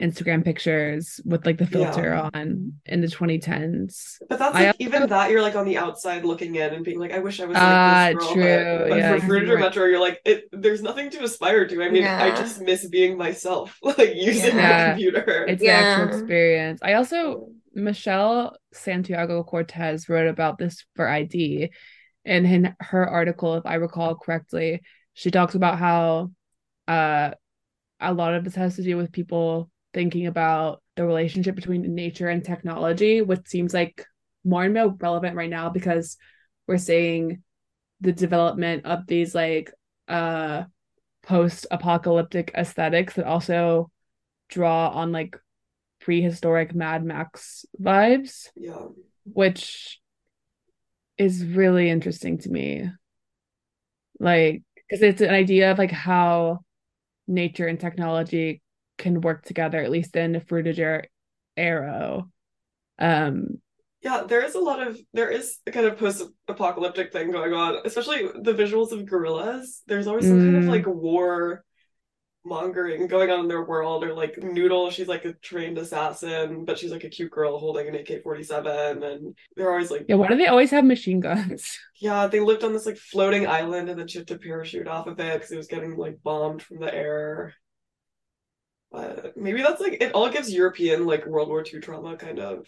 Instagram 0.00 0.44
pictures 0.44 1.20
with 1.24 1.46
like 1.46 1.56
the 1.56 1.66
filter 1.66 2.08
yeah. 2.08 2.30
on 2.34 2.74
in 2.84 3.00
the 3.00 3.06
2010s. 3.06 4.16
But 4.28 4.38
that's 4.38 4.54
like 4.54 4.66
also... 4.66 4.76
even 4.78 5.08
that 5.08 5.30
you're 5.30 5.40
like 5.40 5.56
on 5.56 5.64
the 5.64 5.78
outside 5.78 6.24
looking 6.24 6.54
in 6.56 6.74
and 6.74 6.84
being 6.84 6.98
like, 6.98 7.12
I 7.12 7.18
wish 7.20 7.40
I 7.40 7.46
was 7.46 7.54
like 7.54 7.62
uh, 7.62 8.12
this 8.12 8.24
girl. 8.24 8.34
True. 8.34 8.78
But, 8.78 8.88
but 8.90 8.98
yeah, 8.98 9.18
for 9.18 9.26
Frutiger 9.26 9.58
Metro, 9.58 9.84
you're 9.86 10.00
like, 10.00 10.20
it 10.26 10.48
there's 10.52 10.82
nothing 10.82 11.10
to 11.10 11.24
aspire 11.24 11.66
to. 11.66 11.82
I 11.82 11.88
mean, 11.88 12.02
yeah. 12.02 12.22
I 12.22 12.30
just 12.36 12.60
miss 12.60 12.86
being 12.86 13.16
myself, 13.16 13.78
like 13.82 14.14
using 14.14 14.56
yeah. 14.56 14.86
my 14.86 14.90
computer. 14.90 15.46
It's 15.48 15.62
yeah. 15.62 15.80
the 15.80 16.02
actual 16.02 16.18
experience. 16.18 16.80
I 16.82 16.94
also 16.94 17.48
Michelle 17.72 18.56
Santiago 18.74 19.42
Cortez 19.44 20.08
wrote 20.10 20.28
about 20.28 20.58
this 20.58 20.84
for 20.94 21.08
ID. 21.08 21.70
And 22.26 22.44
in 22.44 22.74
her 22.80 23.08
article, 23.08 23.54
if 23.54 23.64
I 23.64 23.74
recall 23.76 24.16
correctly, 24.16 24.82
she 25.14 25.30
talks 25.30 25.54
about 25.54 25.78
how 25.78 26.32
uh 26.86 27.30
a 27.98 28.12
lot 28.12 28.34
of 28.34 28.44
this 28.44 28.54
has 28.56 28.76
to 28.76 28.82
do 28.82 28.98
with 28.98 29.10
people 29.10 29.70
thinking 29.96 30.26
about 30.26 30.82
the 30.94 31.06
relationship 31.06 31.54
between 31.54 31.94
nature 31.94 32.28
and 32.28 32.44
technology, 32.44 33.22
which 33.22 33.46
seems 33.46 33.72
like 33.72 34.04
more 34.44 34.62
and 34.62 34.74
more 34.74 34.94
relevant 35.00 35.34
right 35.34 35.48
now 35.48 35.70
because 35.70 36.18
we're 36.66 36.76
seeing 36.76 37.42
the 38.02 38.12
development 38.12 38.84
of 38.84 39.06
these 39.06 39.34
like 39.34 39.72
uh 40.06 40.64
post-apocalyptic 41.22 42.52
aesthetics 42.54 43.14
that 43.14 43.24
also 43.24 43.90
draw 44.50 44.90
on 44.90 45.12
like 45.12 45.34
prehistoric 46.00 46.74
Mad 46.74 47.02
Max 47.02 47.64
vibes. 47.80 48.50
Yeah. 48.54 48.88
Which 49.24 49.98
is 51.16 51.42
really 51.42 51.88
interesting 51.88 52.36
to 52.40 52.50
me. 52.50 52.90
Like, 54.20 54.62
because 54.74 55.02
it's 55.02 55.22
an 55.22 55.30
idea 55.30 55.72
of 55.72 55.78
like 55.78 55.90
how 55.90 56.60
nature 57.26 57.66
and 57.66 57.80
technology 57.80 58.60
can 58.98 59.20
work 59.20 59.44
together, 59.44 59.78
at 59.80 59.90
least 59.90 60.16
in 60.16 60.40
Frutiger 60.40 61.04
Aero. 61.56 62.30
Um, 62.98 63.60
yeah, 64.02 64.22
there 64.26 64.44
is 64.44 64.54
a 64.54 64.60
lot 64.60 64.86
of 64.86 64.98
there 65.12 65.30
is 65.30 65.58
a 65.66 65.72
kind 65.72 65.86
of 65.86 65.98
post-apocalyptic 65.98 67.12
thing 67.12 67.30
going 67.32 67.52
on, 67.52 67.78
especially 67.84 68.28
the 68.42 68.54
visuals 68.54 68.92
of 68.92 69.00
Gorillaz. 69.00 69.80
There's 69.86 70.06
always 70.06 70.26
some 70.26 70.38
mm. 70.38 70.44
kind 70.44 70.56
of 70.56 70.64
mm. 70.64 70.70
like 70.70 70.86
war 70.86 71.64
mongering 72.46 73.08
going 73.08 73.30
on 73.30 73.40
in 73.40 73.48
their 73.48 73.64
world, 73.64 74.04
or 74.04 74.14
like 74.14 74.38
Noodle, 74.38 74.90
she's 74.90 75.08
like 75.08 75.24
a 75.24 75.32
trained 75.34 75.78
assassin, 75.78 76.64
but 76.64 76.78
she's 76.78 76.92
like 76.92 77.04
a 77.04 77.08
cute 77.08 77.32
girl 77.32 77.58
holding 77.58 77.88
an 77.88 77.96
AK-47, 77.96 79.02
and 79.02 79.36
they're 79.56 79.70
always 79.70 79.90
like 79.90 80.06
Yeah, 80.08 80.14
why 80.14 80.28
do 80.28 80.36
they 80.36 80.46
always 80.46 80.70
have 80.70 80.84
machine 80.84 81.20
guns? 81.20 81.78
Yeah, 81.98 82.26
they 82.26 82.40
lived 82.40 82.62
on 82.62 82.74
this 82.74 82.84
like 82.84 82.98
floating 82.98 83.46
island 83.46 83.88
and 83.88 83.98
then 83.98 84.06
she 84.06 84.18
had 84.18 84.28
to 84.28 84.36
parachute 84.36 84.86
off 84.86 85.06
of 85.06 85.18
it 85.18 85.32
because 85.32 85.50
it 85.50 85.56
was 85.56 85.66
getting 85.66 85.96
like 85.96 86.22
bombed 86.22 86.62
from 86.62 86.78
the 86.78 86.94
air. 86.94 87.54
But 88.96 89.36
maybe 89.36 89.60
that's 89.60 89.80
like 89.80 89.98
it 90.00 90.12
all 90.12 90.30
gives 90.30 90.50
European 90.50 91.04
like 91.04 91.26
World 91.26 91.48
War 91.48 91.62
II 91.62 91.80
trauma 91.80 92.16
kind 92.16 92.38
of. 92.38 92.66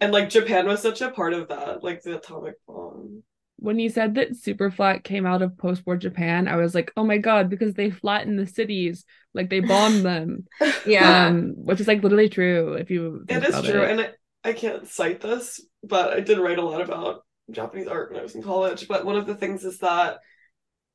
And 0.00 0.12
like 0.12 0.28
Japan 0.28 0.68
was 0.68 0.80
such 0.80 1.00
a 1.00 1.10
part 1.10 1.32
of 1.32 1.48
that, 1.48 1.82
like 1.82 2.02
the 2.02 2.18
atomic 2.18 2.54
bomb. 2.68 3.24
When 3.56 3.80
you 3.80 3.88
said 3.88 4.14
that 4.14 4.34
Superflat 4.34 5.02
came 5.02 5.26
out 5.26 5.42
of 5.42 5.58
post-war 5.58 5.96
Japan, 5.96 6.46
I 6.46 6.54
was 6.54 6.72
like, 6.72 6.92
oh 6.96 7.02
my 7.02 7.18
god, 7.18 7.50
because 7.50 7.74
they 7.74 7.90
flattened 7.90 8.38
the 8.38 8.46
cities, 8.46 9.04
like 9.32 9.50
they 9.50 9.58
bombed 9.58 10.04
them. 10.04 10.46
yeah, 10.86 11.26
um, 11.26 11.54
which 11.56 11.80
is 11.80 11.88
like 11.88 12.02
literally 12.02 12.28
true 12.28 12.74
if 12.74 12.90
you. 12.90 13.24
It 13.28 13.42
is 13.42 13.60
true, 13.62 13.82
it. 13.82 13.90
and 13.90 14.00
I, 14.02 14.50
I 14.50 14.52
can't 14.52 14.86
cite 14.86 15.20
this, 15.20 15.60
but 15.82 16.12
I 16.12 16.20
did 16.20 16.38
write 16.38 16.58
a 16.58 16.64
lot 16.64 16.80
about 16.80 17.22
Japanese 17.50 17.88
art 17.88 18.12
when 18.12 18.20
I 18.20 18.22
was 18.22 18.36
in 18.36 18.42
college. 18.42 18.86
But 18.86 19.04
one 19.04 19.16
of 19.16 19.26
the 19.26 19.34
things 19.34 19.64
is 19.64 19.78
that 19.78 20.18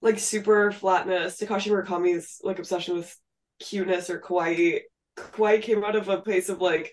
like 0.01 0.17
super 0.17 0.71
flatness, 0.71 1.41
Takashi 1.41 1.69
Murakami's 1.69 2.39
like 2.41 2.59
obsession 2.59 2.95
with 2.95 3.13
cuteness 3.59 4.09
or 4.09 4.19
kawaii. 4.19 4.81
Kawaii 5.17 5.61
came 5.61 5.83
out 5.83 5.95
of 5.95 6.09
a 6.09 6.21
place 6.21 6.49
of 6.49 6.61
like 6.61 6.91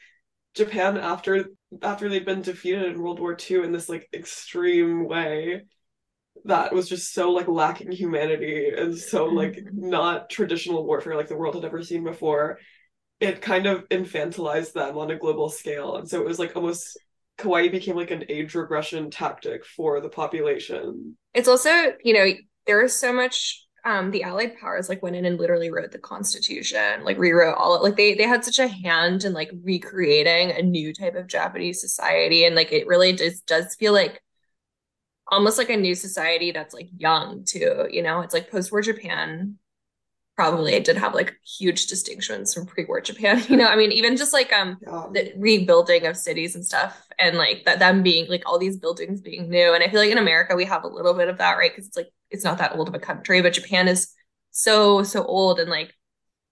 Japan 0.54 0.96
after 0.96 1.46
after 1.82 2.08
they'd 2.08 2.24
been 2.24 2.42
defeated 2.42 2.84
in 2.84 3.00
World 3.00 3.20
War 3.20 3.36
II 3.38 3.62
in 3.62 3.72
this 3.72 3.88
like 3.88 4.08
extreme 4.12 5.06
way 5.06 5.62
that 6.44 6.72
was 6.72 6.88
just 6.88 7.12
so 7.12 7.30
like 7.32 7.48
lacking 7.48 7.90
humanity 7.90 8.70
and 8.76 8.96
so 8.96 9.26
like 9.26 9.52
mm-hmm. 9.52 9.90
not 9.90 10.30
traditional 10.30 10.86
warfare 10.86 11.16
like 11.16 11.28
the 11.28 11.36
world 11.36 11.54
had 11.54 11.64
ever 11.64 11.82
seen 11.82 12.04
before. 12.04 12.58
It 13.18 13.40
kind 13.40 13.66
of 13.66 13.88
infantilized 13.88 14.74
them 14.74 14.98
on 14.98 15.10
a 15.10 15.16
global 15.16 15.48
scale. 15.48 15.96
And 15.96 16.08
so 16.08 16.20
it 16.20 16.26
was 16.26 16.38
like 16.38 16.54
almost 16.54 16.98
kawaii 17.38 17.70
became 17.70 17.96
like 17.96 18.10
an 18.10 18.24
age 18.28 18.54
regression 18.54 19.10
tactic 19.10 19.64
for 19.64 20.00
the 20.00 20.08
population. 20.08 21.16
It's 21.34 21.48
also, 21.48 21.70
you 22.02 22.14
know, 22.14 22.26
there 22.66 22.82
is 22.82 22.98
so 22.98 23.12
much 23.12 23.65
um, 23.86 24.10
the 24.10 24.24
Allied 24.24 24.58
powers 24.58 24.88
like 24.88 25.00
went 25.00 25.14
in 25.14 25.24
and 25.24 25.38
literally 25.38 25.70
wrote 25.70 25.92
the 25.92 25.98
Constitution, 25.98 27.04
like 27.04 27.18
rewrote 27.18 27.56
all 27.56 27.80
like 27.80 27.96
they 27.96 28.14
they 28.14 28.24
had 28.24 28.44
such 28.44 28.58
a 28.58 28.66
hand 28.66 29.24
in 29.24 29.32
like 29.32 29.50
recreating 29.62 30.50
a 30.50 30.60
new 30.60 30.92
type 30.92 31.14
of 31.14 31.28
Japanese 31.28 31.80
society, 31.80 32.44
and 32.44 32.56
like 32.56 32.72
it 32.72 32.88
really 32.88 33.12
just 33.12 33.46
does 33.46 33.76
feel 33.76 33.92
like 33.92 34.20
almost 35.30 35.56
like 35.56 35.70
a 35.70 35.76
new 35.76 35.94
society 35.94 36.50
that's 36.50 36.74
like 36.74 36.88
young 36.98 37.44
too. 37.44 37.86
You 37.88 38.02
know, 38.02 38.22
it's 38.22 38.34
like 38.34 38.50
post-war 38.50 38.82
Japan 38.82 39.56
probably 40.34 40.78
did 40.80 40.96
have 40.96 41.14
like 41.14 41.34
huge 41.58 41.86
distinctions 41.86 42.52
from 42.52 42.66
pre-war 42.66 43.00
Japan. 43.00 43.42
You 43.48 43.56
know, 43.56 43.68
I 43.68 43.76
mean, 43.76 43.92
even 43.92 44.16
just 44.16 44.32
like 44.32 44.52
um 44.52 44.78
yeah. 44.82 45.06
the 45.12 45.32
rebuilding 45.36 46.06
of 46.06 46.16
cities 46.16 46.56
and 46.56 46.66
stuff, 46.66 47.06
and 47.20 47.38
like 47.38 47.64
that 47.66 47.78
them 47.78 48.02
being 48.02 48.28
like 48.28 48.42
all 48.46 48.58
these 48.58 48.78
buildings 48.78 49.20
being 49.20 49.48
new. 49.48 49.74
And 49.74 49.84
I 49.84 49.88
feel 49.88 50.00
like 50.00 50.10
in 50.10 50.18
America 50.18 50.56
we 50.56 50.64
have 50.64 50.82
a 50.82 50.88
little 50.88 51.14
bit 51.14 51.28
of 51.28 51.38
that, 51.38 51.56
right? 51.56 51.70
Because 51.70 51.86
it's 51.86 51.96
like 51.96 52.10
it's 52.30 52.44
not 52.44 52.58
that 52.58 52.76
old 52.76 52.88
of 52.88 52.94
a 52.94 52.98
country, 52.98 53.42
but 53.42 53.52
Japan 53.52 53.88
is 53.88 54.12
so 54.50 55.02
so 55.02 55.22
old 55.24 55.60
and 55.60 55.70
like 55.70 55.92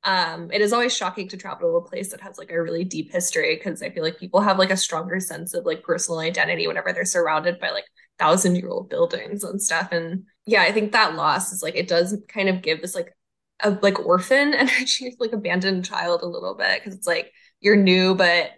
um 0.05 0.51
it 0.53 0.61
is 0.61 0.73
always 0.75 0.95
shocking 0.95 1.27
to 1.29 1.37
travel 1.39 1.71
to 1.71 1.77
a 1.77 1.89
place 1.89 2.11
that 2.11 2.21
has 2.21 2.37
like 2.37 2.51
a 2.53 2.63
really 2.63 2.85
deep 2.85 3.11
history 3.11 3.57
because 3.57 3.83
I 3.83 3.91
feel 3.91 4.03
like 4.03 4.19
people 4.19 4.41
have 4.43 4.59
like 4.59 4.71
a 4.71 4.77
stronger 4.77 5.19
sense 5.21 5.55
of 5.55 5.65
like 5.65 5.83
personal 5.83 6.21
identity 6.21 6.67
whenever 6.67 6.93
they're 6.93 7.07
surrounded 7.07 7.59
by 7.61 7.71
like 7.71 7.87
thousand 8.19 8.57
year 8.57 8.69
old 8.69 8.91
buildings 8.91 9.43
and 9.45 9.61
stuff. 9.61 9.89
And 9.93 10.25
yeah, 10.47 10.63
I 10.63 10.73
think 10.73 10.93
that 10.93 11.15
loss 11.17 11.53
is 11.53 11.63
like 11.63 11.75
it 11.77 11.89
does 11.89 12.17
kind 12.29 12.49
of 12.49 12.63
give 12.63 12.81
this 12.83 12.95
like 12.95 13.13
a 13.61 13.71
like 13.83 13.99
orphan 14.05 14.55
energy, 14.55 15.17
like 15.19 15.33
abandoned 15.33 15.85
child 15.85 16.23
a 16.23 16.27
little 16.27 16.55
bit 16.55 16.81
because 16.81 16.97
it's 16.97 17.07
like 17.07 17.33
you're 17.61 17.77
new, 17.77 18.15
but 18.15 18.51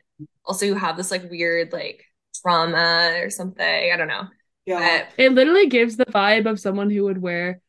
also 0.44 0.66
you 0.66 0.74
have 0.74 0.96
this 0.96 1.10
like 1.10 1.30
weird 1.30 1.72
like 1.72 2.04
trauma 2.42 3.18
or 3.22 3.30
something. 3.30 3.92
I 3.92 3.96
don't 3.96 4.08
know. 4.08 4.24
Yeah. 4.66 5.04
But... 5.04 5.24
It 5.24 5.32
literally 5.32 5.68
gives 5.68 5.96
the 5.96 6.06
vibe 6.06 6.46
of 6.50 6.60
someone 6.60 6.90
who 6.90 7.04
would 7.04 7.22
wear 7.22 7.60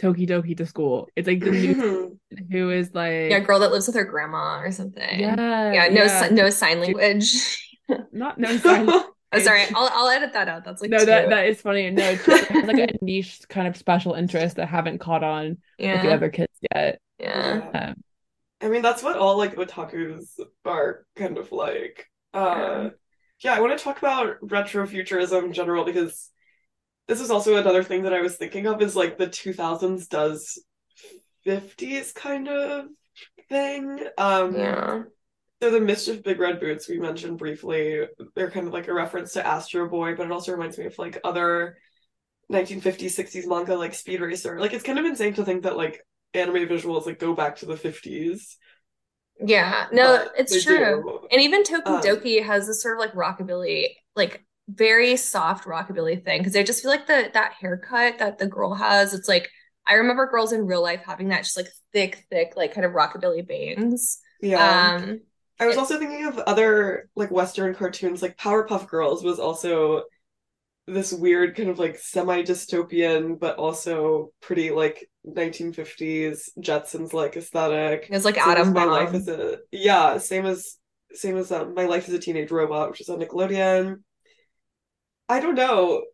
Tokidoki 0.00 0.56
to 0.56 0.66
school. 0.66 1.08
It's 1.16 1.28
like 1.28 1.40
the 1.40 1.50
new 1.50 2.18
who 2.50 2.70
is 2.70 2.94
like 2.94 3.30
yeah, 3.30 3.40
girl 3.40 3.60
that 3.60 3.70
lives 3.70 3.86
with 3.86 3.96
her 3.96 4.04
grandma 4.04 4.60
or 4.60 4.72
something. 4.72 5.20
Yeah, 5.20 5.72
yeah, 5.72 5.88
no, 5.88 6.04
yeah. 6.04 6.28
no 6.30 6.50
sign 6.50 6.80
language. 6.80 7.58
Not 8.12 8.38
no 8.38 8.56
sign. 8.56 8.88
Oh, 8.88 9.40
sorry, 9.40 9.64
I'll 9.74 9.90
I'll 9.92 10.08
edit 10.08 10.32
that 10.32 10.48
out. 10.48 10.64
That's 10.64 10.80
like 10.80 10.90
no, 10.90 10.98
two. 10.98 11.06
that 11.06 11.28
that 11.28 11.46
is 11.46 11.60
funny. 11.60 11.90
No, 11.90 12.04
it's 12.04 12.24
just, 12.24 12.44
it 12.44 12.50
has 12.50 12.64
like 12.64 12.90
a 12.90 13.04
niche 13.04 13.40
kind 13.48 13.68
of 13.68 13.76
special 13.76 14.14
interest 14.14 14.56
that 14.56 14.68
haven't 14.68 14.98
caught 14.98 15.24
on 15.24 15.58
with 15.78 16.02
the 16.02 16.12
other 16.12 16.30
kids 16.30 16.52
yet. 16.74 17.00
yeah, 17.18 17.70
Yeah. 17.72 17.88
Um, 17.88 17.94
I 18.60 18.68
mean, 18.68 18.82
that's 18.82 19.02
what 19.02 19.16
all 19.16 19.36
like 19.36 19.56
otakus 19.56 20.40
are 20.64 21.04
kind 21.16 21.36
of 21.36 21.52
like. 21.52 22.08
Uh, 22.32 22.90
yeah, 23.40 23.54
I 23.54 23.60
want 23.60 23.76
to 23.76 23.84
talk 23.84 23.98
about 23.98 24.40
retrofuturism 24.40 25.44
in 25.44 25.52
general 25.52 25.84
because 25.84 26.30
this 27.08 27.20
is 27.20 27.30
also 27.30 27.56
another 27.56 27.82
thing 27.82 28.02
that 28.02 28.14
I 28.14 28.20
was 28.20 28.36
thinking 28.36 28.66
of 28.66 28.80
is 28.82 28.96
like 28.96 29.18
the 29.18 29.26
2000s 29.26 30.08
does 30.08 30.62
50s 31.46 32.14
kind 32.14 32.48
of 32.48 32.86
thing. 33.48 34.00
Um, 34.18 34.56
yeah. 34.56 35.02
so 35.62 35.70
the 35.70 35.80
MSCHF 35.80 36.24
Big 36.24 36.40
Red 36.40 36.60
Boots 36.60 36.88
we 36.88 36.98
mentioned 36.98 37.38
briefly, 37.38 38.06
they're 38.34 38.50
kind 38.50 38.66
of 38.66 38.72
like 38.72 38.88
a 38.88 38.94
reference 38.94 39.32
to 39.34 39.46
Astro 39.46 39.88
Boy, 39.88 40.14
but 40.14 40.26
it 40.26 40.32
also 40.32 40.52
reminds 40.52 40.78
me 40.78 40.86
of 40.86 40.98
like 40.98 41.20
other 41.24 41.76
1950s, 42.52 43.14
60s 43.16 43.46
manga 43.46 43.76
like 43.76 43.94
Speed 43.94 44.20
Racer. 44.20 44.58
Like 44.58 44.72
it's 44.72 44.84
kind 44.84 44.98
of 44.98 45.04
insane 45.04 45.34
to 45.34 45.44
think 45.44 45.62
that 45.64 45.76
like 45.76 46.00
anime 46.34 46.68
visuals 46.68 47.06
like 47.06 47.18
go 47.18 47.34
back 47.34 47.56
to 47.56 47.66
the 47.66 47.74
50s. 47.74 48.56
Yeah, 49.40 49.86
no, 49.92 50.24
but 50.24 50.32
it's 50.38 50.62
true. 50.62 51.02
do. 51.02 51.28
And 51.30 51.40
even 51.40 51.62
Um, 51.84 52.00
Tokidoki 52.02 52.44
has 52.44 52.66
this 52.66 52.82
sort 52.82 52.96
of 52.96 53.00
like 53.00 53.14
rockabilly, 53.14 53.88
like 54.14 54.44
very 54.68 55.16
soft 55.16 55.66
rockabilly 55.66 56.24
thing 56.24 56.40
because 56.40 56.56
I 56.56 56.62
just 56.62 56.82
feel 56.82 56.90
like 56.90 57.06
the 57.06 57.30
that 57.34 57.52
haircut 57.60 58.18
that 58.18 58.38
the 58.38 58.46
girl 58.46 58.74
has, 58.74 59.14
it's 59.14 59.28
like 59.28 59.50
I 59.86 59.94
remember 59.94 60.26
girls 60.30 60.52
in 60.52 60.66
real 60.66 60.82
life 60.82 61.02
having 61.04 61.28
that 61.28 61.44
just 61.44 61.56
like 61.56 61.68
thick, 61.92 62.26
thick, 62.30 62.54
like 62.56 62.74
kind 62.74 62.86
of 62.86 62.92
rockabilly 62.92 63.46
bangs. 63.46 64.18
Yeah. 64.40 64.96
Um, 64.96 65.20
I 65.60 65.66
was 65.66 65.76
also 65.76 65.98
thinking 65.98 66.26
of 66.26 66.38
other 66.38 67.08
like 67.14 67.30
Western 67.30 67.74
cartoons, 67.74 68.22
like 68.22 68.36
Powerpuff 68.36 68.88
Girls 68.88 69.22
was 69.22 69.38
also 69.38 70.02
this 70.86 71.12
weird 71.12 71.56
kind 71.56 71.70
of 71.70 71.78
like 71.78 71.98
semi-dystopian, 71.98 73.38
but 73.38 73.56
also 73.56 74.32
pretty 74.40 74.70
like 74.70 75.08
1950s 75.26 76.50
Jetsons 76.58 77.12
like 77.12 77.36
aesthetic. 77.36 78.08
It's 78.10 78.24
like 78.24 78.34
Same 78.34 78.44
as 78.44 78.58
Atom 78.58 78.72
My 78.72 78.84
Life 78.84 79.14
as 79.14 79.28
a 79.28 79.58
yeah, 79.70 80.18
same 80.18 80.46
as 80.46 80.76
same 81.12 81.36
as 81.36 81.52
um, 81.52 81.74
My 81.74 81.84
Life 81.84 82.08
as 82.08 82.14
a 82.14 82.18
Teenage 82.18 82.50
Robot, 82.50 82.90
which 82.90 83.00
is 83.00 83.08
on 83.08 83.20
Nickelodeon. 83.20 84.02
I 85.28 85.40
don't 85.40 85.54
know. 85.54 86.04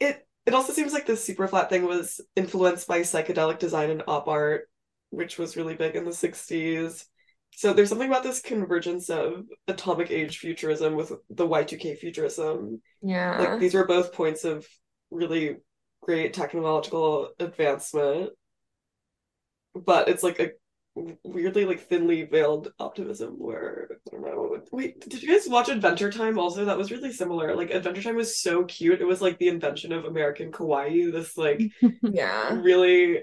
It 0.00 0.26
it 0.46 0.54
also 0.54 0.72
seems 0.72 0.92
like 0.92 1.06
this 1.06 1.24
super 1.24 1.46
flat 1.46 1.68
thing 1.68 1.84
was 1.84 2.20
influenced 2.36 2.88
by 2.88 3.00
psychedelic 3.00 3.58
design 3.58 3.90
and 3.90 4.02
op 4.06 4.28
art, 4.28 4.68
which 5.10 5.38
was 5.38 5.56
really 5.56 5.74
big 5.74 5.94
in 5.94 6.04
the 6.04 6.12
60s. 6.12 7.04
So 7.52 7.72
there's 7.72 7.88
something 7.88 8.08
about 8.08 8.22
this 8.22 8.40
convergence 8.40 9.10
of 9.10 9.44
atomic 9.66 10.10
age 10.10 10.38
futurism 10.38 10.94
with 10.94 11.12
the 11.30 11.46
Y2K 11.46 11.98
futurism. 11.98 12.80
Yeah. 13.02 13.38
Like 13.38 13.60
these 13.60 13.74
were 13.74 13.86
both 13.86 14.12
points 14.12 14.44
of 14.44 14.66
really 15.10 15.56
great 16.02 16.34
technological 16.34 17.30
advancement. 17.38 18.30
But 19.74 20.08
it's 20.08 20.22
like 20.22 20.40
a 20.40 20.50
weirdly 21.24 21.64
like 21.64 21.80
thinly 21.80 22.22
veiled 22.24 22.72
optimism 22.78 23.34
where 23.38 23.88
I 24.08 24.10
don't 24.10 24.22
know. 24.22 24.62
Wait, 24.72 25.00
did 25.08 25.22
you 25.22 25.28
guys 25.32 25.48
watch 25.48 25.68
Adventure 25.68 26.10
Time 26.10 26.38
also? 26.38 26.64
That 26.64 26.78
was 26.78 26.90
really 26.90 27.12
similar. 27.12 27.54
Like 27.56 27.70
Adventure 27.70 28.02
Time 28.02 28.16
was 28.16 28.40
so 28.40 28.64
cute. 28.64 29.00
It 29.00 29.06
was 29.06 29.20
like 29.20 29.38
the 29.38 29.48
invention 29.48 29.92
of 29.92 30.04
American 30.04 30.52
kawaii, 30.52 31.10
this 31.12 31.36
like 31.36 31.60
Yeah. 32.02 32.54
really 32.60 33.22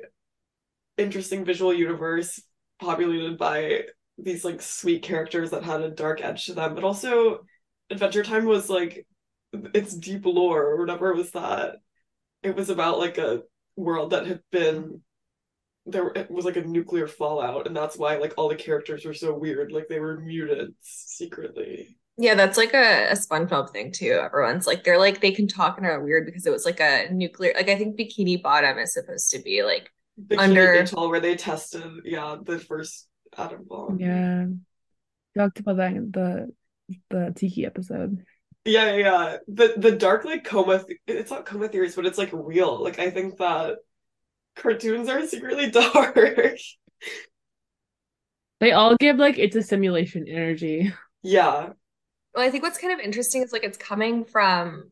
interesting 0.98 1.46
visual 1.46 1.74
universe 1.74 2.42
populated 2.80 3.38
by 3.38 3.84
these 4.18 4.46
like 4.46 4.62
sweet 4.62 5.04
characters 5.04 5.52
that 5.52 5.64
had 5.64 5.82
a 5.82 5.92
dark 5.92 6.22
edge 6.24 6.46
to 6.46 6.54
them. 6.54 6.76
But 6.76 6.84
also 6.84 7.46
Adventure 7.90 8.24
Time 8.24 8.46
was 8.46 8.70
like 8.70 9.06
it's 9.54 9.96
deep 9.96 10.26
lore 10.26 10.64
or 10.64 10.78
whatever 10.80 11.12
it 11.12 11.18
was 11.18 11.32
that. 11.32 11.78
It 12.44 12.56
was 12.56 12.70
about 12.70 13.00
like 13.00 13.18
a 13.18 13.44
world 13.76 14.12
that 14.12 14.28
had 14.28 14.42
been 14.52 15.02
there 15.86 16.12
was 16.30 16.46
like 16.46 16.58
a 16.58 16.62
nuclear 16.64 17.08
fallout 17.08 17.68
and 17.68 17.76
that's 17.76 17.98
why 17.98 18.18
like 18.18 18.34
all 18.38 18.50
the 18.50 18.56
characters 18.56 19.06
were 19.06 19.14
so 19.14 19.34
weird 19.38 19.72
like 19.72 19.88
they 19.88 20.00
were 20.00 20.20
muted 20.20 20.74
secretly 20.82 21.98
Yeah, 22.18 22.36
that's 22.36 22.58
like 22.58 22.74
a, 22.74 23.10
a 23.12 23.16
SpongeBob 23.16 23.72
thing 23.72 23.92
too. 23.92 24.20
Everyone's 24.24 24.66
like 24.68 24.84
they're 24.84 24.98
like 24.98 25.20
they 25.22 25.32
can 25.32 25.48
talk 25.48 25.78
and 25.78 25.86
are 25.86 26.02
weird 26.04 26.26
because 26.26 26.46
it 26.46 26.52
was 26.52 26.66
like 26.66 26.80
a 26.80 27.10
nuclear 27.12 27.54
like 27.56 27.70
I 27.70 27.76
think 27.78 27.98
Bikini 28.00 28.42
Bottom 28.42 28.78
is 28.80 28.94
supposed 28.94 29.32
to 29.32 29.40
be 29.40 29.64
like 29.64 29.92
Bikini 30.20 30.40
Under- 30.40 30.74
Atoll 30.74 31.10
where 31.10 31.20
they 31.20 31.36
tested 31.36 31.84
yeah 32.06 32.38
the 32.42 32.58
first 32.60 33.08
atom 33.38 33.66
bomb 33.68 34.00
yeah, 34.00 34.46
talked 35.38 35.60
about 35.60 35.78
that 35.78 35.94
in 35.94 36.12
the 36.12 36.52
the 37.10 37.34
Tiki 37.36 37.66
episode. 37.66 38.24
yeah 38.64 38.94
yeah, 38.96 38.98
yeah. 38.98 39.38
the 39.48 39.74
the 39.78 39.92
dark 39.92 40.26
like 40.26 40.44
coma 40.44 40.84
th- 40.84 41.00
it's 41.08 41.32
not 41.32 41.46
coma 41.46 41.68
theories 41.68 41.96
but 41.96 42.06
it's 42.06 42.18
like 42.18 42.30
real 42.34 42.82
like 42.82 42.98
I 43.00 43.10
think 43.10 43.38
that 43.38 43.78
cartoons 44.56 45.10
are 45.10 45.26
secretly 45.28 45.70
dark 45.72 46.16
They 48.60 48.72
all 48.72 48.96
give 48.98 49.18
like 49.18 49.38
it's 49.38 49.56
a 49.56 49.62
simulation 49.62 50.28
energy. 50.28 50.94
yeah 51.24 51.70
Well, 52.34 52.46
I 52.46 52.50
think 52.52 52.64
what's 52.64 52.78
kind 52.78 52.94
of 52.94 53.00
interesting 53.00 53.44
is 53.44 53.52
like 53.52 53.64
it's 53.64 53.78
coming 53.78 54.26
from, 54.26 54.92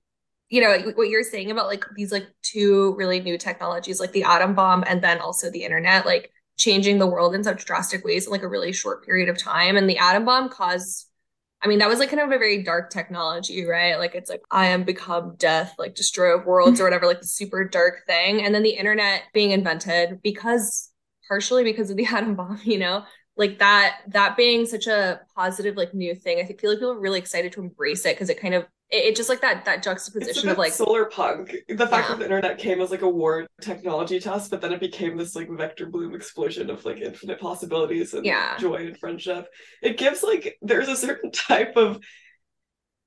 you 0.50 0.62
know, 0.62 0.70
like, 0.86 0.98
what 0.98 1.10
you're 1.10 1.24
saying 1.24 1.52
about 1.52 1.68
like 1.68 1.84
these 1.96 2.12
like 2.12 2.28
two 2.42 2.96
really 2.98 3.20
new 3.20 3.38
technologies, 3.38 4.00
like 4.00 4.12
the 4.14 4.24
atom 4.24 4.56
bomb 4.56 4.84
and 4.88 5.02
then 5.04 5.20
also 5.20 5.50
the 5.52 5.64
internet, 5.64 6.06
like 6.06 6.32
changing 6.58 7.00
the 7.00 7.08
world 7.08 7.36
in 7.36 7.44
such 7.44 7.66
drastic 7.66 8.06
ways 8.06 8.26
in 8.26 8.32
like 8.32 8.44
a 8.44 8.48
really 8.48 8.72
short 8.74 9.06
period 9.06 9.30
of 9.30 9.38
time. 9.38 9.78
And 9.78 9.90
the 9.90 9.98
atom 9.98 10.26
bomb 10.26 10.50
caused, 10.50 11.08
I 11.64 11.68
mean, 11.68 11.80
that 11.80 11.88
was 11.88 12.00
like 12.00 12.10
kind 12.10 12.22
of 12.22 12.28
a 12.28 12.38
very 12.38 12.62
dark 12.62 12.90
technology, 12.90 13.66
right? 13.66 13.98
Like 13.98 14.16
it's 14.16 14.30
like 14.30 14.42
I 14.52 14.68
am 14.68 14.84
become 14.84 15.36
death, 15.38 15.76
like 15.80 15.96
destroyer 15.96 16.36
of 16.36 16.46
worlds 16.46 16.82
or 16.82 16.84
whatever, 16.84 17.06
like 17.06 17.22
the 17.22 17.28
super 17.28 17.64
dark 17.64 18.06
thing. 18.06 18.44
And 18.44 18.54
then 18.54 18.64
the 18.64 18.72
internet 18.72 19.24
being 19.34 19.52
invented 19.52 20.22
because 20.22 20.92
partially 21.28 21.64
because 21.64 21.90
of 21.90 21.98
the 21.98 22.06
atom 22.12 22.36
bomb, 22.36 22.60
you 22.64 22.80
know? 22.80 23.04
like 23.36 23.60
that 23.60 23.98
that 24.08 24.38
being 24.38 24.66
such 24.66 24.88
a 24.88 25.20
positive 25.36 25.76
like 25.76 25.94
new 25.94 26.14
thing 26.14 26.40
i 26.40 26.46
feel 26.46 26.70
like 26.70 26.80
people 26.80 26.92
are 26.92 27.00
really 27.00 27.20
excited 27.20 27.52
to 27.52 27.62
embrace 27.62 28.06
it 28.06 28.16
because 28.16 28.30
it 28.30 28.40
kind 28.40 28.54
of 28.54 28.66
it, 28.94 29.06
it 29.08 29.16
just 29.16 29.30
like 29.30 29.42
that 29.42 29.66
that 29.66 29.78
It's 29.78 29.88
a 29.88 29.90
juxtaposition 29.90 30.44
bit 30.44 30.52
of 30.54 30.58
like 30.58 30.72
solar 30.74 31.06
punk. 31.06 31.56
The 31.68 31.88
fact 31.88 31.92
Yeah. 31.92 32.08
that 32.10 32.18
the 32.20 32.26
internet 32.26 32.58
came 32.60 32.80
as 32.82 32.92
like 32.92 33.02
a 33.02 33.10
war 33.10 33.48
technology 33.62 34.20
test, 34.20 34.52
but 34.52 34.62
then 34.62 34.72
it 34.72 34.80
became 34.80 35.18
this 35.18 35.36
like 35.36 35.50
vector 35.50 35.88
bloom 35.88 36.14
explosion 36.16 36.70
of 36.70 36.86
like 36.86 36.98
infinite 36.98 37.40
possibilities 37.40 38.14
and 38.14 38.26
Yeah. 38.26 38.58
joy 38.58 38.76
and 38.88 38.98
friendship. 38.98 39.48
It 39.82 39.98
gives 39.98 40.24
like 40.24 40.58
there's 40.62 40.88
a 40.88 40.96
certain 40.96 41.32
type 41.50 41.76
of 41.76 42.00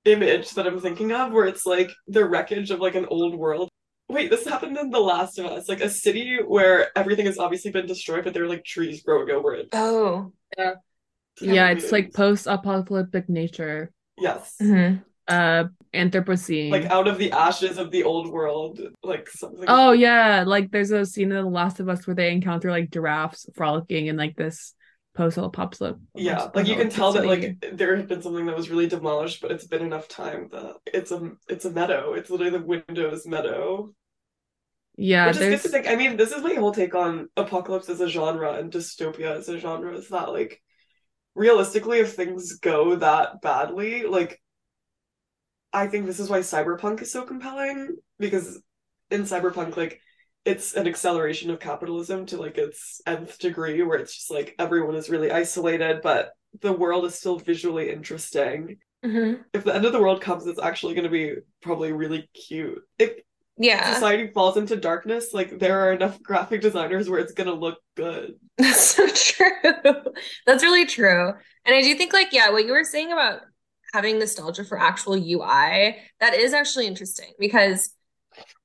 image 0.05 0.51
that 0.51 0.66
I'm 0.66 0.80
thinking 0.80 1.12
of 1.12 1.32
where 1.32 1.47
it's 1.47 1.66
like 1.66 1.91
the 2.07 2.24
wreckage 2.24 2.70
of 2.70 2.80
like 2.80 2.95
an 2.95 3.07
old 3.07 3.34
world. 3.37 3.68
Wait, 4.09 4.30
this 4.30 4.47
happened 4.47 4.76
in 4.78 4.91
The 4.91 5.01
Last 5.01 5.39
of 5.39 5.47
Us, 5.47 5.68
like 5.68 5.80
a 5.80 5.91
city 5.91 6.39
where 6.47 6.97
everything 6.97 7.26
has 7.26 7.39
obviously 7.39 7.72
been 7.72 7.87
destroyed, 7.87 8.22
but 8.22 8.34
there 8.34 8.45
are 8.45 8.49
like 8.49 8.64
trees 8.64 9.03
growing 9.03 9.30
over 9.30 9.55
it. 9.55 9.68
oh 9.72 10.32
Yeah, 10.57 10.74
Yeah, 11.41 11.70
it's 11.70 11.91
like 11.91 12.12
post-apocalyptic 12.12 13.28
nature. 13.28 13.91
yes, 14.16 14.55
mhm. 14.61 15.03
Uh, 15.29 15.64
Anthropocene. 15.95 16.70
like 16.70 16.85
out 16.85 17.09
of 17.09 17.18
the 17.18 17.33
ashes 17.33 17.79
of 17.79 17.91
the 17.91 18.05
old 18.05 18.31
world, 18.31 18.81
like 19.03 19.29
something. 19.29 19.64
Oh 19.66 19.93
yeah, 19.93 20.45
like 20.47 20.70
there's 20.70 20.91
a 20.91 21.07
scene 21.07 21.33
in 21.33 21.45
The 21.45 21.51
Last 21.51 21.81
of 21.81 21.89
Us 21.89 22.07
where 22.07 22.14
they 22.14 22.31
encounter 22.31 22.70
like 22.70 22.91
giraffes 22.91 23.49
frolicking 23.55 24.07
in 24.07 24.16
like 24.16 24.37
this 24.37 24.74
post-apocalyptic. 25.14 26.03
Yeah, 26.14 26.51
like 26.55 26.66
you 26.66 26.77
can 26.77 26.91
tell 26.91 27.12
that 27.12 27.27
like 27.27 27.64
there 27.72 27.97
had 27.97 28.09
been 28.09 28.22
something 28.22 28.47
that 28.47 28.57
was 28.57 28.70
really 28.70 28.87
demolished, 28.87 29.41
but 29.41 29.51
it's 29.51 29.66
been 29.66 29.83
enough 29.83 30.09
time 30.09 30.49
that 30.53 30.77
it's 30.87 31.11
a 31.11 31.33
it's 31.49 31.64
a 31.64 31.70
meadow. 31.70 32.12
It's 32.12 32.31
literally 32.31 32.57
the 32.59 32.64
Windows 32.64 33.27
meadow. 33.27 33.95
yeah, 34.97 35.27
Which 35.27 35.39
is 35.39 35.62
good 35.62 35.62
to 35.62 35.68
think. 35.68 35.89
I 35.89 35.97
mean, 35.97 36.16
this 36.16 36.33
is 36.33 36.43
my 36.43 36.55
whole 36.55 36.72
take 36.72 36.95
on 36.95 37.29
apocalypse 37.37 37.89
as 37.89 38.01
a 38.01 38.09
genre 38.09 38.53
and 38.53 38.70
dystopia 38.70 39.37
as 39.37 39.49
a 39.49 39.59
genre 39.59 39.97
is 39.97 40.09
that 40.11 40.31
like 40.31 40.62
realistically 41.35 42.01
if 42.01 42.12
things 42.12 42.59
go 42.59 42.97
that 42.97 43.41
badly, 43.41 44.05
like 44.05 44.41
I 45.77 45.89
think 45.89 46.07
this 46.07 46.20
is 46.20 46.31
why 46.31 46.39
cyberpunk 46.39 47.03
is 47.03 47.12
so 47.12 47.22
compelling 47.22 47.97
because 48.18 48.62
in 49.11 49.22
cyberpunk 49.22 49.77
like 49.77 50.01
it's 50.47 50.72
an 50.72 50.89
acceleration 50.89 51.51
of 51.51 51.61
capitalism 51.61 52.24
to 52.27 52.39
like 52.39 52.57
its 52.57 53.03
nth 53.07 53.39
degree 53.39 53.83
where 53.83 53.99
it's 53.99 54.14
just 54.14 54.31
like 54.31 54.55
everyone 54.59 54.95
is 54.95 55.11
really 55.11 55.31
isolated 55.31 56.01
but 56.03 56.31
the 56.62 56.72
world 56.72 57.05
is 57.05 57.14
still 57.14 57.39
visually 57.39 57.91
interesting. 57.91 58.79
Mhm. 59.05 59.45
If 59.53 59.64
the 59.64 59.74
end 59.74 59.85
of 59.85 59.93
the 59.93 60.01
world 60.01 60.22
comes 60.22 60.47
it's 60.47 60.62
actually 60.62 60.95
going 60.95 61.05
to 61.05 61.11
be 61.11 61.35
probably 61.61 61.93
really 61.93 62.31
cute. 62.33 62.83
If 62.99 63.12
yeah 63.59 63.93
society 63.93 64.31
falls 64.33 64.57
into 64.57 64.77
darkness, 64.77 65.35
like 65.35 65.59
there 65.59 65.81
are 65.81 65.93
enough 65.93 66.22
graphic 66.22 66.62
designers 66.62 67.11
where 67.11 67.20
it's 67.20 67.35
gonna 67.35 67.53
look 67.53 67.79
good. 67.97 68.37
That's 68.57 68.81
so 68.81 69.07
true. 69.09 69.93
That's 70.47 70.62
really 70.62 70.87
true. 70.87 71.35
And 71.66 71.74
I 71.74 71.83
do 71.83 71.95
think 71.97 72.14
like, 72.14 72.33
yeah, 72.33 72.49
what 72.49 72.64
you 72.64 72.72
were 72.72 72.85
saying 72.85 73.12
about 73.12 73.43
having 73.97 74.18
nostalgia 74.18 74.62
for 74.62 74.78
actual 74.78 75.14
UI, 75.14 75.97
that 76.20 76.34
is 76.34 76.53
actually 76.53 76.86
interesting 76.86 77.32
because 77.38 77.94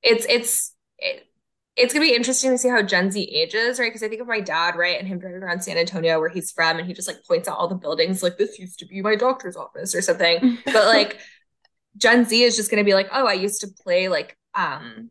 it's 0.02 0.26
it's 0.28 0.74
it, 0.98 1.26
it's 1.74 1.94
gonna 1.94 2.04
be 2.04 2.14
interesting 2.14 2.50
to 2.50 2.58
see 2.58 2.68
how 2.68 2.82
Gen 2.82 3.10
Z 3.10 3.18
ages, 3.22 3.80
right? 3.80 3.88
Because 3.88 4.02
I 4.02 4.08
think 4.08 4.20
of 4.20 4.26
my 4.26 4.40
dad, 4.40 4.76
right, 4.76 4.98
and 4.98 5.08
him 5.08 5.18
driving 5.18 5.42
around 5.42 5.64
San 5.64 5.78
Antonio 5.78 6.20
where 6.20 6.28
he's 6.28 6.52
from, 6.52 6.78
and 6.78 6.86
he 6.86 6.92
just 6.92 7.08
like 7.08 7.24
points 7.26 7.48
out 7.48 7.56
all 7.56 7.68
the 7.68 7.74
buildings, 7.74 8.22
like 8.22 8.36
this 8.36 8.58
used 8.58 8.78
to 8.80 8.86
be 8.86 9.00
my 9.00 9.16
doctor's 9.16 9.56
office 9.56 9.94
or 9.94 10.02
something. 10.02 10.58
But 10.66 10.86
like 10.86 11.18
Gen 11.96 12.26
Z 12.26 12.42
is 12.42 12.56
just 12.56 12.70
going 12.70 12.82
to 12.82 12.88
be 12.88 12.94
like, 12.94 13.08
oh, 13.12 13.26
I 13.26 13.34
used 13.34 13.62
to 13.62 13.68
play 13.82 14.08
like 14.08 14.36
um 14.54 15.10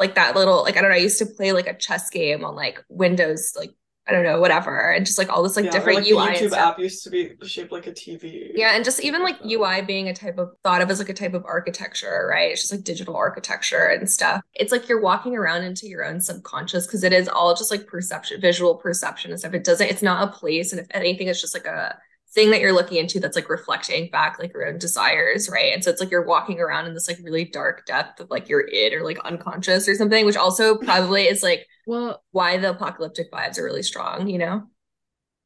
like 0.00 0.16
that 0.16 0.34
little 0.34 0.64
like 0.64 0.76
I 0.76 0.80
don't 0.80 0.90
know, 0.90 0.96
I 0.96 1.00
used 1.00 1.20
to 1.20 1.26
play 1.26 1.52
like 1.52 1.68
a 1.68 1.78
chess 1.78 2.10
game 2.10 2.44
on 2.44 2.56
like 2.56 2.82
Windows 2.88 3.52
like 3.56 3.70
I 4.06 4.12
don't 4.12 4.24
know, 4.24 4.38
whatever, 4.38 4.92
and 4.92 5.06
just 5.06 5.16
like 5.16 5.30
all 5.30 5.42
this 5.42 5.56
like 5.56 5.64
Yeah, 5.64 5.70
or 5.70 5.72
different 5.72 5.98
like 6.00 6.08
UI 6.08 6.38
the 6.38 6.46
YouTube 6.46 6.56
app 6.56 6.78
used 6.78 7.04
to 7.04 7.10
be 7.10 7.32
shaped 7.42 7.72
like 7.72 7.86
a 7.86 7.92
TV. 7.92 8.50
Yeah, 8.54 8.76
and 8.76 8.84
just 8.84 9.00
even 9.00 9.22
like. 9.22 9.36
UI 9.44 9.82
being 9.82 10.08
a 10.08 10.14
type 10.14 10.38
of 10.38 10.52
thought 10.62 10.82
of 10.82 10.90
as 10.90 10.98
like 10.98 11.08
a 11.08 11.14
type 11.14 11.34
of 11.34 11.44
architecture, 11.44 12.26
right? 12.30 12.50
It's 12.50 12.62
just 12.62 12.72
like 12.72 12.82
digital 12.82 13.16
architecture 13.16 13.86
and 13.86 14.10
stuff. 14.10 14.42
It's 14.54 14.72
like 14.72 14.88
you're 14.88 15.00
walking 15.00 15.36
around 15.36 15.64
into 15.64 15.86
your 15.86 16.04
own 16.04 16.20
subconscious 16.20 16.86
because 16.86 17.04
it 17.04 17.12
is 17.12 17.28
all 17.28 17.54
just 17.54 17.70
like 17.70 17.86
perception, 17.86 18.40
visual 18.40 18.74
perception 18.74 19.30
and 19.30 19.38
stuff. 19.38 19.54
It 19.54 19.64
doesn't, 19.64 19.86
it's 19.86 20.02
not 20.02 20.28
a 20.28 20.32
place. 20.32 20.72
And 20.72 20.80
if 20.80 20.86
anything, 20.90 21.28
it's 21.28 21.40
just 21.40 21.54
like 21.54 21.66
a 21.66 21.98
thing 22.34 22.50
that 22.50 22.60
you're 22.60 22.72
looking 22.72 22.98
into 22.98 23.20
that's 23.20 23.36
like 23.36 23.48
reflecting 23.48 24.10
back 24.10 24.38
like 24.38 24.52
your 24.52 24.66
own 24.66 24.78
desires, 24.78 25.48
right? 25.50 25.72
And 25.72 25.84
so 25.84 25.90
it's 25.90 26.00
like 26.00 26.10
you're 26.10 26.26
walking 26.26 26.60
around 26.60 26.86
in 26.86 26.94
this 26.94 27.08
like 27.08 27.18
really 27.22 27.44
dark 27.44 27.86
depth 27.86 28.20
of 28.20 28.30
like 28.30 28.48
your 28.48 28.66
id 28.68 28.94
or 28.94 29.04
like 29.04 29.18
unconscious 29.24 29.88
or 29.88 29.94
something, 29.94 30.26
which 30.26 30.36
also 30.36 30.76
probably 30.76 31.24
is 31.24 31.42
like 31.42 31.66
Well, 31.86 32.22
why 32.32 32.58
the 32.58 32.70
apocalyptic 32.70 33.30
vibes 33.32 33.58
are 33.58 33.64
really 33.64 33.82
strong, 33.82 34.28
you 34.28 34.38
know? 34.38 34.64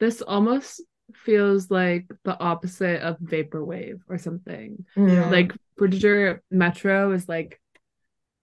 this 0.00 0.22
almost 0.22 0.80
feels 1.14 1.70
like 1.70 2.06
the 2.24 2.38
opposite 2.38 3.00
of 3.02 3.18
vaporwave 3.18 4.00
or 4.08 4.18
something. 4.18 4.84
Yeah. 4.96 5.28
Like 5.30 5.52
Frutiger 5.78 6.40
Metro 6.50 7.12
is 7.12 7.28
like 7.28 7.60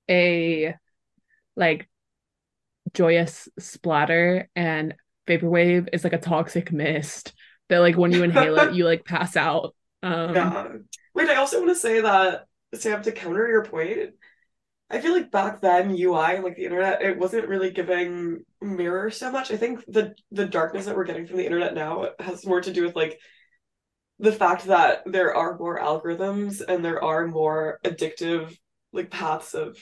a 0.10 0.76
like 1.56 1.89
joyous 2.93 3.50
splatter 3.60 4.50
and 4.56 4.96
vaporwave 5.28 5.89
is 5.93 6.04
like 6.04 6.14
a 6.14 6.18
toxic 6.20 6.72
mist 6.72 7.34
that 7.70 7.80
like 7.80 7.97
when 7.97 8.11
you 8.11 8.24
inhale 8.24 8.57
it 8.57 8.74
you 8.74 8.86
like 8.86 9.05
pass 9.05 9.36
out. 9.36 9.76
Um 10.03 10.36
Yeah. 10.36 10.68
Wait, 11.13 11.30
I 11.30 11.36
also 11.36 11.59
want 11.59 11.70
to 11.70 11.76
say 11.76 12.01
that, 12.01 12.45
Sam, 12.74 13.01
to 13.01 13.11
counter 13.11 13.47
your 13.47 13.63
point, 13.63 14.16
I 14.89 14.99
feel 14.99 15.13
like 15.13 15.32
back 15.32 15.61
then 15.61 15.95
UI, 15.97 16.36
and 16.36 16.43
like 16.43 16.55
the 16.55 16.66
internet, 16.66 17.01
it 17.01 17.18
wasn't 17.18 17.47
really 17.47 17.72
giving 17.72 18.43
mirror 18.61 19.09
so 19.09 19.32
much. 19.32 19.49
I 19.49 19.57
think 19.57 19.84
the 19.88 20.13
the 20.32 20.45
darkness 20.45 20.86
that 20.86 20.95
we're 20.95 21.05
getting 21.05 21.26
from 21.26 21.38
the 21.38 21.45
internet 21.45 21.74
now 21.74 22.09
has 22.20 22.45
more 22.45 22.61
to 22.61 22.74
do 22.74 22.84
with 22.84 22.95
like 22.95 23.20
the 24.20 24.32
fact 24.32 24.66
that 24.66 25.03
there 25.05 25.36
are 25.36 25.57
more 25.57 25.80
algorithms 25.80 26.61
and 26.66 26.86
there 26.86 27.03
are 27.03 27.28
more 27.28 27.80
addictive 27.84 28.55
like 28.93 29.09
paths 29.09 29.53
of 29.53 29.78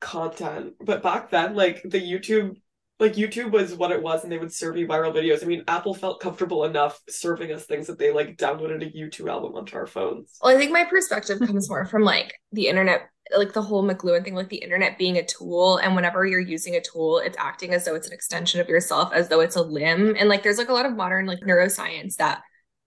content. 0.00 0.74
But 0.80 1.02
back 1.02 1.30
then, 1.30 1.54
like 1.54 1.82
the 1.82 2.00
YouTube 2.00 2.60
like 2.98 3.14
YouTube 3.14 3.50
was 3.50 3.74
what 3.74 3.90
it 3.90 4.02
was 4.02 4.22
and 4.22 4.32
they 4.32 4.38
would 4.38 4.52
serve 4.52 4.76
you 4.76 4.86
viral 4.86 5.14
videos. 5.14 5.42
I 5.42 5.46
mean, 5.46 5.62
Apple 5.68 5.94
felt 5.94 6.20
comfortable 6.20 6.64
enough 6.64 7.00
serving 7.08 7.52
us 7.52 7.66
things 7.66 7.86
that 7.88 7.98
they 7.98 8.10
like 8.10 8.36
downloaded 8.38 8.86
a 8.86 8.96
YouTube 8.96 9.30
album 9.30 9.54
onto 9.54 9.76
our 9.76 9.86
phones. 9.86 10.38
Well, 10.42 10.54
I 10.54 10.58
think 10.58 10.72
my 10.72 10.84
perspective 10.84 11.38
comes 11.40 11.68
more 11.68 11.84
from 11.84 12.02
like 12.02 12.32
the 12.52 12.68
internet, 12.68 13.10
like 13.36 13.52
the 13.52 13.60
whole 13.60 13.86
McLuhan 13.86 14.24
thing, 14.24 14.34
like 14.34 14.48
the 14.48 14.56
internet 14.56 14.96
being 14.96 15.18
a 15.18 15.26
tool. 15.26 15.76
And 15.76 15.94
whenever 15.94 16.24
you're 16.24 16.40
using 16.40 16.76
a 16.76 16.80
tool, 16.80 17.18
it's 17.18 17.36
acting 17.38 17.74
as 17.74 17.84
though 17.84 17.94
it's 17.94 18.06
an 18.06 18.14
extension 18.14 18.60
of 18.60 18.68
yourself, 18.68 19.12
as 19.12 19.28
though 19.28 19.40
it's 19.40 19.56
a 19.56 19.62
limb. 19.62 20.16
And 20.18 20.30
like 20.30 20.42
there's 20.42 20.58
like 20.58 20.70
a 20.70 20.74
lot 20.74 20.86
of 20.86 20.96
modern 20.96 21.26
like 21.26 21.40
neuroscience 21.40 22.16
that 22.16 22.40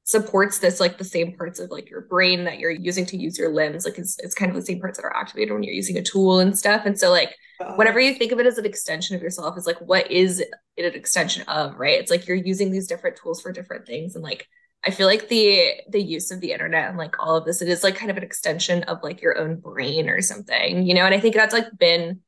supports 0.09 0.57
this, 0.57 0.79
like 0.79 0.97
the 0.97 1.03
same 1.03 1.37
parts 1.37 1.59
of 1.59 1.69
like 1.69 1.87
your 1.87 2.01
brain 2.01 2.43
that 2.45 2.57
you're 2.57 2.71
using 2.71 3.05
to 3.05 3.15
use 3.15 3.37
your 3.37 3.53
limbs. 3.53 3.85
Like 3.85 3.99
it's, 3.99 4.17
it's 4.17 4.33
kind 4.33 4.49
of 4.49 4.55
the 4.55 4.65
same 4.65 4.79
parts 4.79 4.97
that 4.97 5.05
are 5.05 5.15
activated 5.15 5.53
when 5.53 5.61
you're 5.61 5.71
using 5.71 5.97
a 5.97 6.01
tool 6.01 6.39
and 6.39 6.57
stuff. 6.57 6.87
And 6.87 6.97
so 6.97 7.11
like 7.11 7.35
whenever 7.75 7.99
you 7.99 8.15
think 8.15 8.31
of 8.31 8.39
it 8.39 8.47
as 8.47 8.57
an 8.57 8.65
extension 8.65 9.15
of 9.15 9.21
yourself, 9.21 9.55
it's 9.55 9.67
like 9.67 9.77
what 9.77 10.09
is 10.09 10.39
it 10.39 10.49
an 10.83 10.95
extension 10.95 11.43
of, 11.43 11.75
right? 11.77 11.99
It's 11.99 12.09
like 12.09 12.27
you're 12.27 12.37
using 12.37 12.71
these 12.71 12.87
different 12.87 13.17
tools 13.17 13.39
for 13.39 13.51
different 13.51 13.85
things. 13.85 14.15
And 14.15 14.23
like 14.23 14.47
I 14.83 14.89
feel 14.89 15.05
like 15.05 15.27
the 15.27 15.73
the 15.91 16.01
use 16.01 16.31
of 16.31 16.39
the 16.41 16.53
internet 16.53 16.89
and 16.89 16.97
like 16.97 17.19
all 17.19 17.35
of 17.35 17.45
this, 17.45 17.61
it 17.61 17.69
is 17.69 17.83
like 17.83 17.95
kind 17.95 18.09
of 18.09 18.17
an 18.17 18.23
extension 18.23 18.81
of 18.85 19.03
like 19.03 19.21
your 19.21 19.37
own 19.37 19.59
brain 19.59 20.09
or 20.09 20.21
something, 20.21 20.87
you 20.87 20.95
know? 20.95 21.05
And 21.05 21.13
I 21.13 21.19
think 21.19 21.35
that's 21.35 21.53
like 21.53 21.67
been 21.77 22.21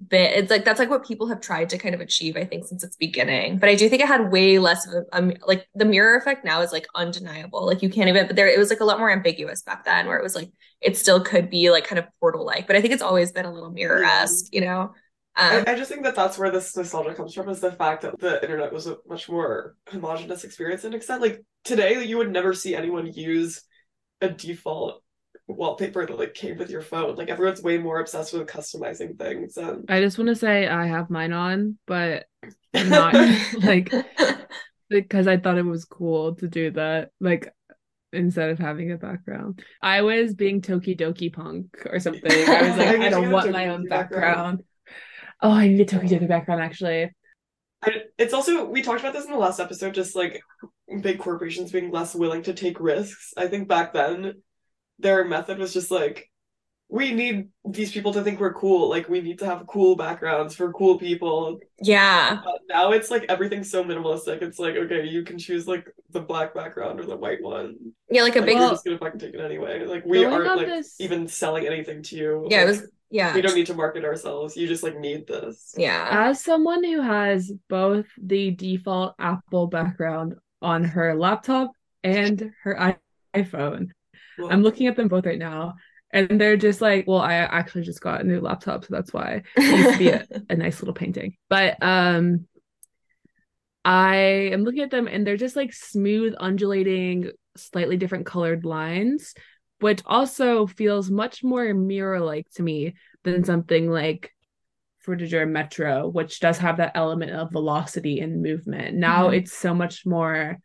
been 0.00 0.30
it's 0.32 0.50
like 0.50 0.64
that's 0.64 0.78
like 0.78 0.90
what 0.90 1.06
people 1.06 1.26
have 1.28 1.40
tried 1.40 1.70
to 1.70 1.78
kind 1.78 1.94
of 1.94 2.00
achieve, 2.00 2.36
I 2.36 2.44
think, 2.44 2.66
since 2.66 2.82
its 2.82 2.96
beginning. 2.96 3.58
But 3.58 3.68
I 3.68 3.74
do 3.74 3.88
think 3.88 4.02
it 4.02 4.08
had 4.08 4.30
way 4.30 4.58
less 4.58 4.86
of 4.86 4.94
a 4.94 5.16
um, 5.16 5.32
like 5.46 5.66
the 5.74 5.84
mirror 5.84 6.16
effect 6.16 6.44
now 6.44 6.60
is 6.60 6.72
like 6.72 6.86
undeniable. 6.94 7.64
Like 7.66 7.82
you 7.82 7.88
can't 7.88 8.08
even 8.08 8.26
but 8.26 8.36
there 8.36 8.48
it 8.48 8.58
was 8.58 8.70
like 8.70 8.80
a 8.80 8.84
lot 8.84 8.98
more 8.98 9.10
ambiguous 9.10 9.62
back 9.62 9.84
then 9.84 10.06
where 10.06 10.18
it 10.18 10.22
was 10.22 10.34
like 10.34 10.50
it 10.80 10.96
still 10.96 11.22
could 11.22 11.50
be 11.50 11.70
like 11.70 11.86
kind 11.86 11.98
of 11.98 12.06
portal 12.20 12.44
like, 12.44 12.66
but 12.66 12.76
I 12.76 12.80
think 12.80 12.92
it's 12.92 13.02
always 13.02 13.32
been 13.32 13.46
a 13.46 13.52
little 13.52 13.70
mirror-esque, 13.70 14.52
you 14.52 14.60
know? 14.60 14.92
Um 15.36 15.64
I, 15.66 15.72
I 15.72 15.74
just 15.74 15.90
think 15.90 16.02
that 16.02 16.16
that's 16.16 16.38
where 16.38 16.50
this 16.50 16.76
nostalgia 16.76 17.14
comes 17.14 17.34
from 17.34 17.48
is 17.48 17.60
the 17.60 17.72
fact 17.72 18.02
that 18.02 18.18
the 18.18 18.42
internet 18.42 18.72
was 18.72 18.86
a 18.86 18.96
much 19.08 19.28
more 19.28 19.76
homogenous 19.88 20.44
experience 20.44 20.84
an 20.84 20.94
extent. 20.94 21.22
Like 21.22 21.42
today, 21.64 22.04
you 22.04 22.18
would 22.18 22.30
never 22.30 22.52
see 22.52 22.74
anyone 22.74 23.06
use 23.06 23.62
a 24.20 24.28
default 24.28 25.02
wallpaper 25.46 26.06
that 26.06 26.18
like 26.18 26.34
came 26.34 26.56
with 26.56 26.70
your 26.70 26.82
phone. 26.82 27.16
Like 27.16 27.28
everyone's 27.28 27.62
way 27.62 27.78
more 27.78 28.00
obsessed 28.00 28.32
with 28.32 28.48
customizing 28.48 29.18
things 29.18 29.56
and 29.56 29.84
I 29.88 30.00
just 30.00 30.18
want 30.18 30.28
to 30.28 30.36
say 30.36 30.66
I 30.66 30.86
have 30.86 31.10
mine 31.10 31.32
on, 31.32 31.78
but 31.86 32.26
not 32.74 33.14
like 33.62 33.92
because 34.88 35.26
I 35.26 35.36
thought 35.36 35.58
it 35.58 35.64
was 35.64 35.84
cool 35.84 36.34
to 36.36 36.48
do 36.48 36.70
that. 36.72 37.10
Like 37.20 37.52
instead 38.12 38.50
of 38.50 38.58
having 38.58 38.92
a 38.92 38.96
background. 38.96 39.62
I 39.82 40.02
was 40.02 40.34
being 40.34 40.62
Tokidoki 40.62 41.32
punk 41.32 41.86
or 41.90 41.98
something. 41.98 42.30
I 42.30 42.62
was 42.62 42.78
like, 42.78 42.88
I 43.00 43.06
I 43.06 43.10
don't 43.10 43.30
want 43.30 43.50
my 43.50 43.68
own 43.68 43.86
background. 43.86 44.22
background. 44.22 44.62
Oh, 45.42 45.52
I 45.52 45.68
need 45.68 45.80
a 45.80 45.84
Tokidoki 45.84 46.28
background 46.28 46.62
actually. 46.62 47.10
I, 47.82 47.90
it's 48.16 48.32
also 48.32 48.64
we 48.64 48.82
talked 48.82 49.00
about 49.00 49.12
this 49.12 49.26
in 49.26 49.32
the 49.32 49.38
last 49.38 49.60
episode, 49.60 49.94
just 49.94 50.16
like 50.16 50.40
big 51.02 51.18
corporations 51.18 51.70
being 51.70 51.90
less 51.90 52.14
willing 52.14 52.42
to 52.44 52.54
take 52.54 52.80
risks. 52.80 53.34
I 53.36 53.48
think 53.48 53.68
back 53.68 53.92
then 53.92 54.34
their 54.98 55.24
method 55.24 55.58
was 55.58 55.72
just 55.72 55.90
like 55.90 56.30
we 56.90 57.12
need 57.12 57.48
these 57.64 57.90
people 57.90 58.12
to 58.12 58.22
think 58.22 58.38
we're 58.38 58.52
cool. 58.52 58.88
Like 58.90 59.08
we 59.08 59.20
need 59.22 59.38
to 59.40 59.46
have 59.46 59.66
cool 59.66 59.96
backgrounds 59.96 60.54
for 60.54 60.70
cool 60.72 60.98
people. 60.98 61.58
yeah. 61.80 62.40
But 62.44 62.60
now 62.68 62.92
it's 62.92 63.10
like 63.10 63.24
everything's 63.28 63.70
so 63.70 63.82
minimalistic. 63.82 64.42
It's 64.42 64.58
like 64.58 64.76
okay, 64.76 65.04
you 65.06 65.24
can 65.24 65.38
choose 65.38 65.66
like 65.66 65.86
the 66.10 66.20
black 66.20 66.54
background 66.54 67.00
or 67.00 67.06
the 67.06 67.16
white 67.16 67.42
one. 67.42 67.76
Yeah, 68.10 68.22
like 68.22 68.36
a 68.36 68.40
Like 68.40 68.46
big 68.46 68.54
we're 68.56 68.60
Well- 68.60 68.70
just 68.70 68.84
gonna 68.84 68.98
fucking 68.98 69.18
take 69.18 69.34
it 69.34 69.40
anyway. 69.40 69.84
Like 69.86 70.04
we 70.04 70.24
aren't 70.24 70.56
like 70.56 70.66
this- 70.66 71.00
even 71.00 71.26
selling 71.26 71.66
anything 71.66 72.02
to 72.04 72.16
you. 72.16 72.46
yeah, 72.50 72.62
it 72.62 72.66
was 72.66 72.86
yeah. 73.10 73.34
we 73.34 73.40
don't 73.40 73.54
need 73.56 73.66
to 73.68 73.74
market 73.74 74.04
ourselves. 74.04 74.56
You 74.56 74.68
just 74.68 74.82
like 74.82 74.96
need 74.98 75.26
this. 75.26 75.74
Yeah. 75.76 76.06
As 76.10 76.44
someone 76.44 76.84
who 76.84 77.00
has 77.00 77.50
both 77.68 78.06
the 78.22 78.50
default 78.52 79.14
Apple 79.18 79.66
background 79.68 80.34
on 80.60 80.84
her 80.84 81.14
laptop 81.16 81.70
and 82.04 82.52
her 82.62 82.96
iPhone, 83.34 83.88
Well, 84.38 84.48
I'm 84.50 84.62
looking 84.62 84.86
at 84.86 84.96
them 84.96 85.08
both 85.08 85.26
right 85.26 85.38
now. 85.38 85.74
And 86.12 86.40
they're 86.40 86.56
just 86.56 86.80
like, 86.80 87.06
well, 87.08 87.20
I 87.20 87.34
actually 87.34 87.82
just 87.82 88.00
got 88.00 88.20
a 88.20 88.24
new 88.24 88.40
laptop, 88.40 88.84
so 88.84 88.88
that's 88.92 89.12
why 89.12 89.42
it 89.66 89.74
used 89.74 89.90
to 89.92 89.98
be 89.98 90.10
a, 90.10 90.26
a 90.48 90.54
nice 90.56 90.80
little 90.80 90.94
painting. 90.94 91.36
But 91.48 91.76
um 91.82 92.46
I 93.84 94.16
am 94.52 94.64
looking 94.64 94.80
at 94.82 94.90
them 94.90 95.08
and 95.08 95.26
they're 95.26 95.36
just 95.36 95.56
like 95.56 95.72
smooth, 95.72 96.34
undulating, 96.38 97.30
slightly 97.56 97.96
different 97.96 98.26
colored 98.26 98.64
lines, 98.64 99.34
which 99.80 100.00
also 100.06 100.66
feels 100.66 101.10
much 101.10 101.44
more 101.44 101.72
mirror-like 101.74 102.46
to 102.54 102.62
me 102.62 102.94
than 103.24 103.44
something 103.44 103.90
like 103.90 104.30
Frutiger 105.06 105.48
Metro, 105.48 106.08
which 106.08 106.40
does 106.40 106.58
have 106.58 106.78
that 106.78 106.92
element 106.94 107.32
of 107.32 107.52
velocity 107.52 108.20
and 108.20 108.42
movement. 108.42 108.96
Now 108.96 109.28
Mhm. 109.28 109.36
it's 109.38 109.52
so 109.52 109.74
much 109.74 110.06
more, 110.06 110.58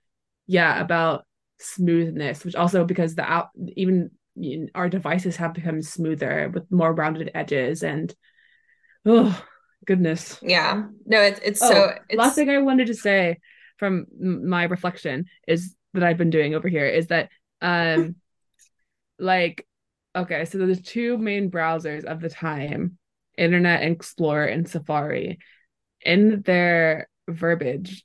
yeah, 0.47 0.79
about 0.79 1.25
smoothness, 1.59 2.45
which 2.45 2.55
also 2.55 2.85
because 2.85 3.15
the 3.15 3.23
out 3.23 3.49
even 3.75 4.11
you 4.35 4.59
know, 4.59 4.67
our 4.75 4.89
devices 4.89 5.35
have 5.37 5.53
become 5.53 5.81
smoother 5.81 6.49
with 6.53 6.71
more 6.71 6.93
rounded 6.93 7.31
edges 7.35 7.83
and 7.83 8.13
oh 9.05 9.43
goodness. 9.85 10.39
Yeah. 10.41 10.83
No, 11.05 11.21
it's 11.21 11.39
it's 11.43 11.61
Oh, 11.61 11.69
so 11.69 11.93
it's 12.07 12.17
last 12.17 12.35
thing 12.35 12.49
I 12.49 12.59
wanted 12.59 12.87
to 12.87 12.95
say 12.95 13.39
from 13.77 14.05
my 14.19 14.63
reflection 14.63 15.25
is 15.47 15.75
that 15.93 16.03
I've 16.03 16.17
been 16.17 16.29
doing 16.29 16.55
over 16.55 16.67
here 16.67 16.85
is 16.85 17.07
that 17.07 17.29
um 17.61 18.15
like 19.19 19.65
okay, 20.15 20.45
so 20.45 20.57
there's 20.57 20.81
two 20.81 21.17
main 21.17 21.51
browsers 21.51 22.03
of 22.03 22.19
the 22.19 22.29
time, 22.29 22.97
Internet 23.37 23.83
Explorer 23.83 24.45
and 24.45 24.67
Safari. 24.67 25.39
In 26.01 26.41
their 26.41 27.07
verbiage, 27.27 28.03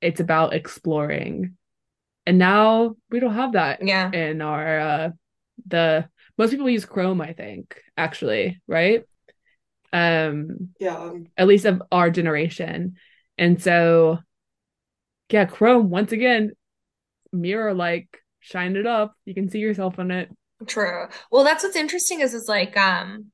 it's 0.00 0.20
about 0.20 0.54
exploring. 0.54 1.56
And 2.28 2.36
now 2.36 2.94
we 3.08 3.20
don't 3.20 3.32
have 3.32 3.52
that 3.52 3.82
yeah. 3.82 4.10
in 4.12 4.42
our 4.42 4.80
uh 4.80 5.10
the 5.66 6.06
most 6.36 6.50
people 6.50 6.68
use 6.68 6.84
Chrome, 6.84 7.22
I 7.22 7.32
think, 7.32 7.80
actually, 7.96 8.60
right? 8.66 9.04
Um 9.94 10.74
Yeah. 10.78 10.98
um, 10.98 11.28
at 11.38 11.46
least 11.46 11.64
of 11.64 11.82
our 11.90 12.10
generation. 12.10 12.96
And 13.38 13.62
so, 13.62 14.18
yeah, 15.30 15.46
Chrome, 15.46 15.88
once 15.88 16.12
again, 16.12 16.52
mirror 17.32 17.72
like, 17.72 18.18
shine 18.40 18.76
it 18.76 18.86
up. 18.86 19.14
You 19.24 19.32
can 19.32 19.48
see 19.48 19.60
yourself 19.60 19.98
in 19.98 20.10
it. 20.10 20.28
True. 20.66 21.08
Well, 21.32 21.44
that's 21.44 21.64
what's 21.64 21.76
interesting 21.76 22.20
is 22.20 22.34
is 22.34 22.46
like 22.46 22.76
um 22.76 23.32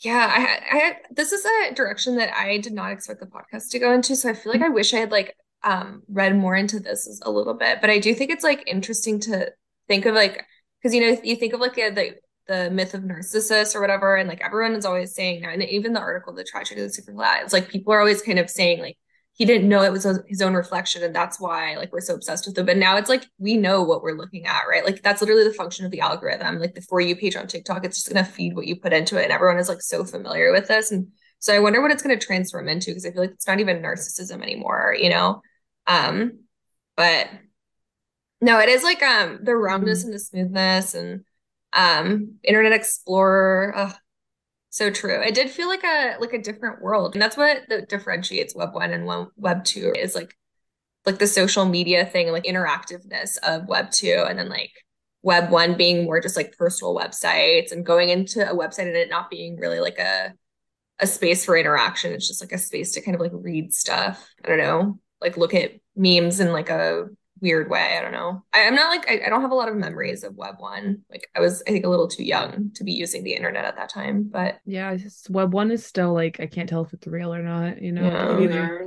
yeah, 0.00 0.26
I 0.72 0.78
I 0.78 0.96
this 1.10 1.32
is 1.32 1.44
a 1.44 1.74
direction 1.74 2.16
that 2.16 2.32
I 2.32 2.56
did 2.58 2.72
not 2.72 2.92
expect 2.92 3.20
the 3.20 3.26
podcast 3.26 3.68
to 3.72 3.78
go 3.78 3.92
into, 3.92 4.16
so 4.16 4.30
I 4.30 4.32
feel 4.32 4.52
like 4.52 4.62
I 4.62 4.70
wish 4.70 4.94
I 4.94 5.00
had 5.00 5.10
like 5.10 5.36
um 5.64 6.02
read 6.08 6.36
more 6.36 6.54
into 6.56 6.80
this 6.80 7.20
a 7.24 7.30
little 7.30 7.54
bit, 7.54 7.80
but 7.80 7.90
I 7.90 7.98
do 7.98 8.14
think 8.14 8.30
it's 8.30 8.44
like 8.44 8.64
interesting 8.66 9.20
to 9.20 9.52
think 9.88 10.06
of 10.06 10.14
like 10.14 10.44
because 10.80 10.94
you 10.94 11.00
know 11.00 11.20
you 11.22 11.36
think 11.36 11.52
of 11.52 11.60
like 11.60 11.74
the 11.74 12.16
the 12.46 12.70
myth 12.70 12.94
of 12.94 13.04
Narcissus 13.04 13.76
or 13.76 13.80
whatever, 13.80 14.16
and 14.16 14.28
like 14.28 14.40
everyone 14.40 14.74
is 14.74 14.86
always 14.86 15.14
saying, 15.14 15.44
and 15.44 15.62
even 15.62 15.92
the 15.92 16.00
article, 16.00 16.32
the 16.34 16.44
tragedy 16.44 16.80
of 16.80 16.88
the 16.88 16.92
super 16.92 17.12
it's 17.42 17.52
like 17.52 17.68
people 17.68 17.92
are 17.92 18.00
always 18.00 18.22
kind 18.22 18.38
of 18.38 18.48
saying 18.50 18.80
like 18.80 18.96
he 19.34 19.44
didn't 19.44 19.68
know 19.68 19.82
it 19.82 19.92
was 19.92 20.04
his 20.26 20.42
own 20.42 20.54
reflection, 20.54 21.02
and 21.04 21.14
that's 21.14 21.38
why 21.38 21.76
like 21.76 21.92
we're 21.92 22.00
so 22.00 22.14
obsessed 22.14 22.46
with 22.46 22.58
it. 22.58 22.66
But 22.66 22.76
now 22.76 22.96
it's 22.96 23.08
like 23.08 23.24
we 23.38 23.56
know 23.56 23.82
what 23.84 24.02
we're 24.02 24.16
looking 24.16 24.46
at, 24.46 24.62
right? 24.68 24.84
Like 24.84 25.02
that's 25.02 25.20
literally 25.20 25.44
the 25.44 25.54
function 25.54 25.84
of 25.84 25.92
the 25.92 26.00
algorithm. 26.00 26.58
Like 26.58 26.74
the 26.74 26.80
for 26.82 27.00
you 27.00 27.14
page 27.14 27.36
on 27.36 27.46
TikTok, 27.46 27.84
it's 27.84 27.96
just 27.96 28.08
gonna 28.08 28.24
feed 28.24 28.56
what 28.56 28.66
you 28.66 28.76
put 28.80 28.92
into 28.92 29.16
it, 29.18 29.24
and 29.24 29.32
everyone 29.32 29.58
is 29.58 29.68
like 29.68 29.82
so 29.82 30.04
familiar 30.04 30.50
with 30.52 30.66
this, 30.68 30.90
and 30.90 31.08
so 31.38 31.54
I 31.54 31.60
wonder 31.60 31.80
what 31.80 31.92
it's 31.92 32.02
gonna 32.02 32.18
transform 32.18 32.68
into 32.68 32.90
because 32.90 33.06
I 33.06 33.12
feel 33.12 33.22
like 33.22 33.30
it's 33.32 33.46
not 33.46 33.60
even 33.60 33.82
narcissism 33.82 34.42
anymore, 34.42 34.96
you 34.98 35.10
know. 35.10 35.40
Um, 35.88 36.40
but 36.96 37.28
no, 38.40 38.60
it 38.60 38.68
is 38.68 38.84
like 38.84 39.02
um 39.02 39.40
the 39.42 39.56
roundness 39.56 40.00
mm-hmm. 40.00 40.08
and 40.08 40.14
the 40.14 40.18
smoothness 40.20 40.94
and 40.94 41.24
um 41.72 42.34
Internet 42.44 42.72
Explorer. 42.72 43.92
so 44.70 44.90
true. 44.90 45.20
It 45.22 45.34
did 45.34 45.50
feel 45.50 45.68
like 45.68 45.84
a 45.84 46.16
like 46.20 46.34
a 46.34 46.42
different 46.42 46.82
world. 46.82 47.14
And 47.14 47.22
that's 47.22 47.36
what 47.36 47.62
that 47.68 47.88
differentiates 47.88 48.54
Web 48.54 48.74
1 48.74 48.92
and 48.92 49.26
Web 49.36 49.64
2 49.64 49.94
is 49.96 50.14
like 50.14 50.36
like 51.06 51.18
the 51.18 51.26
social 51.26 51.64
media 51.64 52.04
thing, 52.04 52.30
like 52.30 52.44
interactiveness 52.44 53.38
of 53.42 53.66
Web 53.66 53.90
2 53.90 54.26
and 54.28 54.38
then 54.38 54.48
like 54.48 54.72
Web 55.22 55.50
1 55.50 55.76
being 55.76 56.04
more 56.04 56.20
just 56.20 56.36
like 56.36 56.56
personal 56.56 56.94
websites 56.94 57.72
and 57.72 57.84
going 57.84 58.10
into 58.10 58.48
a 58.48 58.54
website 58.54 58.86
and 58.86 58.96
it 58.96 59.08
not 59.10 59.30
being 59.30 59.56
really 59.56 59.80
like 59.80 59.98
a 59.98 60.34
a 61.00 61.06
space 61.06 61.44
for 61.44 61.56
interaction. 61.56 62.12
It's 62.12 62.28
just 62.28 62.42
like 62.42 62.52
a 62.52 62.58
space 62.58 62.92
to 62.92 63.00
kind 63.00 63.14
of 63.14 63.20
like 63.20 63.32
read 63.34 63.72
stuff. 63.72 64.28
I 64.44 64.48
don't 64.48 64.58
know, 64.58 64.98
like 65.20 65.36
look 65.36 65.54
at 65.54 65.72
memes 65.96 66.40
in 66.40 66.52
like 66.52 66.70
a 66.70 67.08
weird 67.40 67.70
way. 67.70 67.96
I 67.98 68.02
don't 68.02 68.12
know. 68.12 68.44
I, 68.52 68.60
am 68.60 68.74
not 68.74 68.90
like 68.90 69.08
I, 69.08 69.26
I, 69.26 69.28
don't 69.28 69.42
have 69.42 69.50
a 69.50 69.56
lot 69.56 69.68
of 69.68 69.76
memories 69.76 70.24
of 70.24 70.34
Web 70.34 70.56
one. 70.58 71.02
Like 71.10 71.28
I 71.34 71.40
was, 71.40 71.62
I 71.66 71.70
think, 71.70 71.84
a 71.84 71.88
little 71.88 72.08
too 72.08 72.24
young 72.24 72.70
to 72.74 72.84
be 72.84 72.92
using 72.92 73.24
the 73.24 73.34
internet 73.34 73.64
at 73.64 73.76
that 73.76 73.90
time. 73.90 74.24
But 74.24 74.58
yeah, 74.64 74.94
just, 74.96 75.30
Web 75.30 75.52
one 75.52 75.70
is 75.70 75.84
still 75.84 76.12
like 76.12 76.40
I 76.40 76.46
can't 76.46 76.68
tell 76.68 76.84
if 76.84 76.92
it's 76.92 77.06
real 77.06 77.32
or 77.32 77.42
not. 77.42 77.80
You 77.82 77.92
know. 77.92 78.38
Yeah. 78.38 78.78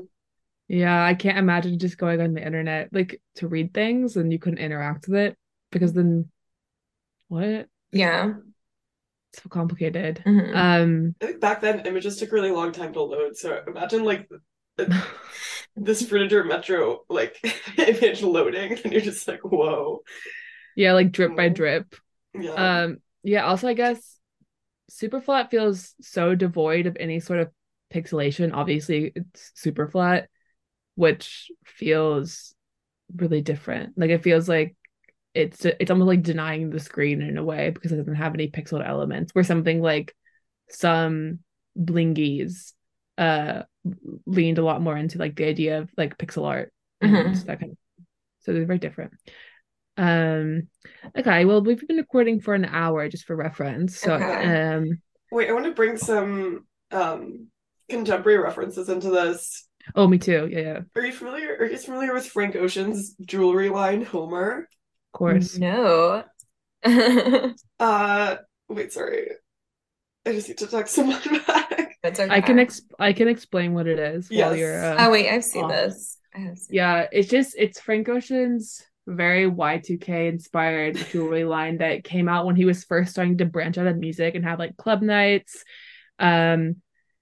yeah, 0.68 1.06
I 1.06 1.14
can't 1.14 1.38
imagine 1.38 1.80
just 1.80 1.98
going 1.98 2.22
on 2.22 2.34
the 2.34 2.46
internet 2.46 2.90
like 2.92 3.22
to 3.36 3.48
read 3.48 3.74
things 3.74 4.16
and 4.18 4.32
you 4.32 4.40
couldn't 4.40 4.60
interact 4.60 5.08
with 5.08 5.18
it 5.18 5.38
because 5.72 5.94
then 5.94 6.30
what? 7.28 7.68
Yeah. 7.92 8.34
So 9.34 9.48
complicated. 9.50 10.22
Mm-hmm. 10.26 10.56
Um 10.56 11.16
I 11.22 11.28
think 11.28 11.40
back 11.40 11.62
then 11.62 11.86
images 11.86 12.18
took 12.18 12.34
really 12.34 12.52
long 12.52 12.74
time 12.74 12.92
to 12.94 13.02
load. 13.02 13.38
So 13.38 13.62
imagine 13.66 14.04
like 14.04 14.30
this 15.76 16.04
Frutiger 16.04 16.48
Metro 16.48 17.02
like 17.10 17.38
image 17.78 18.22
loading, 18.22 18.78
and 18.84 18.94
you're 18.94 19.02
just 19.02 19.28
like, 19.28 19.42
whoa. 19.42 20.04
Yeah, 20.76 20.94
like 20.94 21.12
drip 21.12 21.36
by 21.36 21.50
drip. 21.50 21.96
Yeah. 22.34 22.52
Um. 22.84 22.98
Yeah. 23.24 23.46
Also, 23.46 23.68
I 23.68 23.74
guess 23.74 24.18
super 24.90 25.22
flat 25.22 25.50
feels 25.52 25.96
so 26.02 26.36
devoid 26.36 26.86
of 26.86 26.98
any 27.00 27.20
sort 27.20 27.40
of 27.40 27.50
pixelation. 27.94 28.52
Obviously, 28.54 29.12
it's 29.16 29.52
super 29.56 29.88
flat, 29.88 30.30
which 30.96 31.52
feels 31.66 32.54
really 33.16 33.42
different. 33.42 33.98
Like 33.98 34.10
it 34.10 34.24
feels 34.24 34.48
like 34.48 34.76
it's 35.34 35.66
it's 35.66 35.92
almost 35.92 36.08
like 36.08 36.24
denying 36.24 36.70
the 36.70 36.80
screen 36.80 37.22
in 37.22 37.38
a 37.38 37.44
way 37.44 37.70
because 37.70 37.92
it 37.92 37.98
doesn't 37.98 38.16
have 38.16 38.34
any 38.34 38.50
pixeled 38.50 38.88
elements. 38.88 39.34
Where 39.34 39.44
something 39.44 39.82
like 39.82 40.16
some 40.70 41.40
blingies 41.78 42.74
uh 43.18 43.64
leaned 44.26 44.58
a 44.58 44.64
lot 44.64 44.82
more 44.82 44.98
into 44.98 45.18
like 45.18 45.36
the 45.36 45.46
idea 45.46 45.80
of 45.80 45.90
like 45.98 46.18
pixel 46.18 46.48
art 46.48 46.72
and 47.02 47.16
mm-hmm. 47.16 47.46
that 47.48 47.60
kind 47.60 47.72
of 47.72 47.78
so 48.42 48.54
they're 48.54 48.66
very 48.66 48.80
different. 48.80 49.14
Um 49.98 50.68
okay 51.18 51.46
well 51.46 51.62
we've 51.62 51.86
been 51.88 51.98
recording 51.98 52.40
for 52.40 52.54
an 52.54 52.66
hour 52.66 53.10
just 53.10 53.26
for 53.26 53.36
reference 53.36 53.98
so 53.98 54.14
okay. 54.14 54.74
um 54.74 55.02
wait 55.32 55.50
i 55.50 55.54
want 55.54 55.66
to 55.66 55.72
bring 55.72 55.98
some 55.98 56.66
um 56.92 57.48
contemporary 57.92 58.40
references 58.40 58.90
into 58.90 59.10
this. 59.10 59.68
Oh 59.96 60.08
me 60.08 60.18
too. 60.18 60.48
Yeah 60.52 60.60
yeah. 60.60 60.80
Are 60.96 61.06
you 61.06 61.12
familiar 61.12 61.56
are 61.60 61.66
you 61.66 61.78
familiar 61.78 62.14
with 62.14 62.26
frank 62.26 62.56
ocean's 62.56 63.16
jewelry 63.26 63.70
line 63.70 64.04
homer? 64.04 64.70
Of 65.14 65.18
course. 65.18 65.58
No. 65.58 66.24
Uh 67.80 68.38
wait 68.70 68.94
sorry. 68.94 69.32
I 70.26 70.32
just 70.34 70.48
need 70.48 70.60
to 70.60 70.68
text 70.68 70.96
someone 70.96 71.22
back 71.48 71.61
okay. 72.04 72.28
I 72.30 72.42
can 72.42 72.60
ex- 72.60 72.82
I 73.00 73.14
can 73.14 73.28
explain 73.28 73.74
what 73.74 73.88
it 73.88 74.00
is 74.00 74.28
yes. 74.32 74.48
while 74.48 74.56
you're. 74.56 74.84
Uh, 74.84 75.06
oh 75.06 75.12
wait, 75.12 75.30
I've 75.30 75.44
seen 75.44 75.66
off. 75.66 75.72
this. 75.72 76.18
Seen 76.34 76.56
yeah, 76.70 77.08
it's 77.12 77.30
just 77.30 77.56
it's 77.58 77.80
Frank 77.80 78.10
Ocean's 78.10 78.84
very 79.08 79.50
Y2K 79.50 80.30
inspired 80.30 80.96
jewelry 81.12 81.44
line 81.44 81.80
that 81.80 82.04
came 82.04 82.30
out 82.30 82.46
when 82.46 82.56
he 82.56 82.66
was 82.66 82.84
first 82.84 83.12
starting 83.12 83.38
to 83.40 83.46
branch 83.46 83.78
out 83.78 83.88
of 83.88 83.98
music 83.98 84.36
and 84.36 84.46
have 84.46 84.60
like 84.60 84.78
club 84.78 85.02
nights, 85.02 85.64
um, 86.20 86.78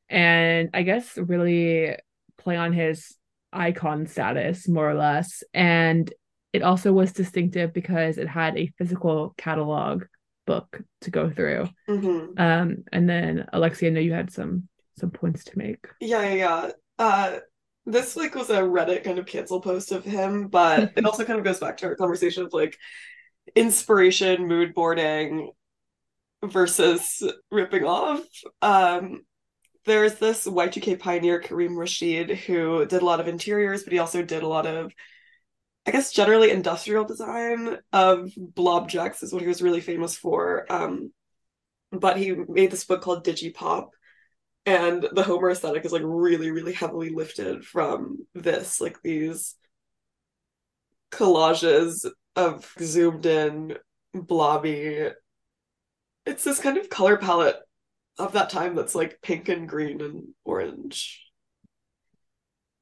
and 0.09 0.69
I 0.73 0.83
guess 0.83 1.17
really 1.17 1.95
play 2.37 2.55
on 2.55 2.71
his 2.71 3.15
icon 3.51 4.07
status 4.07 4.67
more 4.67 4.89
or 4.89 4.95
less. 4.95 5.43
And 5.53 6.11
it 6.53 6.63
also 6.63 6.93
was 6.93 7.11
distinctive 7.11 7.73
because 7.73 8.17
it 8.17 8.27
had 8.27 8.57
a 8.57 8.71
physical 8.77 9.33
catalog 9.37 10.05
book 10.45 10.81
to 11.01 11.11
go 11.11 11.29
through. 11.29 11.69
Mm-hmm. 11.87 12.39
Um, 12.41 12.83
and 12.91 13.09
then 13.09 13.47
Alexia, 13.53 13.89
I 13.89 13.91
know 13.91 13.99
you 13.99 14.13
had 14.13 14.31
some 14.31 14.68
some 14.99 15.11
points 15.11 15.43
to 15.45 15.57
make. 15.57 15.87
Yeah, 15.99 16.21
yeah, 16.21 16.33
yeah. 16.33 16.71
Uh, 16.97 17.39
this 17.85 18.15
like 18.15 18.35
was 18.35 18.49
a 18.49 18.61
Reddit 18.61 19.03
kind 19.03 19.19
of 19.19 19.25
cancel 19.25 19.61
post 19.61 19.91
of 19.91 20.03
him, 20.03 20.47
but 20.47 20.93
it 20.97 21.05
also 21.05 21.25
kind 21.25 21.39
of 21.39 21.45
goes 21.45 21.59
back 21.59 21.77
to 21.77 21.87
our 21.87 21.95
conversation 21.95 22.43
of 22.43 22.53
like 22.53 22.77
inspiration, 23.55 24.47
mood 24.47 24.73
boarding 24.73 25.51
versus 26.43 27.23
ripping 27.51 27.85
off. 27.85 28.21
Um, 28.61 29.21
there's 29.85 30.15
this 30.15 30.45
Y2K 30.45 30.99
pioneer, 30.99 31.39
Karim 31.39 31.77
Rashid, 31.77 32.31
who 32.31 32.85
did 32.85 33.01
a 33.01 33.05
lot 33.05 33.19
of 33.19 33.27
interiors, 33.27 33.83
but 33.83 33.93
he 33.93 33.99
also 33.99 34.21
did 34.21 34.43
a 34.43 34.47
lot 34.47 34.67
of 34.67 34.91
I 35.85 35.91
guess 35.91 36.11
generally 36.11 36.51
industrial 36.51 37.05
design 37.05 37.77
of 37.91 38.31
blob 38.37 38.91
blobjects 38.91 39.23
is 39.23 39.33
what 39.33 39.41
he 39.41 39.47
was 39.47 39.61
really 39.61 39.81
famous 39.81 40.15
for. 40.15 40.71
Um, 40.71 41.11
but 41.91 42.17
he 42.17 42.35
made 42.47 42.69
this 42.69 42.85
book 42.85 43.01
called 43.01 43.25
Digipop, 43.25 43.87
and 44.65 45.07
the 45.11 45.23
Homer 45.23 45.49
aesthetic 45.49 45.85
is 45.85 45.91
like 45.91 46.01
really, 46.05 46.51
really 46.51 46.73
heavily 46.73 47.09
lifted 47.09 47.65
from 47.65 48.25
this, 48.33 48.79
like 48.79 49.01
these 49.01 49.55
collages 51.11 52.09
of 52.35 52.71
zoomed 52.79 53.25
in, 53.25 53.77
blobby. 54.13 55.09
It's 56.25 56.43
this 56.43 56.59
kind 56.59 56.77
of 56.77 56.89
color 56.89 57.17
palette 57.17 57.57
of 58.17 58.33
that 58.33 58.49
time 58.49 58.75
that's 58.75 58.95
like 58.95 59.21
pink 59.21 59.49
and 59.49 59.67
green 59.67 60.01
and 60.01 60.27
orange. 60.43 61.25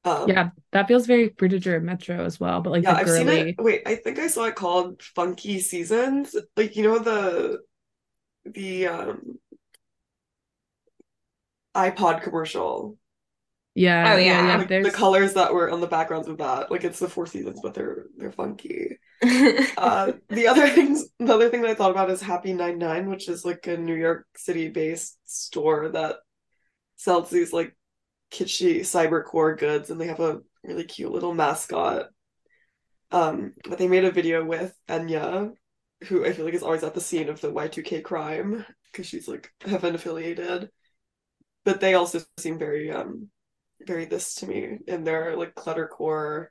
Um, 0.04 0.28
yeah, 0.28 0.50
that 0.72 0.88
feels 0.88 1.06
very 1.06 1.30
Frutiger 1.30 1.82
Metro 1.82 2.24
as 2.24 2.38
well, 2.38 2.60
but 2.60 2.70
like 2.70 2.82
yeah, 2.82 2.94
I've 2.94 3.06
girly... 3.06 3.18
seen 3.26 3.48
it. 3.48 3.54
Wait, 3.58 3.82
I 3.86 3.94
think 3.96 4.18
I 4.18 4.28
saw 4.28 4.44
it 4.44 4.54
called 4.54 5.02
Funky 5.02 5.60
Seasons. 5.60 6.34
Like 6.56 6.76
you 6.76 6.84
know 6.84 6.98
the 6.98 7.60
the 8.44 8.86
um 8.86 9.38
iPod 11.78 12.22
commercial. 12.22 12.98
Yeah. 13.74 14.14
Oh 14.14 14.16
yeah. 14.16 14.46
yeah 14.46 14.56
like, 14.56 14.68
the 14.68 14.90
colors 14.90 15.34
that 15.34 15.54
were 15.54 15.70
on 15.70 15.80
the 15.80 15.86
backgrounds 15.86 16.26
of 16.26 16.38
that, 16.38 16.70
like 16.70 16.82
it's 16.82 16.98
the 16.98 17.08
Four 17.08 17.26
Seasons, 17.26 17.60
but 17.62 17.74
they're 17.74 18.06
they're 18.16 18.32
funky. 18.32 18.98
uh, 19.22 20.12
the 20.28 20.48
other 20.48 20.68
things, 20.68 21.08
the 21.18 21.32
other 21.32 21.48
thing 21.48 21.62
that 21.62 21.70
I 21.70 21.74
thought 21.74 21.92
about 21.92 22.10
is 22.10 22.20
Happy 22.20 22.52
Nine 22.52 22.78
Nine, 22.78 23.08
which 23.08 23.28
is 23.28 23.44
like 23.44 23.66
a 23.68 23.76
New 23.76 23.94
York 23.94 24.26
City 24.36 24.68
based 24.68 25.18
store 25.24 25.90
that 25.90 26.16
sells 26.96 27.30
these 27.30 27.52
like 27.52 27.76
kitschy 28.32 28.80
cybercore 28.80 29.56
goods 29.56 29.90
and 29.90 30.00
they 30.00 30.08
have 30.08 30.20
a 30.20 30.40
really 30.64 30.84
cute 30.84 31.12
little 31.12 31.34
mascot. 31.34 32.06
Um, 33.10 33.54
but 33.68 33.78
they 33.78 33.88
made 33.88 34.04
a 34.04 34.10
video 34.10 34.44
with 34.44 34.74
Enya, 34.88 35.52
who 36.08 36.26
I 36.26 36.32
feel 36.32 36.44
like 36.44 36.54
is 36.54 36.62
always 36.62 36.82
at 36.82 36.94
the 36.94 37.00
scene 37.00 37.28
of 37.28 37.40
the 37.40 37.52
Y2K 37.52 38.02
crime 38.02 38.66
because 38.90 39.06
she's 39.06 39.28
like 39.28 39.50
heaven 39.64 39.94
affiliated. 39.94 40.70
But 41.68 41.80
they 41.80 41.92
also 41.92 42.22
seem 42.38 42.58
very 42.58 42.90
um 42.90 43.28
very 43.86 44.06
this 44.06 44.36
to 44.36 44.46
me 44.46 44.78
and 44.88 45.06
their 45.06 45.36
like 45.36 45.54
cluttercore 45.54 46.46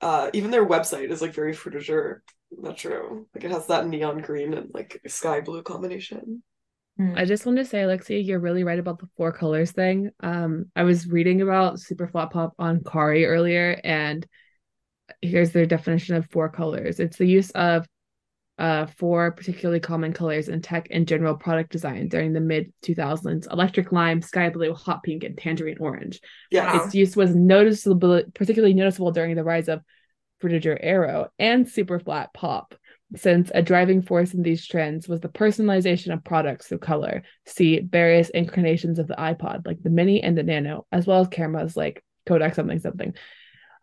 uh 0.00 0.28
even 0.32 0.50
their 0.50 0.66
website 0.66 1.10
is 1.12 1.22
like 1.22 1.34
very 1.34 1.54
Frutiger 1.54 2.22
Metro. 2.50 3.26
Like 3.32 3.44
it 3.44 3.52
has 3.52 3.68
that 3.68 3.86
neon 3.86 4.18
green 4.18 4.54
and 4.54 4.74
like 4.74 5.00
sky 5.06 5.40
blue 5.40 5.62
combination. 5.62 6.42
I 7.14 7.26
just 7.26 7.46
want 7.46 7.58
to 7.58 7.64
say, 7.64 7.82
Alexia, 7.82 8.18
you're 8.18 8.40
really 8.40 8.64
right 8.64 8.80
about 8.80 8.98
the 8.98 9.08
four 9.16 9.30
colors 9.30 9.70
thing. 9.70 10.10
Um, 10.18 10.66
I 10.74 10.82
was 10.82 11.06
reading 11.06 11.42
about 11.42 11.78
super 11.78 12.08
flat 12.08 12.30
pop 12.30 12.54
on 12.58 12.82
CARI 12.82 13.24
earlier, 13.24 13.80
and 13.84 14.26
here's 15.22 15.52
their 15.52 15.64
definition 15.64 16.16
of 16.16 16.28
four 16.30 16.48
colors. 16.48 16.98
It's 16.98 17.16
the 17.16 17.24
use 17.24 17.52
of 17.52 17.86
uh, 18.58 18.86
four 18.86 19.30
particularly 19.32 19.80
common 19.80 20.12
colors 20.12 20.48
in 20.48 20.60
tech 20.60 20.88
and 20.90 21.06
general 21.06 21.34
product 21.36 21.70
design 21.70 22.08
during 22.08 22.32
the 22.32 22.40
mid 22.40 22.72
2000s 22.82 23.50
electric 23.52 23.92
lime, 23.92 24.20
sky 24.20 24.50
blue, 24.50 24.74
hot 24.74 25.02
pink, 25.02 25.24
and 25.24 25.38
tangerine 25.38 25.78
orange. 25.78 26.20
Yeah. 26.50 26.84
Its 26.84 26.94
use 26.94 27.16
was 27.16 27.34
noticeable, 27.34 28.22
particularly 28.34 28.74
noticeable 28.74 29.12
during 29.12 29.36
the 29.36 29.44
rise 29.44 29.68
of 29.68 29.82
Frutiger 30.42 30.76
Aero 30.80 31.28
and 31.38 31.68
super 31.68 31.98
flat 31.98 32.32
pop 32.34 32.74
since 33.16 33.50
a 33.54 33.62
driving 33.62 34.02
force 34.02 34.34
in 34.34 34.42
these 34.42 34.66
trends 34.66 35.08
was 35.08 35.20
the 35.20 35.28
personalization 35.28 36.12
of 36.12 36.24
products 36.24 36.66
through 36.66 36.78
color. 36.78 37.22
See 37.46 37.80
various 37.80 38.28
incarnations 38.30 38.98
of 38.98 39.06
the 39.06 39.14
iPod, 39.14 39.66
like 39.66 39.82
the 39.82 39.90
Mini 39.90 40.22
and 40.22 40.36
the 40.36 40.42
Nano, 40.42 40.86
as 40.92 41.06
well 41.06 41.20
as 41.20 41.28
cameras 41.28 41.76
like 41.76 42.04
Kodak 42.26 42.54
something 42.54 42.78
something. 42.78 43.14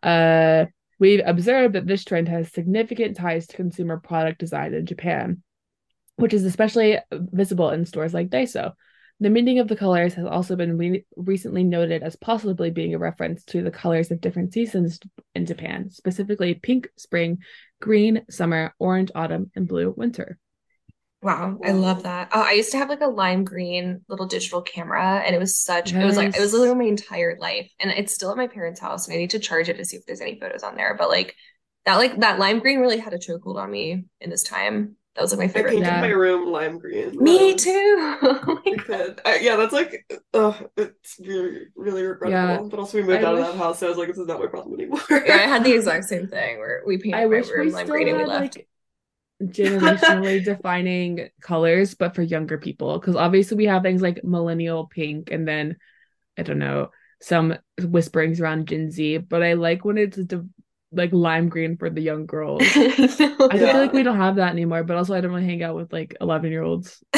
Uh, 0.02 0.66
we've 0.98 1.22
observed 1.24 1.74
that 1.74 1.86
this 1.86 2.04
trend 2.04 2.28
has 2.28 2.52
significant 2.52 3.16
ties 3.16 3.46
to 3.46 3.56
consumer 3.56 3.98
product 3.98 4.38
design 4.38 4.74
in 4.74 4.86
Japan, 4.86 5.42
which 6.16 6.34
is 6.34 6.44
especially 6.44 6.98
visible 7.12 7.70
in 7.70 7.84
stores 7.84 8.14
like 8.14 8.28
Daiso. 8.30 8.72
The 9.18 9.30
meaning 9.30 9.60
of 9.60 9.68
the 9.68 9.76
colors 9.76 10.14
has 10.14 10.26
also 10.26 10.56
been 10.56 10.76
re- 10.76 11.06
recently 11.16 11.64
noted 11.64 12.02
as 12.02 12.16
possibly 12.16 12.70
being 12.70 12.94
a 12.94 12.98
reference 12.98 13.44
to 13.46 13.62
the 13.62 13.70
colors 13.70 14.10
of 14.10 14.20
different 14.20 14.52
seasons 14.52 15.00
in 15.34 15.46
Japan, 15.46 15.90
specifically 15.90 16.54
pink 16.54 16.88
spring, 16.96 17.38
green 17.80 18.24
summer, 18.28 18.74
orange 18.78 19.10
autumn, 19.14 19.50
and 19.54 19.66
blue 19.66 19.94
winter. 19.96 20.38
Wow, 21.26 21.58
I 21.64 21.72
love 21.72 22.04
that. 22.04 22.28
Oh, 22.32 22.40
I 22.40 22.52
used 22.52 22.70
to 22.70 22.78
have 22.78 22.88
like 22.88 23.00
a 23.00 23.08
lime 23.08 23.42
green 23.42 24.02
little 24.08 24.26
digital 24.26 24.62
camera, 24.62 25.22
and 25.26 25.34
it 25.34 25.40
was 25.40 25.56
such, 25.58 25.92
it 25.92 26.04
was 26.04 26.16
like, 26.16 26.36
it 26.36 26.40
was 26.40 26.52
literally 26.52 26.78
my 26.84 26.88
entire 26.88 27.36
life. 27.40 27.68
And 27.80 27.90
it's 27.90 28.14
still 28.14 28.30
at 28.30 28.36
my 28.36 28.46
parents' 28.46 28.78
house, 28.78 29.08
and 29.08 29.14
I 29.14 29.18
need 29.18 29.30
to 29.30 29.40
charge 29.40 29.68
it 29.68 29.76
to 29.78 29.84
see 29.84 29.96
if 29.96 30.06
there's 30.06 30.20
any 30.20 30.38
photos 30.38 30.62
on 30.62 30.76
there. 30.76 30.94
But 30.96 31.08
like 31.08 31.34
that, 31.84 31.96
like 31.96 32.20
that 32.20 32.38
lime 32.38 32.60
green 32.60 32.78
really 32.78 32.98
had 32.98 33.12
a 33.12 33.18
chokehold 33.18 33.56
on 33.56 33.68
me 33.72 34.04
in 34.20 34.30
this 34.30 34.44
time. 34.44 34.94
That 35.16 35.22
was 35.22 35.32
like 35.32 35.40
my 35.40 35.48
favorite. 35.48 35.70
I 35.70 35.74
painted 35.74 35.86
Yeah. 35.88 36.00
my 36.02 36.08
room 36.10 36.52
lime 36.52 36.78
green. 36.78 37.16
Me 37.20 37.52
Um, 37.52 37.56
too. 37.56 38.18
Oh 38.22 38.62
I 38.64 38.70
God. 38.76 38.84
could. 38.84 39.20
I, 39.24 39.36
yeah, 39.38 39.56
that's 39.56 39.72
like, 39.72 40.06
oh, 40.32 40.56
it's 40.76 41.16
really, 41.18 41.62
really 41.74 42.02
regrettable. 42.04 42.30
Yeah. 42.30 42.68
But 42.70 42.78
also, 42.78 42.98
we 42.98 43.02
moved 43.04 43.24
I 43.24 43.26
out 43.26 43.34
wish- 43.34 43.46
of 43.46 43.52
that 43.54 43.58
house, 43.58 43.80
so 43.80 43.86
I 43.86 43.88
was 43.88 43.98
like, 43.98 44.08
this 44.08 44.18
is 44.18 44.28
not 44.28 44.38
my 44.38 44.46
problem 44.46 44.74
anymore. 44.78 45.00
Yeah, 45.10 45.34
I 45.34 45.48
had 45.48 45.64
the 45.64 45.72
exact 45.72 46.04
same 46.04 46.28
thing 46.28 46.58
where 46.58 46.82
we 46.86 46.98
painted 46.98 47.16
I 47.18 47.26
my 47.26 47.26
wish 47.26 47.48
room 47.50 47.66
we 47.66 47.72
lime 47.72 47.86
still 47.86 47.94
green 47.96 48.08
and 48.08 48.16
we 48.18 48.24
left. 48.24 48.56
like 48.56 48.68
generationally 49.42 50.44
defining 50.44 51.28
colors, 51.40 51.94
but 51.94 52.14
for 52.14 52.22
younger 52.22 52.58
people. 52.58 52.98
Because 52.98 53.16
obviously 53.16 53.56
we 53.56 53.66
have 53.66 53.82
things 53.82 54.02
like 54.02 54.24
millennial 54.24 54.86
pink 54.86 55.30
and 55.30 55.46
then 55.46 55.76
I 56.38 56.42
don't 56.42 56.58
know, 56.58 56.90
some 57.20 57.56
whisperings 57.80 58.40
around 58.40 58.68
Gen 58.68 58.90
Z. 58.90 59.18
But 59.18 59.42
I 59.42 59.54
like 59.54 59.84
when 59.84 59.98
it's 59.98 60.16
de- 60.16 60.46
like 60.92 61.12
lime 61.12 61.48
green 61.48 61.76
for 61.76 61.90
the 61.90 62.00
young 62.00 62.26
girls. 62.26 62.62
I 62.64 62.96
feel 62.96 63.74
like 63.74 63.92
we 63.92 64.02
don't 64.02 64.16
have 64.16 64.36
that 64.36 64.52
anymore, 64.52 64.84
but 64.84 64.96
also 64.96 65.14
I 65.14 65.20
don't 65.20 65.32
really 65.32 65.44
hang 65.44 65.62
out 65.62 65.74
with 65.74 65.92
like 65.92 66.16
11 66.20 66.50
year 66.50 66.62
olds. 66.62 67.02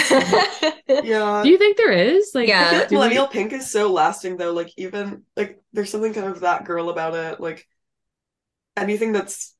yeah. 0.88 1.42
Do 1.42 1.48
you 1.48 1.58
think 1.58 1.76
there 1.76 1.92
is? 1.92 2.32
Like, 2.34 2.48
Yeah. 2.48 2.66
I 2.66 2.70
feel 2.70 2.78
like 2.78 2.88
do 2.88 2.94
we- 2.94 2.98
millennial 2.98 3.28
pink 3.28 3.52
is 3.52 3.70
so 3.70 3.92
lasting 3.92 4.36
though. 4.36 4.52
Like 4.52 4.72
even 4.76 5.22
like 5.36 5.60
there's 5.72 5.90
something 5.90 6.14
kind 6.14 6.26
of 6.28 6.40
that 6.40 6.64
girl 6.64 6.90
about 6.90 7.14
it. 7.14 7.40
Like 7.40 7.66
anything 8.76 9.12
that's 9.12 9.54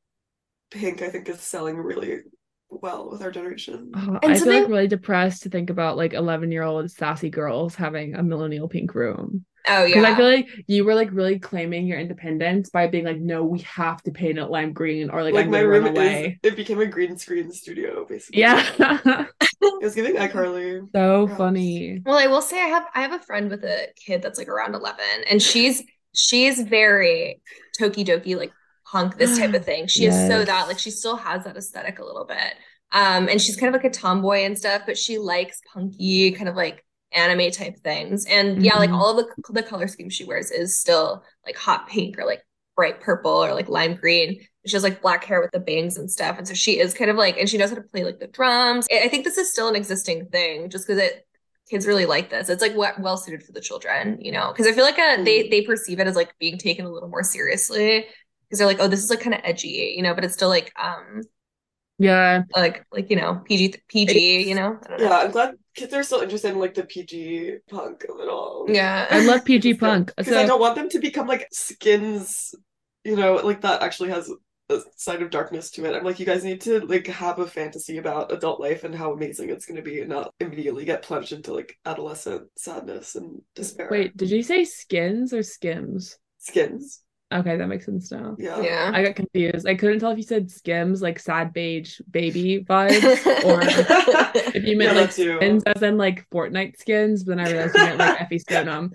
pink, 0.71 1.03
I 1.03 1.11
think 1.11 1.29
is 1.29 1.41
selling 1.41 1.77
really 1.77 2.21
well 2.71 3.11
with 3.11 3.23
our 3.23 3.31
generation. 3.31 3.91
Oh, 3.95 4.19
and 4.23 4.33
I 4.33 4.39
feel 4.39 4.53
like 4.61 4.69
really 4.69 4.89
depressed 4.89 5.43
to 5.45 5.51
think 5.51 5.71
about 5.71 5.97
like 5.97 6.13
11 6.13 6.53
year 6.53 6.63
old 6.63 6.91
sassy 6.91 7.31
girls 7.31 7.75
having 7.75 8.15
a 8.15 8.23
millennial 8.23 8.69
pink 8.69 8.95
room. 8.95 9.45
oh 9.69 9.85
yeah. 9.85 10.01
Because. 10.01 10.05
I 10.05 10.15
feel 10.17 10.27
like 10.27 10.49
you 10.67 10.85
were 10.85 10.95
like 10.95 11.11
really 11.13 11.39
claiming 11.39 11.87
your 11.87 11.99
independence 11.99 12.71
by 12.71 12.87
being 12.87 13.05
like, 13.05 13.19
no, 13.21 13.45
we 13.45 13.61
have 13.61 14.03
to 14.03 14.11
paint 14.13 14.39
it 14.39 14.47
lime 14.47 14.73
green 14.73 15.11
or 15.11 15.23
like, 15.23 15.35
Like 15.35 15.47
I'm 15.47 15.51
my 15.51 15.61
room 15.61 15.85
run 15.85 15.97
away. 15.97 16.39
is 16.43 16.53
it 16.53 16.57
became 16.57 16.81
a 16.81 16.87
green 16.87 17.17
screen 17.19 17.51
studio 17.53 18.05
basically. 18.09 18.41
Yeah. 18.41 19.27
It 19.81 19.85
was 19.85 19.95
giving 19.95 20.15
iCarly. 20.17 20.87
so 20.95 21.27
Gross. 21.27 21.39
funny. 21.39 22.01
Well, 22.05 22.19
I 22.19 22.27
will 22.27 22.43
say 22.43 22.61
I 22.61 22.67
have 22.69 22.87
I 22.95 23.03
have 23.03 23.13
a 23.13 23.19
friend 23.21 23.51
with 23.51 23.65
a 23.65 23.89
kid 23.97 24.23
that's 24.23 24.39
like 24.39 24.49
around 24.49 24.75
11 24.75 25.05
and 25.31 25.43
she's 25.43 25.83
she's 26.15 26.61
very 26.63 27.41
tokidoki 27.81 28.37
like 28.37 28.53
punk 28.91 29.19
this 29.19 29.37
type 29.39 29.55
of 29.55 29.65
thing. 29.65 29.87
She 29.87 30.07
is 30.07 30.25
so 30.25 30.45
that 30.45 30.69
like 30.69 30.79
she 30.79 30.91
still 30.91 31.17
has 31.17 31.45
that 31.45 31.57
aesthetic 31.57 31.99
a 31.99 32.05
little 32.05 32.25
bit. 32.25 32.55
Um 32.93 33.29
and 33.29 33.41
she's 33.41 33.57
kind 33.57 33.75
of 33.75 33.81
like 33.83 33.91
a 33.91 33.95
tomboy 33.95 34.39
and 34.45 34.57
stuff, 34.59 34.83
but 34.87 34.97
she 34.99 35.19
likes 35.19 35.61
punky 35.73 36.33
kind 36.33 36.49
of 36.49 36.57
like 36.57 36.85
anime 37.13 37.51
type 37.51 37.77
things. 37.79 38.27
And 38.27 38.63
yeah, 38.63 38.77
like 38.77 38.91
Mhm. 38.91 38.99
all 38.99 39.19
of 39.19 39.27
the 39.27 39.53
the 39.53 39.63
color 39.63 39.89
scheme 39.89 40.11
she 40.11 40.25
wears 40.25 40.51
is 40.51 40.79
still 40.81 41.23
like 41.45 41.57
hot 41.57 41.89
pink 41.89 42.19
or 42.19 42.25
like 42.27 42.43
bright 42.77 43.01
purple 43.01 43.33
or 43.45 43.55
like 43.55 43.69
lime 43.69 43.95
green. 43.95 44.41
She 44.67 44.77
has 44.77 44.83
like 44.83 45.01
black 45.03 45.25
hair 45.25 45.41
with 45.41 45.51
the 45.53 45.61
bangs 45.61 45.97
and 45.97 46.11
stuff. 46.11 46.37
And 46.39 46.47
so 46.47 46.55
she 46.55 46.79
is 46.79 46.93
kind 46.95 47.11
of 47.11 47.17
like, 47.17 47.39
and 47.39 47.49
she 47.49 47.57
knows 47.57 47.71
how 47.71 47.77
to 47.77 47.83
play 47.83 48.05
like 48.05 48.19
the 48.21 48.27
drums. 48.27 48.87
I 48.93 49.09
think 49.09 49.25
this 49.25 49.39
is 49.39 49.51
still 49.51 49.69
an 49.69 49.77
existing 49.77 50.27
thing 50.27 50.69
just 50.71 50.87
because 50.87 51.03
it 51.03 51.27
kids 51.71 51.87
really 51.87 52.07
like 52.07 52.31
this. 52.31 52.49
It's 52.49 52.63
like 52.63 52.75
what 52.75 53.01
well 53.01 53.17
suited 53.17 53.43
for 53.43 53.53
the 53.53 53.61
children, 53.61 54.19
you 54.21 54.33
know, 54.33 54.53
because 54.53 54.67
I 54.67 54.73
feel 54.73 54.85
like 54.85 54.99
uh 54.99 55.23
they 55.23 55.49
they 55.49 55.63
perceive 55.63 56.01
it 56.01 56.07
as 56.07 56.17
like 56.17 56.37
being 56.39 56.59
taken 56.59 56.85
a 56.87 56.91
little 56.91 57.09
more 57.09 57.23
seriously 57.23 58.07
because 58.49 58.59
they're 58.59 58.67
like, 58.69 58.79
oh, 58.81 58.89
this 58.89 59.03
is 59.05 59.11
like 59.11 59.21
kind 59.21 59.35
of 59.35 59.41
edgy, 59.45 59.95
you 59.97 60.03
know, 60.03 60.15
but 60.15 60.25
it's 60.25 60.35
still 60.35 60.49
like 60.49 60.73
um 60.83 61.23
Yeah. 61.99 62.45
like 62.55 62.87
like 62.93 63.11
you 63.11 63.17
know 63.17 63.43
PG 63.47 63.75
PG, 63.89 64.49
you 64.49 64.55
know. 64.55 64.79
I 64.85 64.89
don't 64.89 65.01
know. 65.01 65.07
Yeah, 65.09 65.19
I'm 65.19 65.31
glad 65.33 65.55
kids 65.75 65.93
are 65.95 66.03
still 66.03 66.21
interested 66.21 66.53
in 66.53 66.59
like 66.59 66.75
the 66.75 66.85
PG 66.85 67.59
punk 67.71 68.05
of 68.05 68.21
it 68.21 68.29
all. 68.29 68.67
Yeah. 68.69 69.07
I 69.11 69.21
love 69.21 69.45
PG 69.45 69.75
punk. 69.81 70.13
Because 70.17 70.35
I 70.35 70.47
don't 70.47 70.61
want 70.61 70.77
them 70.77 70.89
to 70.91 70.99
become 70.99 71.27
like 71.27 71.49
skins, 71.53 72.55
you 73.05 73.17
know, 73.17 73.35
like 73.37 73.61
that 73.63 73.83
actually 73.83 74.11
has 74.11 74.31
a 74.71 74.81
side 74.97 75.23
of 75.23 75.31
darkness 75.31 75.71
to 75.73 75.85
it. 75.87 75.95
I'm 75.97 76.05
like, 76.05 76.21
you 76.21 76.27
guys 76.27 76.45
need 76.45 76.61
to 76.63 76.81
like 76.81 77.07
have 77.07 77.39
a 77.39 77.47
fantasy 77.47 77.97
about 77.99 78.31
adult 78.33 78.61
life 78.61 78.85
and 78.85 78.95
how 78.95 79.13
amazing 79.13 79.49
it's 79.51 79.65
gonna 79.67 79.83
be 79.83 80.01
and 80.01 80.11
not 80.11 80.33
immediately 80.41 80.85
get 80.85 81.03
plunged 81.03 81.33
into 81.33 81.55
like 81.55 81.79
adolescent 81.87 82.49
sadness 82.57 83.15
and 83.15 83.41
despair. 83.55 83.89
wait, 83.91 84.17
did 84.17 84.31
you 84.31 84.43
say 84.43 84.65
skins 84.65 85.33
or 85.33 85.43
skims? 85.43 86.19
Skins. 86.39 87.01
Okay, 87.31 87.59
that 87.59 87.67
makes 87.67 87.85
sense 87.85 88.11
now. 88.11 88.37
Yeah. 88.39 88.63
Yeah. 88.63 88.91
I 88.95 89.03
got 89.05 89.15
confused. 89.15 89.67
I 89.69 89.75
couldn't 89.75 90.01
tell 90.01 90.11
if 90.13 90.17
you 90.17 90.23
said 90.23 90.51
skims, 90.51 91.03
like 91.03 91.19
sad 91.19 91.53
beige 91.53 92.01
baby 92.11 92.65
vibes, 92.65 93.27
or 93.45 93.61
if 94.55 94.65
you 94.65 94.79
meant 94.79 94.95
Yeah, 94.95 95.01
like 95.03 95.11
that 95.11 95.15
too. 95.15 95.37
skins 95.37 95.63
as 95.65 95.83
in 95.83 95.99
like 95.99 96.27
Fortnite 96.31 96.79
skins, 96.79 97.25
but 97.25 97.37
then 97.37 97.47
I 97.47 97.51
realized 97.51 97.75
you 97.77 97.83
meant 97.85 97.99
like 97.99 98.19
Effy 98.19 98.43
Stonem. 98.43 98.93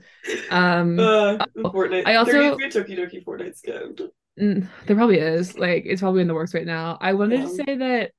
Um, 0.49 0.99
Uh, 0.99 1.45
Fortnite. 1.57 2.07
I 2.07 2.15
also- 2.15 2.31
there 2.31 2.55
needs 2.57 2.73
to 2.73 2.83
be 2.83 2.93
a 2.95 3.05
Tokidoki 3.07 3.23
Fortnite 3.23 3.55
skin. 3.55 3.95
mm, 4.39 4.67
there 4.87 4.95
probably 4.95 5.19
is. 5.19 5.55
Like 5.55 5.83
it's 5.85 6.01
probably 6.01 6.21
in 6.21 6.27
the 6.27 6.33
works 6.33 6.55
right 6.55 6.65
now. 6.65 6.97
I 6.99 7.13
wanted 7.13 7.41
to 7.41 7.49
say 7.49 7.75
that 7.77 8.11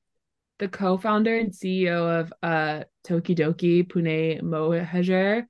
the 0.60 0.68
co-founder 0.68 1.36
and 1.36 1.50
CEO 1.52 2.20
of 2.20 2.32
uh 2.40 2.84
Tokidoki, 3.04 3.88
Pooneh 3.88 4.40
Mohajer, 4.42 5.46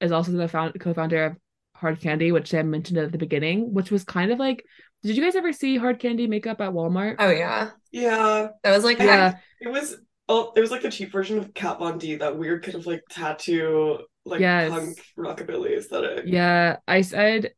is 0.00 0.12
also 0.12 0.30
the 0.30 0.46
found 0.46 0.78
co-founder 0.78 1.24
of 1.24 1.36
Hard 1.80 2.00
Candy, 2.00 2.32
which 2.32 2.54
I 2.54 2.62
mentioned 2.62 2.98
at 2.98 3.12
the 3.12 3.18
beginning, 3.18 3.72
which 3.72 3.90
was 3.90 4.04
kind 4.04 4.30
of 4.30 4.38
like, 4.38 4.64
did 5.02 5.16
you 5.16 5.22
guys 5.24 5.34
ever 5.34 5.52
see 5.52 5.76
Hard 5.78 5.98
Candy 5.98 6.26
makeup 6.26 6.60
at 6.60 6.72
Walmart? 6.72 7.16
Oh 7.18 7.30
yeah. 7.30 7.70
Yeah. 7.90 8.48
That 8.62 8.74
was 8.74 8.84
like 8.84 8.98
Yeah. 8.98 9.36
It 9.60 9.68
was 9.68 9.96
oh 10.28 10.52
it 10.54 10.60
was 10.60 10.70
like 10.70 10.82
the 10.82 10.90
cheap 10.90 11.10
version 11.10 11.38
of 11.38 11.54
Kat 11.54 11.78
Von 11.78 11.98
D, 11.98 12.16
that 12.16 12.38
weird 12.38 12.62
kind 12.62 12.74
of 12.76 12.86
like 12.86 13.02
tattoo 13.10 13.98
like 14.24 14.40
Yes. 14.40 14.70
punk 14.70 15.02
rockabilly 15.18 15.76
aesthetic. 15.78 16.24
Yeah, 16.26 16.76
I 16.86 17.00
said 17.00 17.52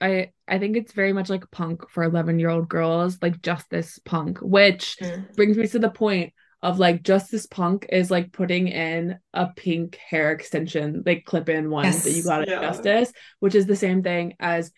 I 0.00 0.30
I 0.46 0.58
think 0.58 0.76
it's 0.76 0.92
very 0.92 1.12
much 1.12 1.28
like 1.30 1.50
punk 1.50 1.88
for 1.90 2.04
11 2.04 2.38
year 2.38 2.50
old 2.50 2.68
girls, 2.68 3.18
like 3.20 3.42
just 3.42 3.68
this 3.70 3.98
Punk, 4.04 4.38
which 4.40 4.96
Mm. 5.00 5.34
brings 5.36 5.56
me 5.56 5.66
to 5.68 5.78
the 5.78 5.90
point 5.90 6.32
of 6.62 6.78
like 6.78 7.02
Justice 7.02 7.46
Punk 7.46 7.86
is 7.90 8.10
like 8.10 8.32
putting 8.32 8.68
in 8.68 9.18
a 9.32 9.46
pink 9.46 9.96
hair 9.96 10.32
extension, 10.32 11.02
like 11.06 11.24
clip 11.24 11.48
in 11.48 11.70
one 11.70 11.84
that 11.90 12.10
you 12.10 12.24
got 12.24 12.42
at 12.42 12.48
Yeah. 12.48 12.60
Justice, 12.60 13.12
which 13.38 13.54
is 13.54 13.66
the 13.66 13.76
same 13.76 14.02
thing 14.02 14.34
as 14.40 14.72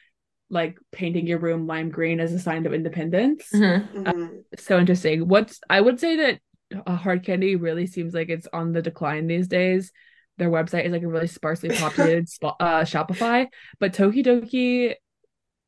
like 0.50 0.78
painting 0.92 1.26
your 1.26 1.38
room 1.38 1.66
lime 1.66 1.90
green 1.90 2.20
as 2.20 2.32
a 2.32 2.38
sign 2.38 2.66
of 2.66 2.74
independence. 2.74 3.48
Mhm. 3.54 3.92
Mhm. 3.94 4.44
So 4.58 4.78
interesting. 4.78 5.28
What's 5.28 5.60
I 5.70 5.80
would 5.80 6.00
say 6.00 6.16
that 6.16 6.40
uh, 6.86 6.96
Hard 6.96 7.24
Candy 7.24 7.56
really 7.56 7.86
seems 7.86 8.14
like 8.14 8.28
it's 8.28 8.46
on 8.52 8.72
the 8.72 8.82
decline 8.82 9.26
these 9.26 9.48
days. 9.48 9.90
Their 10.38 10.50
website 10.50 10.84
is 10.86 10.92
like 10.92 11.02
a 11.02 11.08
really 11.08 11.26
sparsely 11.28 11.70
populated 11.70 12.26
spo- 12.28 12.56
uh, 12.60 12.82
Shopify, 12.82 13.46
but 13.78 13.92
Tokidoki 13.94 14.94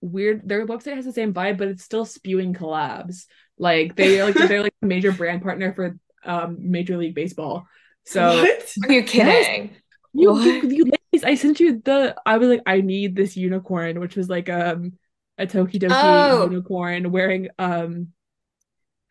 weird. 0.03 0.46
Their 0.48 0.66
website 0.66 0.96
has 0.96 1.07
the 1.07 1.12
same 1.12 1.32
vibe, 1.32 1.57
but 1.59 1.68
it's 1.68 1.82
still 1.84 2.05
spewing 2.05 2.53
collabs. 2.55 3.24
Like 3.59 3.96
they 3.96 4.22
like 4.22 4.34
they're 4.34 4.62
like 4.62 4.74
a 4.82 4.86
major 4.86 5.12
brand 5.12 5.42
partner 5.42 5.72
for 5.72 5.98
um 6.24 6.59
Major 6.70 6.96
League 6.98 7.14
Baseball. 7.14 7.66
So 8.05 8.42
What? 8.42 8.74
Are 8.88 8.92
you 8.92 9.03
kidding? 9.05 9.70
you, 10.12 10.32
What? 10.32 10.44
you, 10.44 10.68
you 10.70 10.84
ladies, 10.84 11.24
I 11.24 11.34
sent 11.36 11.61
you 11.61 11.80
the. 11.84 12.14
I 12.26 12.38
was 12.38 12.48
like, 12.48 12.62
I 12.66 12.80
need 12.80 13.16
this 13.16 13.36
unicorn, 13.36 14.00
which 14.00 14.16
was 14.16 14.28
like 14.28 14.48
um 14.50 14.98
a 15.38 15.46
Tokidoki 15.46 15.90
Oh. 15.92 16.50
unicorn 16.50 17.11
wearing 17.12 17.48
um. 17.59 18.09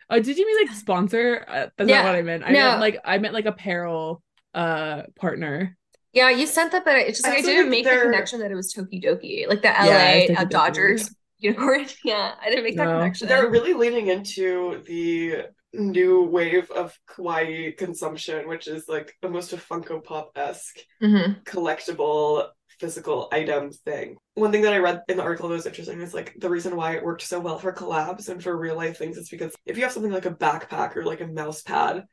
Oh, 0.10 0.20
did 0.20 0.38
you 0.38 0.46
mean 0.46 0.68
like 0.68 0.76
sponsor? 0.76 1.46
Uh, 1.48 1.68
that's 1.78 1.90
Yeah. 1.90 2.02
not 2.04 2.10
what 2.10 2.16
I 2.16 2.22
meant. 2.22 2.44
I 2.44 2.52
No. 2.52 2.70
meant 2.70 2.82
like 2.82 3.00
I 3.06 3.18
meant 3.18 3.34
like 3.34 3.46
apparel 3.46 4.22
uh 4.54 5.04
partner. 5.16 5.78
Yeah, 6.14 6.30
you 6.30 6.46
sent 6.46 6.72
that, 6.74 6.84
but 6.84 6.96
it's 6.98 7.20
just 7.20 7.28
I 7.28 7.30
like 7.32 7.40
I 7.40 7.42
didn't 7.42 7.58
think 7.64 7.70
make 7.70 7.84
the 7.86 7.90
they're- 7.92 8.04
connection 8.04 8.40
that 8.42 8.52
it 8.52 8.56
was 8.56 8.74
Tokidoki, 8.74 9.48
like 9.48 9.62
the 9.62 9.70
Yeah, 9.70 9.86
LA 9.86 9.94
it's 10.24 10.32
uh, 10.32 10.44
Tokidoki. 10.44 10.50
Dodgers 10.50 11.16
unicorn. 11.40 11.86
Yeah, 12.04 12.34
I 12.42 12.50
didn't 12.50 12.64
make 12.66 12.76
that 12.78 12.86
connection. 12.88 13.28
They're 13.28 13.50
really 13.50 13.74
leaning 13.74 14.08
into 14.08 14.84
the 14.86 15.46
new 15.74 16.24
wave 16.24 16.70
of 16.72 16.98
kawaii 17.10 17.78
consumption, 17.78 18.48
which 18.50 18.68
is 18.68 18.90
like 18.90 19.14
almost 19.24 19.54
a 19.54 19.58
Funko 19.58 20.04
Pop 20.04 20.32
esque 20.36 20.80
Mhm. 21.02 21.44
collectible 21.46 22.50
physical 22.80 23.30
item 23.32 23.72
thing. 23.72 24.18
One 24.34 24.52
thing 24.52 24.64
that 24.64 24.74
I 24.74 24.80
read 24.80 25.04
in 25.08 25.16
the 25.18 25.24
article 25.24 25.48
that 25.50 25.56
was 25.56 25.66
interesting 25.68 26.02
is 26.02 26.14
like 26.14 26.34
the 26.40 26.50
reason 26.50 26.76
why 26.76 26.96
it 26.96 27.04
worked 27.04 27.22
so 27.22 27.40
well 27.40 27.58
for 27.60 27.72
collabs 27.72 28.28
and 28.28 28.42
for 28.44 28.58
real 28.58 28.76
life 28.76 28.98
things 28.98 29.18
is 29.18 29.30
because 29.30 29.54
if 29.66 29.78
you 29.78 29.84
have 29.84 29.92
something 29.94 30.12
like 30.12 30.26
a 30.26 30.32
backpack 30.32 30.98
or 30.98 31.06
like 31.06 31.22
a 31.22 31.28
mouse 31.28 31.62
pad, 31.62 32.04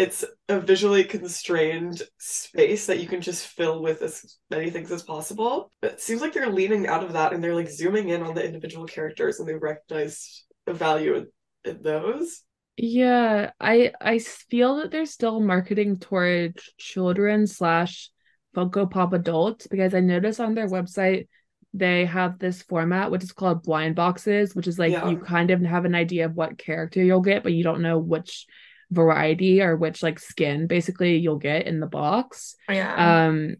it's 0.00 0.24
a 0.48 0.58
visually 0.58 1.04
constrained 1.04 2.00
space 2.18 2.86
that 2.86 3.00
you 3.00 3.06
can 3.06 3.20
just 3.20 3.46
fill 3.48 3.82
with 3.82 4.00
as 4.00 4.38
many 4.50 4.70
things 4.70 4.90
as 4.90 5.02
possible. 5.02 5.70
But 5.82 5.92
it 5.92 6.00
seems 6.00 6.22
like 6.22 6.32
they're 6.32 6.48
leaning 6.48 6.86
out 6.86 7.04
of 7.04 7.12
that 7.12 7.34
and 7.34 7.44
they're 7.44 7.54
like 7.54 7.68
zooming 7.68 8.08
in 8.08 8.22
on 8.22 8.34
the 8.34 8.42
individual 8.42 8.86
characters 8.86 9.38
and 9.38 9.46
they 9.46 9.54
recognize 9.54 10.44
a 10.66 10.72
value 10.72 11.16
in, 11.16 11.26
in 11.70 11.82
those. 11.82 12.40
Yeah, 12.78 13.50
I 13.60 13.92
I 14.00 14.20
feel 14.20 14.76
that 14.76 14.90
they're 14.90 15.04
still 15.04 15.38
marketing 15.38 15.98
towards 15.98 16.72
children 16.78 17.46
slash 17.46 18.08
Funko 18.56 18.90
Pop 18.90 19.12
adults 19.12 19.66
because 19.66 19.94
I 19.94 20.00
noticed 20.00 20.40
on 20.40 20.54
their 20.54 20.68
website 20.68 21.28
they 21.74 22.06
have 22.06 22.38
this 22.38 22.62
format 22.62 23.10
which 23.10 23.22
is 23.22 23.32
called 23.32 23.64
blind 23.64 23.96
boxes, 23.96 24.54
which 24.54 24.66
is 24.66 24.78
like 24.78 24.92
Yeah. 24.92 25.10
you 25.10 25.18
kind 25.18 25.50
of 25.50 25.60
have 25.60 25.84
an 25.84 25.94
idea 25.94 26.24
of 26.24 26.34
what 26.34 26.56
character 26.56 27.02
you'll 27.04 27.20
get, 27.20 27.42
but 27.42 27.52
you 27.52 27.62
don't 27.62 27.82
know 27.82 27.98
which 27.98 28.46
variety 28.90 29.62
or 29.62 29.76
which 29.76 30.02
like 30.02 30.18
skin 30.18 30.66
basically 30.66 31.16
you'll 31.16 31.38
get 31.38 31.66
in 31.66 31.80
the 31.80 31.86
box. 31.86 32.56
Yeah. 32.68 33.26
Um 33.26 33.56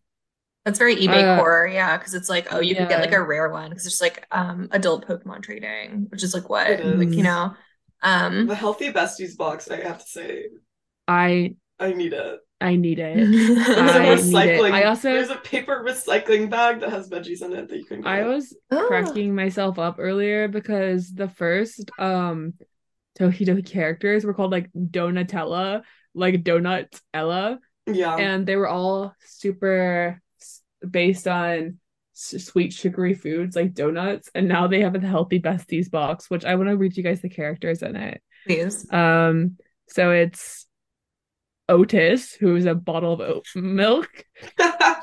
That's 0.64 0.78
very 0.78 0.96
eBay 0.96 1.22
uh, 1.36 1.38
core, 1.40 1.68
yeah, 1.72 1.96
because 1.96 2.14
it's 2.14 2.28
like, 2.28 2.48
oh, 2.52 2.60
you 2.60 2.74
can 2.74 2.88
get 2.88 3.00
like 3.00 3.12
a 3.12 3.22
rare 3.22 3.48
one 3.50 3.70
because 3.70 3.86
it's 3.86 4.00
like 4.00 4.26
um 4.30 4.68
adult 4.72 5.06
Pokemon 5.06 5.42
trading, 5.42 6.06
which 6.10 6.22
is 6.22 6.34
like 6.34 6.48
what, 6.48 6.68
It 6.68 6.84
like 6.98 7.12
you 7.14 7.22
know, 7.22 7.54
um, 8.02 8.46
The 8.46 8.54
Healthy 8.54 8.92
Besties 8.92 9.36
box, 9.36 9.70
I 9.70 9.76
have 9.80 9.98
to 9.98 10.06
say, 10.08 10.44
I 11.08 11.54
I 11.78 11.92
need 11.92 12.12
it. 12.12 12.40
I 12.62 12.76
need 12.76 12.98
it. 12.98 13.16
There's 13.16 13.68
a 13.68 13.80
I 13.80 14.14
need 14.14 14.18
it. 14.18 14.24
recycling. 14.60 14.72
I 14.72 14.82
also- 14.84 15.12
there's 15.12 15.30
a 15.30 15.36
paper 15.36 15.82
recycling 15.86 16.50
bag 16.50 16.80
that 16.80 16.90
has 16.90 17.08
veggies 17.08 17.40
in 17.42 17.54
it 17.54 17.68
that 17.68 17.78
you 17.78 17.84
can. 17.86 18.06
I 18.06 18.24
was 18.24 18.54
Oh. 18.70 18.84
cracking 18.88 19.34
myself 19.34 19.78
up 19.78 19.96
earlier 19.98 20.46
because 20.48 21.10
the 21.14 21.28
first 21.28 21.90
um 21.98 22.52
Tokidoki 23.20 23.66
characters 23.66 24.24
were 24.24 24.34
called 24.34 24.50
like 24.50 24.70
Donatella, 24.72 25.82
like 26.14 26.42
Donut 26.42 26.98
Ella, 27.12 27.60
yeah. 27.86 28.16
and 28.16 28.46
they 28.46 28.56
were 28.56 28.68
all 28.68 29.14
super 29.26 30.20
based 30.88 31.28
on 31.28 31.78
sweet 32.14 32.72
sugary 32.72 33.14
foods 33.14 33.56
like 33.56 33.74
donuts, 33.74 34.30
and 34.34 34.48
now 34.48 34.66
they 34.66 34.80
have 34.80 34.94
a 34.94 35.00
healthy 35.00 35.40
besties 35.40 35.90
box, 35.90 36.30
which 36.30 36.44
I 36.44 36.54
want 36.54 36.68
to 36.68 36.76
read 36.76 36.96
you 36.96 37.02
guys 37.02 37.20
the 37.20 37.28
characters 37.28 37.82
in 37.82 37.96
it. 37.96 38.22
please. 38.46 38.90
Um, 38.92 39.56
so 39.88 40.10
it's 40.10 40.66
Otis, 41.70 42.34
who's 42.34 42.66
a 42.66 42.74
bottle 42.74 43.12
of 43.12 43.20
oat 43.20 43.46
milk. 43.54 44.26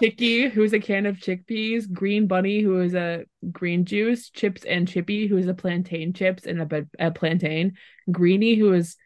Chicky, 0.01 0.49
who's 0.49 0.73
a 0.73 0.79
can 0.79 1.05
of 1.05 1.15
chickpeas, 1.17 1.91
Green 1.91 2.27
Bunny, 2.27 2.61
who 2.61 2.81
is 2.81 2.93
a 2.93 3.23
green 3.51 3.85
juice, 3.85 4.29
Chips 4.29 4.63
and 4.65 4.87
Chippy, 4.87 5.27
who 5.27 5.37
is 5.37 5.47
a 5.47 5.53
plantain 5.53 6.13
chips 6.13 6.45
and 6.45 6.61
a, 6.61 6.85
a 6.99 7.09
plantain, 7.09 7.77
Greeny, 8.11 8.55
who 8.55 8.73
is 8.73 8.97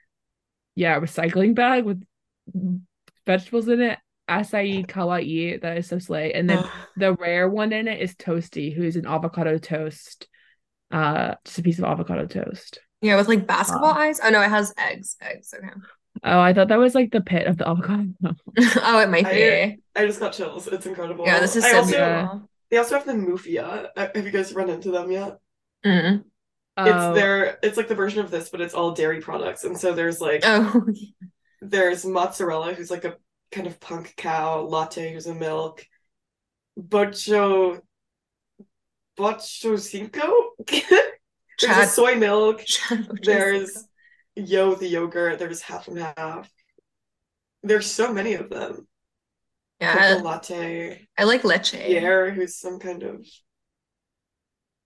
yeah, 0.75 0.97
a 0.97 1.01
recycling 1.01 1.53
bag 1.53 1.85
with 1.85 2.03
vegetables 3.25 3.67
in 3.67 3.81
it, 3.81 3.99
Acai 4.29 4.85
Kawaii, 4.85 5.61
that 5.61 5.77
is 5.77 5.87
so 5.87 5.99
slay, 5.99 6.33
and 6.33 6.49
then 6.49 6.63
the 6.97 7.13
rare 7.13 7.47
one 7.47 7.73
in 7.73 7.87
it 7.87 8.01
is 8.01 8.15
Toasty, 8.15 8.73
who 8.73 8.83
is 8.83 8.95
an 8.95 9.05
avocado 9.05 9.57
toast, 9.57 10.27
uh, 10.91 11.35
just 11.45 11.59
a 11.59 11.63
piece 11.63 11.77
of 11.77 11.85
avocado 11.85 12.25
toast. 12.25 12.79
Yeah, 13.01 13.17
with 13.17 13.27
like 13.27 13.47
basketball 13.47 13.93
Wow. 13.93 13.99
eyes. 13.99 14.19
Oh 14.23 14.29
no, 14.29 14.41
it 14.41 14.49
has 14.49 14.73
eggs. 14.77 15.15
Eggs. 15.21 15.53
Okay. 15.55 15.69
Oh, 16.23 16.39
I 16.39 16.53
thought 16.53 16.67
that 16.67 16.77
was 16.79 16.93
like 16.93 17.11
the 17.11 17.21
pit 17.21 17.47
of 17.47 17.57
the 17.57 17.67
avocado. 17.67 18.13
Oh, 18.83 18.99
it 18.99 19.09
might 19.09 19.29
be. 19.29 19.43
I- 19.45 19.77
I 19.95 20.05
just 20.05 20.19
got 20.19 20.33
chills. 20.33 20.67
It's 20.67 20.85
incredible. 20.85 21.25
Yeah, 21.25 21.39
this 21.39 21.55
is 21.55 21.63
I 21.65 21.71
so 21.71 21.77
also, 21.77 21.89
beautiful. 21.91 22.49
They 22.69 22.77
also 22.77 22.95
have 22.95 23.05
the 23.05 23.13
Moofia. 23.13 23.89
Uh, 23.95 24.07
Have 24.15 24.25
you 24.25 24.31
guys 24.31 24.53
run 24.53 24.69
into 24.69 24.91
them 24.91 25.11
yet? 25.11 25.37
Mm. 25.85 26.23
Oh, 26.77 26.85
It's 26.85 27.19
their. 27.19 27.59
It's 27.61 27.75
like 27.77 27.87
the 27.89 27.95
version 27.95 28.21
of 28.21 28.31
this, 28.31 28.49
but 28.49 28.61
it's 28.61 28.73
all 28.73 28.91
dairy 28.93 29.19
products, 29.19 29.63
and 29.65 29.77
so 29.77 29.93
there's 29.93 30.21
like 30.21 30.41
Oh, 30.45 30.85
there's 31.61 32.05
mozzarella, 32.05 32.73
who's 32.73 32.89
like 32.91 33.03
a 33.03 33.17
kind 33.51 33.67
of 33.67 33.79
punk 33.79 34.13
cow, 34.15 34.61
latte, 34.61 35.13
who's 35.13 35.27
a 35.27 35.35
milk, 35.35 35.85
bocho, 36.79 37.81
bocho 39.17 39.79
cinco. 39.79 40.31
there's 40.67 41.77
a 41.77 41.85
soy 41.85 42.15
milk. 42.15 42.63
Chad 42.65 43.07
There's 43.23 43.85
yo 44.45 44.75
the 44.75 44.87
yogurt. 44.87 45.39
There's 45.39 45.61
half 45.61 45.87
and 45.87 45.99
half. 45.99 46.51
There's 47.63 47.89
so 47.89 48.13
many 48.13 48.33
of 48.33 48.49
them. 48.49 48.87
yeah, 49.79 49.93
Cocoa 49.93 50.19
I, 50.19 50.21
latte. 50.21 51.07
I 51.17 51.23
like 51.23 51.43
leche. 51.43 51.71
Pierre, 51.73 52.31
who's 52.31 52.57
some 52.57 52.79
kind 52.79 53.03
of 53.03 53.25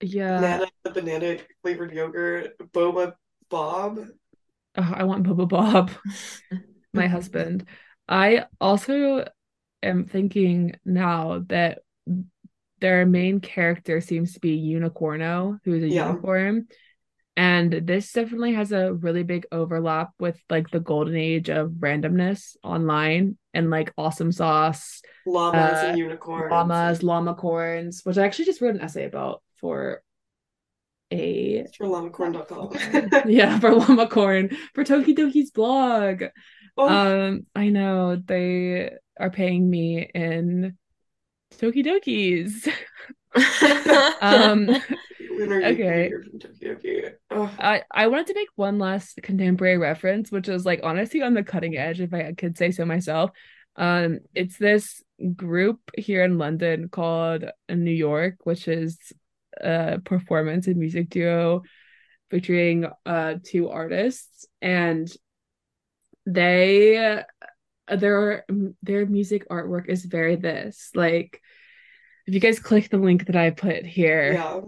yeah. 0.00 0.40
banana 0.40 0.66
banana 0.92 1.38
flavored 1.62 1.92
yogurt. 1.92 2.58
Boba 2.72 3.14
Bob. 3.48 4.00
Oh, 4.78 4.92
I 4.94 5.04
want 5.04 5.26
Boba 5.26 5.48
Bob, 5.48 5.90
my 6.92 7.06
husband. 7.06 7.66
I 8.08 8.44
also 8.60 9.24
am 9.82 10.04
thinking 10.04 10.76
now 10.84 11.42
that 11.48 11.78
their 12.80 13.06
main 13.06 13.40
character 13.40 14.00
seems 14.02 14.34
to 14.34 14.40
be 14.40 14.60
Unicorno, 14.60 15.58
who 15.64 15.72
is 15.74 15.82
a 15.82 15.88
Yeah. 15.88 16.08
unicorn. 16.08 16.68
And 17.36 17.72
this 17.72 18.12
definitely 18.12 18.54
has 18.54 18.72
a 18.72 18.94
really 18.94 19.22
big 19.22 19.46
overlap 19.52 20.10
with 20.18 20.40
like 20.48 20.70
the 20.70 20.80
golden 20.80 21.16
age 21.16 21.50
of 21.50 21.70
randomness 21.80 22.56
online 22.62 23.36
and 23.52 23.68
like 23.70 23.92
awesome 23.98 24.32
sauce, 24.32 25.02
Llamas 25.26 25.82
Uh, 25.82 25.88
and 25.88 25.98
unicorns. 25.98 26.52
llamas, 26.52 27.02
llama 27.02 27.34
corns, 27.34 28.00
which 28.04 28.16
I 28.18 28.24
actually 28.24 28.46
just 28.46 28.60
wrote 28.60 28.74
an 28.74 28.80
essay 28.80 29.04
about 29.04 29.42
for 29.60 30.02
a 31.12 31.58
It's 31.60 31.76
for 31.76 31.86
llamacorn.com. 31.86 32.70
yeah, 33.30 33.58
for 33.60 33.72
llama 33.74 34.08
corn 34.08 34.50
for 34.74 34.84
Tokidoki's 34.84 35.50
blog. 35.50 36.24
oh, 36.76 36.88
Um, 36.88 37.46
I 37.54 37.68
know 37.68 38.16
they 38.16 38.90
are 39.18 39.30
paying 39.30 39.68
me 39.70 40.02
in 40.14 40.76
Tokidokis. 41.58 42.68
Um, 44.20 44.70
when 45.38 45.52
are 45.52 45.60
you 45.60 45.66
okay. 45.66 45.82
gonna 45.82 46.02
hear 46.08 46.24
from 46.24 46.38
Oh, 47.30 47.54
I 47.58 47.82
I 47.90 48.06
wanted 48.08 48.28
to 48.28 48.34
make 48.34 48.48
one 48.56 48.78
last 48.78 49.20
contemporary 49.22 49.78
reference, 49.78 50.30
which 50.30 50.48
is 50.48 50.64
like 50.64 50.80
honestly 50.82 51.22
on 51.22 51.34
the 51.34 51.42
cutting 51.42 51.76
edge, 51.76 52.00
if 52.00 52.12
I 52.14 52.32
could 52.32 52.56
say 52.56 52.70
so 52.70 52.84
myself. 52.84 53.30
Um, 53.76 54.20
it's 54.34 54.56
this 54.56 55.02
group 55.34 55.80
here 55.96 56.24
in 56.24 56.38
London 56.38 56.88
called 56.88 57.44
New 57.68 57.90
York, 57.90 58.36
which 58.44 58.68
is 58.68 58.98
a 59.60 60.00
performance 60.04 60.66
and 60.66 60.76
music 60.76 61.10
duo 61.10 61.62
featuring 62.30 62.86
uh 63.04 63.34
two 63.44 63.68
artists, 63.68 64.46
and 64.60 65.10
they 66.26 67.22
their 67.88 68.44
their 68.82 69.06
music 69.06 69.48
artwork 69.48 69.88
is 69.88 70.04
very 70.04 70.36
this 70.36 70.90
like 70.94 71.40
if 72.26 72.34
you 72.34 72.40
guys 72.40 72.58
click 72.58 72.90
the 72.90 72.98
link 72.98 73.26
that 73.26 73.36
I 73.36 73.50
put 73.50 73.86
here 73.86 74.32
yeah. 74.32 74.60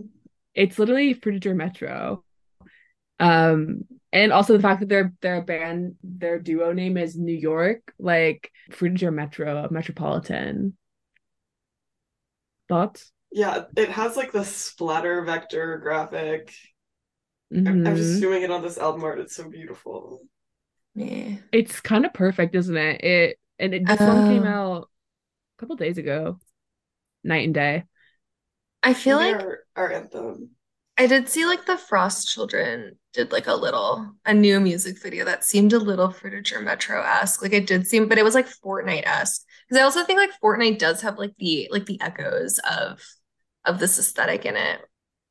It's 0.59 0.77
literally 0.77 1.15
Frutiger 1.15 1.55
Metro. 1.55 2.25
Um, 3.21 3.83
and 4.13 4.33
also 4.33 4.57
the 4.57 4.63
fact 4.63 4.81
that 4.81 4.89
their 4.89 5.13
their 5.23 5.41
band, 5.41 5.95
their 6.03 6.41
duo 6.41 6.73
name 6.73 6.97
is 6.97 7.17
New 7.17 7.35
York, 7.37 7.95
like 7.99 8.51
Frutiger 8.73 9.15
Metro, 9.15 9.69
Metropolitan. 9.71 10.77
Thoughts? 12.69 13.13
Yeah, 13.31 13.65
it 13.77 13.89
has 13.91 14.17
like 14.17 14.33
the 14.33 14.45
splatter 14.45 15.23
vector 15.25 15.79
graphic. 15.79 16.53
I'm, 17.55 17.87
I'm 17.87 17.97
just 17.97 18.19
zooming 18.19 18.43
in 18.43 18.51
on 18.51 18.63
this 18.63 18.79
album 18.79 19.05
art. 19.05 19.21
It's 19.21 19.37
so 19.37 19.49
beautiful. 19.49 20.21
Yeah. 20.95 21.37
It's 21.53 21.81
kind 21.81 22.05
of 22.05 22.13
perfect, 22.13 22.55
isn't 22.57 22.77
it? 22.77 23.05
It 23.05 23.39
and 23.61 23.75
it, 23.75 23.87
this 23.87 24.01
one 24.01 24.29
came 24.29 24.43
Oh. 24.43 24.49
out 24.49 24.91
a 25.57 25.61
couple 25.61 25.77
days 25.77 25.99
ago, 25.99 26.41
night 27.23 27.45
and 27.45 27.55
day. 27.55 27.85
I 28.83 28.95
feel 28.95 29.17
like 29.17 29.35
our, 29.35 29.59
our 29.77 29.93
anthem. 29.93 30.51
I 30.97 31.07
did 31.07 31.29
see 31.29 31.47
like 31.47 31.67
the 31.67 31.77
Frost 31.77 32.29
Children 32.29 32.99
did 33.13 33.31
like 33.31 33.47
a 33.47 33.55
little 33.55 34.15
a 34.27 34.35
new 34.35 34.59
music 34.61 35.01
video 35.01 35.25
that 35.25 35.45
seemed 35.45 35.73
a 35.73 35.79
little 35.79 36.09
Frutiger 36.09 36.63
Metro-esque. 36.63 37.41
Like 37.43 37.53
it 37.53 37.67
did 37.67 37.87
seem, 37.87 38.09
but 38.09 38.19
it 38.19 38.25
was 38.25 38.35
like 38.35 38.49
Fortnite-esque. 38.49 39.43
Because 39.69 39.81
I 39.81 39.85
also 39.85 40.05
think 40.05 40.19
like 40.19 40.41
Fortnite 40.43 40.79
does 40.79 41.03
have 41.03 41.19
like 41.19 41.35
the 41.39 41.69
like 41.71 41.87
the 41.87 42.01
echoes 42.01 42.59
of 42.61 43.01
of 43.65 43.79
this 43.79 43.99
aesthetic 43.99 44.45
in 44.45 44.57
it. 44.57 44.81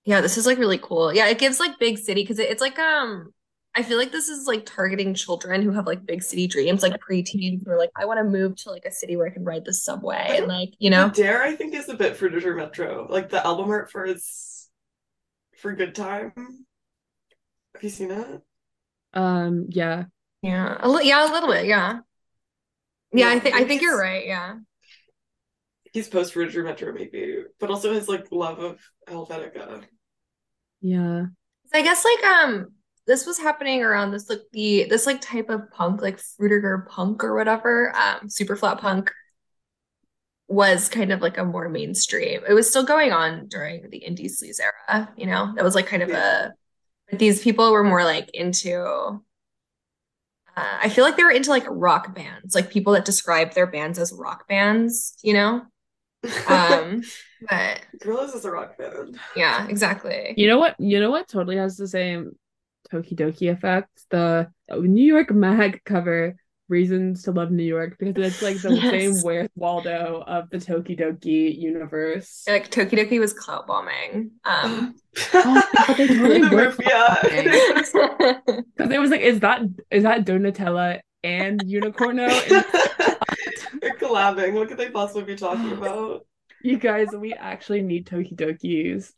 Yeah, 0.06 0.22
this 0.22 0.38
is 0.38 0.46
like 0.46 0.58
really 0.58 0.78
cool. 0.78 1.14
Yeah, 1.14 1.28
it 1.28 1.40
gives 1.40 1.60
like 1.60 1.80
big 1.80 1.98
city 1.98 2.24
because 2.24 2.40
it, 2.40 2.50
it's 2.50 2.62
like 2.62 2.80
um 2.80 3.34
I 3.78 3.84
feel 3.84 4.00
like 4.00 4.12
this 4.12 4.28
is 4.28 4.48
like 4.48 4.66
targeting 4.66 5.14
children 5.14 5.62
who 5.62 5.72
have 5.72 5.86
like 5.86 6.04
big 6.04 6.24
city 6.24 6.48
dreams, 6.48 6.82
like 6.82 7.00
preteens 7.00 7.64
who 7.64 7.72
are 7.72 7.78
like, 7.78 7.92
I 7.96 8.06
want 8.06 8.18
to 8.18 8.24
move 8.24 8.56
to 8.64 8.72
like 8.72 8.86
a 8.86 8.92
city 8.92 9.16
where 9.16 9.28
I 9.28 9.30
can 9.30 9.44
ride 9.44 9.66
the 9.66 9.74
subway 9.74 10.26
and 10.32 10.48
like, 10.48 10.74
you 10.80 10.90
know. 10.90 11.12
Dare, 11.12 11.44
I 11.44 11.56
think, 11.56 11.76
is 11.76 11.88
a 11.88 11.94
bit 11.94 12.18
for 12.18 12.28
Frutiger 12.28 12.58
Metro. 12.58 13.06
Like 13.08 13.30
the 13.30 13.46
album 13.46 13.70
art 13.70 13.92
for 13.92 14.04
its 14.04 14.68
for 15.60 15.74
Good 15.74 15.94
Time. 15.94 16.34
Have 17.76 17.84
you 17.84 17.90
seen 17.90 18.10
it? 18.10 18.42
Um, 19.14 19.68
yeah. 19.70 20.06
Yeah, 20.42 20.78
a 20.80 20.90
li- 20.90 21.08
yeah, 21.08 21.30
a 21.30 21.32
little 21.32 21.50
bit, 21.50 21.68
yeah. 21.68 22.00
Yeah, 23.14 23.30
I 23.30 23.40
think 23.40 23.56
I 23.56 23.64
think 23.64 23.84
you're 23.84 24.00
right, 24.00 24.26
yeah. 24.26 24.56
he's 25.94 26.08
post 26.08 26.36
Ridge 26.36 26.58
Metro 26.58 26.92
maybe, 26.94 27.44
but 27.60 27.70
also 27.70 27.94
his 27.94 28.10
like 28.10 28.32
love 28.32 28.58
of 28.58 28.80
Helvetica. 29.08 29.84
Yeah. 30.82 31.26
I 31.74 31.82
guess 31.82 32.04
like 32.04 32.26
um 32.26 32.68
this 33.08 33.26
was 33.26 33.40
happening 33.40 33.84
around 33.84 34.12
this 34.12 34.30
like 34.30 34.42
the 34.52 34.86
this 34.90 35.06
like 35.06 35.22
type 35.22 35.50
of 35.50 35.72
punk 35.72 36.02
like 36.02 36.18
Frutiger 36.18 36.88
punk 36.88 37.24
or 37.24 37.36
whatever 37.36 37.96
um 37.96 38.30
super 38.30 38.56
flat 38.56 38.80
punk 38.80 39.12
was 40.48 40.88
kind 40.90 41.12
of 41.12 41.22
like 41.22 41.38
a 41.38 41.44
more 41.44 41.68
mainstream. 41.70 42.42
It 42.48 42.54
was 42.54 42.70
still 42.70 42.84
going 42.86 43.12
on 43.12 43.48
during 43.48 43.90
the 43.90 44.00
indie 44.08 44.26
sleaze 44.32 44.60
era, 44.62 45.12
you 45.18 45.26
know. 45.26 45.54
That 45.56 45.64
was 45.64 45.76
like 45.76 45.88
kind 45.88 46.04
of 46.04 46.10
Yeah. 46.10 46.52
a 47.12 47.18
these 47.18 47.42
people 47.42 47.72
were 47.72 47.84
more 47.84 48.04
like 48.04 48.30
into 48.34 49.22
uh, 50.56 50.78
I 50.82 50.90
feel 50.90 51.04
like 51.04 51.16
they 51.18 51.24
were 51.24 51.32
into 51.32 51.50
like 51.52 51.66
rock 51.70 52.16
bands, 52.16 52.56
like 52.56 52.72
people 52.72 52.94
that 52.94 53.06
describe 53.06 53.54
their 53.54 53.68
bands 53.68 54.00
as 54.00 54.12
rock 54.14 54.48
bands, 54.48 55.16
you 55.22 55.34
know? 55.34 55.64
Um 56.48 57.04
but 57.48 57.82
Gorillaz 58.00 58.36
is 58.36 58.46
a 58.46 58.52
rock 58.52 58.78
band. 58.78 59.20
yeah, 59.36 59.68
exactly. 59.68 60.34
You 60.36 60.48
know 60.48 60.58
what? 60.58 60.76
You 60.80 61.00
know 61.00 61.12
what 61.12 61.28
totally 61.28 61.58
has 61.58 61.78
the 61.78 61.88
same 61.88 62.36
Tokidoki 62.92 63.52
effect? 63.52 63.90
The 64.10 64.48
New 64.72 65.06
York 65.06 65.32
Mag 65.32 65.82
cover, 65.86 66.36
Reasons 66.70 67.24
to 67.24 67.32
Love 67.32 67.52
New 67.52 67.64
York, 67.64 67.96
because 67.98 68.16
it's 68.18 68.42
like 68.42 68.62
the 68.62 68.72
Yes. 68.76 68.90
same 68.92 69.22
Where's 69.22 69.50
Waldo 69.56 70.24
of 70.28 70.50
the 70.50 70.58
Tokidoki 70.58 71.58
universe. 71.58 72.44
Like 72.48 72.70
Tokidoki 72.70 73.20
was 73.20 73.34
clout 73.34 73.68
bombing. 73.68 74.32
Um 74.44 74.96
Oh, 75.34 75.64
but 75.88 75.98
they 75.98 76.08
totally 76.18 76.42
were. 76.56 76.72
Because 76.72 77.94
it 78.92 79.00
was 79.00 79.12
like, 79.12 79.22
is 79.22 79.40
that 79.42 79.62
is 79.92 80.04
that 80.04 80.26
Donatella 80.26 81.00
and 81.24 81.60
Unicorno? 81.62 82.28
And 82.30 82.66
They're 83.82 83.96
collabing. 83.96 84.54
What 84.54 84.68
could 84.68 84.78
they 84.78 84.90
possibly 84.90 85.24
be 85.24 85.36
talking 85.36 85.72
about? 85.74 86.26
you 86.64 86.78
guys, 86.78 87.08
we 87.16 87.34
actually 87.34 87.82
need 87.82 88.08
Tokidokis. 88.08 89.12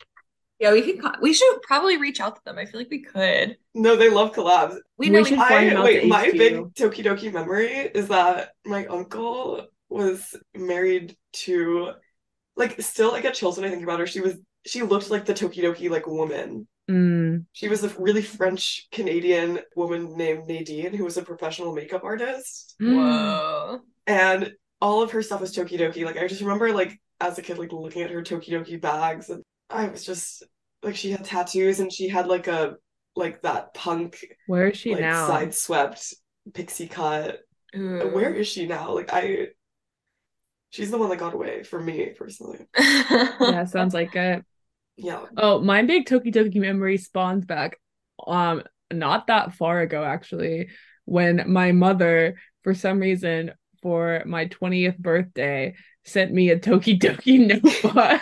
Yeah, 0.59 0.73
we 0.73 0.81
could. 0.81 1.01
We 1.21 1.33
should 1.33 1.61
probably 1.63 1.97
reach 1.97 2.19
out 2.19 2.35
to 2.35 2.41
them. 2.45 2.57
I 2.57 2.65
feel 2.65 2.81
like 2.81 2.89
we 2.89 3.01
could. 3.01 3.57
No, 3.73 3.95
they 3.95 4.09
love 4.09 4.33
collabs. 4.33 4.77
We 4.97 5.09
We 5.09 5.09
know. 5.09 5.23
should 5.23 5.39
we, 5.39 5.45
find 5.45 5.71
I 5.71 5.75
out 5.75 5.83
wait, 5.85 6.07
my 6.07 6.27
HQ. 6.27 6.37
big 6.37 6.55
Tokidoki 6.73 7.31
memory 7.31 7.69
is 7.71 8.09
that 8.09 8.51
my 8.65 8.85
uncle 8.87 9.67
was 9.89 10.35
married 10.55 11.15
to 11.33 11.91
like 12.55 12.81
still 12.81 13.11
I 13.11 13.21
get 13.21 13.33
chills 13.35 13.57
when 13.57 13.65
I 13.65 13.69
think 13.69 13.83
about 13.83 13.99
her. 13.99 14.07
She 14.07 14.21
was 14.21 14.35
she 14.65 14.81
looked 14.81 15.09
like 15.09 15.25
the 15.25 15.33
Tokidoki 15.33 15.89
like 15.89 16.07
woman. 16.07 16.67
Mm. 16.89 17.45
She 17.53 17.67
was 17.69 17.83
a 17.83 17.89
really 17.99 18.21
French 18.23 18.87
Canadian 18.91 19.59
woman 19.75 20.17
named 20.17 20.47
Nadine 20.47 20.93
who 20.93 21.05
was 21.05 21.17
a 21.17 21.21
professional 21.23 21.73
makeup 21.73 22.03
artist. 22.03 22.75
whoa. 22.79 23.79
And 24.07 24.53
all 24.81 25.01
of 25.01 25.11
her 25.11 25.21
stuff 25.21 25.41
was 25.41 25.55
Tokidoki. 25.55 26.03
Like 26.05 26.17
I 26.17 26.27
just 26.27 26.41
remember 26.41 26.71
like 26.73 26.99
as 27.21 27.37
a 27.37 27.41
kid 27.41 27.57
like 27.57 27.71
looking 27.71 28.01
at 28.01 28.09
her 28.11 28.21
Tokidoki 28.23 28.81
bags 28.81 29.29
and 29.29 29.43
I 29.69 29.87
was 29.87 30.03
just 30.05 30.43
like 30.83 30.95
she 30.95 31.11
had 31.11 31.25
tattoos 31.25 31.79
and 31.79 31.91
she 31.91 32.07
had 32.07 32.27
like 32.27 32.47
a 32.47 32.75
like 33.15 33.41
that 33.41 33.73
punk 33.73 34.25
Where 34.47 34.69
is 34.69 34.77
she 34.77 34.91
like 34.91 35.01
now? 35.01 35.27
side 35.27 35.53
swept 35.53 36.13
pixie 36.53 36.87
cut. 36.87 37.39
Ooh. 37.75 38.09
Where 38.13 38.33
is 38.33 38.47
she 38.47 38.65
now? 38.65 38.93
Like 38.93 39.09
I 39.11 39.49
she's 40.71 40.91
the 40.91 40.97
one 40.97 41.09
that 41.09 41.19
got 41.19 41.33
away 41.33 41.63
for 41.63 41.79
me 41.79 42.13
personally. 42.17 42.59
Yeah, 42.77 43.65
sounds 43.65 43.93
like 43.93 44.15
it. 44.15 44.43
Yeah. 44.97 45.25
Oh, 45.37 45.59
my 45.61 45.81
big 45.83 46.05
Tokidoki 46.05 46.55
memory 46.55 46.97
spawns 46.97 47.45
back 47.45 47.77
um 48.27 48.63
not 48.91 49.27
that 49.27 49.53
far 49.53 49.79
ago 49.79 50.03
actually 50.03 50.69
when 51.05 51.43
my 51.47 51.71
mother 51.71 52.37
for 52.63 52.73
some 52.73 52.99
reason 52.99 53.51
for 53.81 54.23
my 54.25 54.45
20th 54.45 54.97
birthday 54.97 55.73
sent 56.05 56.33
me 56.33 56.49
a 56.49 56.59
Tokidoki 56.59 57.47
notebook. 57.63 58.21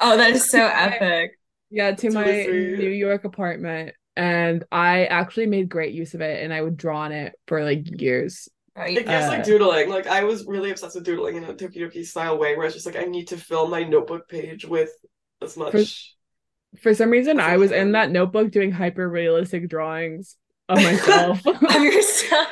Oh, 0.00 0.16
that 0.16 0.30
is 0.30 0.48
so 0.50 0.64
epic. 0.66 1.32
yeah, 1.70 1.92
to 1.92 2.02
That's 2.10 2.14
my 2.14 2.24
really. 2.26 2.76
New 2.76 2.90
York 2.90 3.24
apartment 3.24 3.94
and 4.16 4.64
I 4.72 5.06
actually 5.06 5.46
made 5.46 5.68
great 5.68 5.94
use 5.94 6.14
of 6.14 6.20
it 6.20 6.42
and 6.42 6.52
I 6.52 6.60
would 6.60 6.76
draw 6.76 7.00
on 7.02 7.12
it 7.12 7.34
for 7.46 7.64
like 7.64 8.00
years. 8.00 8.48
Right? 8.76 8.96
It 8.98 9.06
gives 9.06 9.26
like 9.28 9.40
Uh, 9.40 9.44
doodling. 9.44 9.88
Like 9.90 10.06
I 10.06 10.24
was 10.24 10.46
really 10.46 10.70
obsessed 10.70 10.94
with 10.94 11.04
doodling 11.04 11.36
in 11.36 11.44
a 11.44 11.54
Tokidoki 11.54 12.04
style 12.04 12.38
way 12.38 12.56
where 12.56 12.66
it's 12.66 12.74
just 12.74 12.86
like 12.86 12.96
I 12.96 13.04
need 13.04 13.28
to 13.28 13.36
fill 13.36 13.68
my 13.68 13.82
notebook 13.84 14.28
page 14.28 14.64
with 14.64 14.90
as 15.42 15.56
much 15.56 16.14
For 16.80 16.94
some 16.94 17.10
reason 17.10 17.40
I 17.40 17.56
was 17.56 17.72
in 17.72 17.92
that 17.92 18.10
notebook 18.10 18.50
doing 18.50 18.70
hyper 18.72 19.08
realistic 19.08 19.68
drawings 19.68 20.36
of 20.68 20.78
myself. 20.82 21.44
Of 21.46 21.62
yourself. 21.82 22.48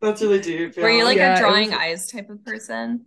That's 0.00 0.22
really 0.22 0.40
deep. 0.40 0.76
Were 0.76 0.90
you 0.90 1.04
like 1.04 1.16
Yeah, 1.16 1.36
a 1.36 1.40
drawing 1.40 1.70
was- 1.70 1.78
eyes 1.78 2.06
type 2.06 2.30
of 2.30 2.44
person? 2.44 3.06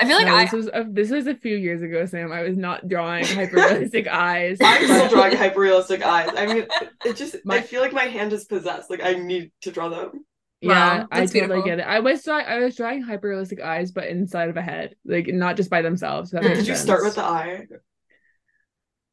I 0.00 0.06
feel 0.06 0.16
like 0.16 0.26
No, 0.26 0.34
I. 0.36 0.44
this 0.44 0.52
was 0.52 0.66
a, 0.72 0.84
this 0.88 1.10
was 1.10 1.26
a 1.26 1.34
few 1.34 1.56
years 1.56 1.82
ago, 1.82 2.06
Sam. 2.06 2.30
I 2.32 2.42
was 2.42 2.56
not 2.56 2.86
drawing 2.88 3.24
hyperrealistic 3.24 4.06
eyes. 4.06 4.58
I'm 4.60 4.84
still 4.84 5.08
drawing 5.08 5.32
hyperrealistic 5.36 6.02
eyes. 6.02 6.30
I 6.36 6.46
mean, 6.46 6.66
it 7.04 7.16
just 7.16 7.36
I 7.48 7.60
feel 7.60 7.80
like 7.80 7.92
my 7.92 8.04
hand 8.04 8.32
is 8.32 8.44
possessed. 8.44 8.90
Like 8.90 9.02
I 9.02 9.14
need 9.14 9.50
to 9.62 9.70
draw 9.72 9.88
them. 9.88 10.24
Yeah, 10.60 10.98
Wow, 11.00 11.08
I 11.12 11.20
that's 11.20 11.32
totally 11.32 11.46
beautiful. 11.62 11.62
get 11.62 11.78
it. 11.80 11.82
I 11.82 12.00
was 12.00 12.22
drawing 12.24 12.46
I 12.46 12.58
was 12.58 12.76
drawing 12.76 13.04
hyperrealistic 13.04 13.60
eyes, 13.62 13.90
but 13.92 14.06
inside 14.08 14.48
of 14.50 14.56
a 14.56 14.62
head, 14.62 14.94
like 15.04 15.26
not 15.28 15.56
just 15.56 15.70
by 15.70 15.82
themselves. 15.82 16.30
That 16.32 16.42
Mm. 16.42 16.48
Did 16.48 16.58
you 16.58 16.64
sense. 16.74 16.80
start 16.80 17.04
with 17.04 17.14
the 17.16 17.22
eye? 17.24 17.66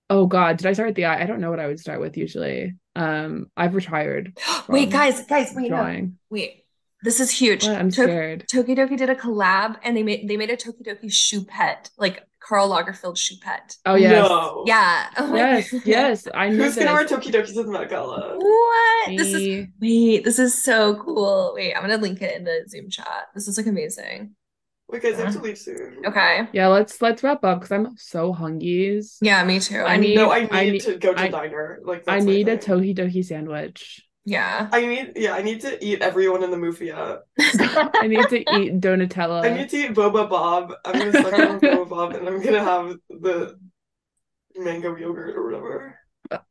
Oh 0.09 0.27
God, 0.27 0.57
did 0.57 0.67
I 0.67 0.73
start 0.73 0.89
with 0.89 0.95
the 0.95 1.05
eye? 1.05 1.21
I 1.21 1.25
don't 1.25 1.39
know 1.41 1.49
what 1.49 1.59
I 1.59 1.67
would 1.67 1.79
start 1.79 1.99
with 1.99 2.15
usually. 2.17 2.75
Um, 2.95 3.47
I've 3.57 3.73
retired 3.75 4.37
Wait, 4.69 4.91
guys, 4.91 5.25
guys, 5.25 5.53
wait, 5.55 5.69
no. 5.71 6.09
Wait. 6.29 6.64
This 7.05 7.19
is 7.19 7.31
huge. 7.31 7.63
What? 7.65 7.77
I'm 7.77 7.89
To- 7.91 8.03
scared. 8.03 8.45
Tokidoki 8.51 8.97
did 8.97 9.09
a 9.09 9.15
collab 9.15 9.77
and 9.83 9.95
they 9.95 10.03
made 10.03 10.27
they 10.27 10.37
made 10.37 10.49
a 10.49 10.57
Tokidoki 10.57 11.11
shoe 11.11 11.45
pet, 11.45 11.89
like 11.97 12.23
Karl 12.39 12.69
Lagerfeld 12.69 13.17
shoe 13.17 13.35
pet. 13.41 13.75
Oh 13.85 13.95
yes, 13.95 14.11
No. 14.29 14.63
Yeah. 14.67 15.09
Oh 15.17 15.35
yes, 15.35 15.71
God. 15.71 15.81
yes. 15.85 16.27
I 16.33 16.49
knew 16.49 16.61
Who's 16.63 16.75
gonna 16.75 16.93
wear 16.93 17.03
this. 17.07 17.11
Tokidokis 17.17 17.55
with 17.55 17.67
Met 17.67 17.89
Gala? 17.89 18.35
What? 18.37 19.17
This 19.17 19.33
is 19.33 19.67
wait, 19.81 20.23
this 20.23 20.37
is 20.39 20.61
so 20.61 20.95
cool. 20.95 21.53
Wait, 21.55 21.73
I'm 21.73 21.81
gonna 21.81 21.97
link 21.97 22.21
it 22.21 22.35
in 22.35 22.43
the 22.43 22.65
Zoom 22.67 22.89
chat. 22.89 23.27
This 23.33 23.47
is 23.47 23.57
like 23.57 23.67
amazing. 23.67 24.35
Wait, 24.87 25.01
guys, 25.01 25.19
I 25.19 25.23
have 25.25 25.33
to 25.33 25.41
leave 25.41 25.57
soon. 25.57 26.03
Okay. 26.05 26.47
Yeah, 26.53 26.67
let's 26.67 27.01
let's 27.01 27.23
wrap 27.23 27.43
up 27.43 27.59
because 27.61 27.71
I'm 27.71 27.97
so 27.97 28.31
hungies. 28.33 29.17
Yeah, 29.21 29.43
me 29.43 29.59
too. 29.59 29.79
I 29.79 29.93
I 29.93 29.97
need 29.97 30.09
need- 30.09 30.15
No, 30.15 30.31
I 30.31 30.39
need, 30.41 30.49
I 30.51 30.69
need- 30.69 30.81
to 30.81 30.97
go 30.97 31.13
to 31.15 31.19
I- 31.21 31.29
diner. 31.29 31.79
Like 31.83 32.01
I 32.07 32.15
that's 32.17 32.25
my 32.25 32.31
need 32.31 32.47
a 32.49 32.57
thing. 32.59 32.95
Tokidoki 32.95 33.25
sandwich. 33.25 34.04
Yeah. 34.25 34.69
I 34.71 34.85
need, 34.85 35.13
yeah, 35.15 35.33
I 35.33 35.41
need 35.43 35.61
to 35.61 35.83
eat 35.85 36.01
everyone 36.01 36.43
in 36.43 36.49
the 36.49 36.57
Moofia. 36.57 37.19
I 37.39 38.07
need 38.07 38.27
to 38.29 38.37
eat 38.59 38.79
Donutella. 38.81 39.45
I 39.45 39.55
need 39.55 39.69
to 39.69 39.77
eat 39.77 39.93
Boba 39.93 40.27
Bob. 40.29 40.73
I'm 40.83 40.97
gonna 40.97 41.11
suck 41.13 41.33
on 41.33 41.59
Boba 41.61 41.87
Bob, 41.89 42.13
and 42.15 42.27
I'm 42.27 42.41
gonna 42.41 42.63
have 42.63 42.95
the 43.09 43.57
mango 44.55 44.95
yogurt 44.95 45.35
or 45.35 45.45
whatever. 45.45 45.99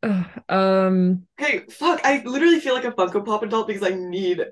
Ugh, 0.05 0.25
um, 0.49 1.27
Hey, 1.37 1.64
fuck! 1.68 2.01
I 2.05 2.22
literally 2.25 2.61
feel 2.61 2.75
like 2.75 2.85
a 2.85 2.93
Funko 2.93 3.25
Pop 3.27 3.43
adult 3.43 3.66
because 3.66 3.83
I 3.83 3.95
need 3.95 4.45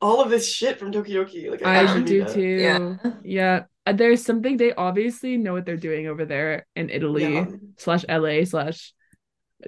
all 0.00 0.22
of 0.22 0.30
this 0.30 0.48
shit 0.48 0.78
from 0.78 0.92
Tokidoki. 0.92 1.50
Like 1.50 1.64
I, 1.66 1.80
I 1.86 1.94
do 1.94 2.04
need 2.04 2.22
it. 2.28 2.32
too. 2.34 2.40
Yeah. 2.40 2.96
Yeah. 3.24 3.62
Uh, 3.84 3.92
There's 3.94 4.24
something 4.24 4.56
they 4.56 4.72
obviously 4.74 5.36
know 5.36 5.52
what 5.54 5.66
they're 5.66 5.76
doing 5.76 6.06
over 6.06 6.24
there 6.24 6.66
in 6.76 6.88
Italy 6.88 7.34
Yeah. 7.34 7.46
slash 7.78 8.04
LA 8.08 8.44
slash 8.44 8.94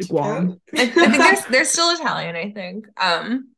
Guam. 0.08 0.60
I, 0.76 0.82
I 0.82 0.86
think 0.86 0.94
they're 1.16 1.36
they're 1.50 1.64
still 1.64 1.90
Italian, 1.94 2.36
I 2.36 2.50
think. 2.50 2.86
Um 3.00 3.50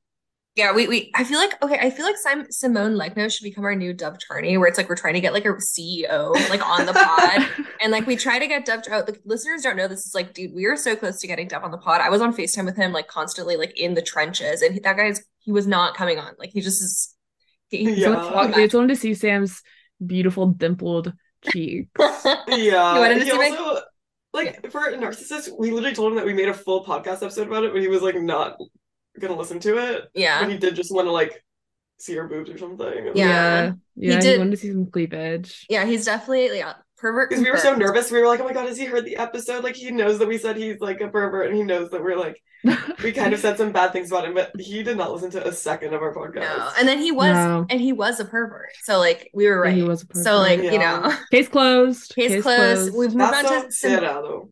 yeah, 0.54 0.72
we 0.72 0.88
we 0.88 1.10
I 1.14 1.22
feel 1.24 1.38
like 1.38 1.62
okay, 1.62 1.78
I 1.78 1.90
feel 1.90 2.06
like 2.06 2.16
Sim, 2.16 2.46
Simone 2.50 2.94
Legno 2.94 3.30
should 3.30 3.44
become 3.44 3.64
our 3.64 3.74
new 3.74 3.92
Dov 3.92 4.18
Charney, 4.18 4.56
where 4.56 4.66
it's 4.68 4.78
like 4.78 4.88
we're 4.88 4.96
trying 4.96 5.12
to 5.12 5.20
get 5.20 5.34
like 5.34 5.44
a 5.44 5.48
CEO 5.50 6.32
like 6.48 6.66
on 6.66 6.86
the 6.86 6.92
pod. 6.94 7.46
And 7.82 7.92
like 7.92 8.06
we 8.06 8.16
try 8.16 8.38
to 8.38 8.46
get 8.46 8.64
Dov 8.64 8.80
out. 8.90 9.06
The 9.06 9.20
listeners 9.26 9.60
don't 9.60 9.76
know 9.76 9.86
this 9.86 10.06
is 10.06 10.14
like, 10.14 10.32
dude, 10.32 10.54
we 10.54 10.64
are 10.64 10.76
so 10.78 10.96
close 10.96 11.20
to 11.20 11.26
getting 11.26 11.46
Dov 11.46 11.62
on 11.62 11.70
the 11.72 11.76
pod. 11.78 12.00
I 12.00 12.08
was 12.08 12.22
on 12.22 12.34
FaceTime 12.34 12.64
with 12.64 12.74
him 12.76 12.90
like 12.92 13.06
constantly, 13.06 13.56
like 13.56 13.78
in 13.78 13.92
the 13.92 14.00
trenches, 14.00 14.62
and 14.62 14.72
he, 14.72 14.80
that 14.80 14.96
guy's 14.96 15.22
he 15.40 15.52
was 15.52 15.66
not 15.66 15.94
coming 15.94 16.18
on. 16.18 16.32
Like 16.38 16.50
he 16.54 16.62
just 16.62 16.80
is. 16.82 17.14
He, 17.68 17.84
he's 17.84 17.98
Yeah. 17.98 18.08
like, 18.10 18.54
I 18.56 18.62
just 18.64 18.74
wanted 18.74 18.88
to 18.88 18.96
see 18.96 19.12
Sam's 19.12 19.60
beautiful 20.04 20.46
dimpled 20.46 21.12
cheeks. 21.50 21.90
Yeah. 22.48 22.94
You 22.94 23.00
wanted 23.00 23.18
to 23.18 23.24
he 23.24 23.30
see 23.30 23.36
my- 23.36 23.80
also 24.36 24.46
like 24.62 24.70
for 24.70 24.86
a 24.88 24.96
narcissist, 24.96 25.50
we 25.58 25.70
literally 25.70 25.94
told 25.94 26.12
him 26.12 26.16
that 26.16 26.26
we 26.26 26.34
made 26.34 26.48
a 26.48 26.54
full 26.54 26.84
podcast 26.84 27.22
episode 27.22 27.46
about 27.48 27.64
it, 27.64 27.72
but 27.72 27.80
he 27.82 27.88
was 27.88 28.02
like 28.02 28.20
not 28.20 28.58
gonna 29.18 29.36
listen 29.36 29.60
to 29.60 29.78
it. 29.78 30.04
Yeah. 30.14 30.40
But 30.40 30.48
yeah, 30.48 30.52
he 30.54 30.58
did 30.58 30.76
just 30.76 30.94
want 30.94 31.06
to 31.06 31.12
like 31.12 31.42
see 31.98 32.14
her 32.14 32.28
boobs 32.28 32.50
or 32.50 32.58
something. 32.58 33.08
And- 33.08 33.16
Yeah. 33.16 33.24
Yeah. 33.24 33.72
Yeah, 33.96 34.14
he, 34.14 34.20
did- 34.20 34.38
wanted 34.38 34.50
to 34.52 34.56
see 34.58 34.72
some 34.72 34.86
cleavage. 34.86 35.66
yeah, 35.70 35.84
he's 35.86 36.04
definitely 36.04 36.58
yeah 36.58 36.74
pervert. 36.96 37.28
Because 37.30 37.42
we 37.44 37.50
were 37.50 37.56
so 37.58 37.74
nervous, 37.74 38.10
we 38.10 38.20
were 38.20 38.26
like, 38.26 38.40
"Oh 38.40 38.44
my 38.44 38.52
god, 38.52 38.66
has 38.66 38.76
he 38.78 38.84
heard 38.86 39.04
the 39.04 39.16
episode? 39.16 39.62
Like, 39.64 39.76
he 39.76 39.90
knows 39.90 40.18
that 40.18 40.28
we 40.28 40.38
said 40.38 40.56
he's 40.56 40.80
like 40.80 41.00
a 41.00 41.08
pervert, 41.08 41.48
and 41.48 41.56
he 41.56 41.62
knows 41.62 41.90
that 41.90 42.02
we're 42.02 42.16
like, 42.18 42.42
we 43.02 43.12
kind 43.12 43.32
of 43.32 43.40
said 43.40 43.56
some 43.58 43.70
bad 43.72 43.92
things 43.92 44.10
about 44.10 44.24
him, 44.24 44.34
but 44.34 44.50
he 44.58 44.82
did 44.82 44.96
not 44.96 45.12
listen 45.12 45.30
to 45.32 45.46
a 45.46 45.52
second 45.52 45.94
of 45.94 46.02
our 46.02 46.14
podcast. 46.14 46.40
No, 46.40 46.70
and 46.78 46.88
then 46.88 46.98
he 46.98 47.12
was, 47.12 47.32
No. 47.34 47.66
and 47.70 47.80
he 47.80 47.92
was 47.92 48.18
a 48.20 48.24
pervert. 48.24 48.70
So 48.82 48.98
like 48.98 49.30
we 49.34 49.46
were 49.46 49.64
Yeah, 49.64 49.70
right. 49.70 49.76
he 49.76 49.82
was 49.82 50.02
a 50.02 50.06
pervert. 50.06 50.24
So 50.24 50.36
like 50.38 50.58
pervert. 50.60 50.72
you 50.72 50.78
know, 50.78 51.16
Case 51.30 51.48
closed. 51.48 52.14
case, 52.14 52.42
closed. 52.42 52.94
We've 52.94 53.14
moved 53.14 53.32
That's 53.32 53.48
on 53.48 53.54
not 53.56 53.64
to 53.66 53.72
Sim- 53.72 54.00
cerrado. 54.00 54.48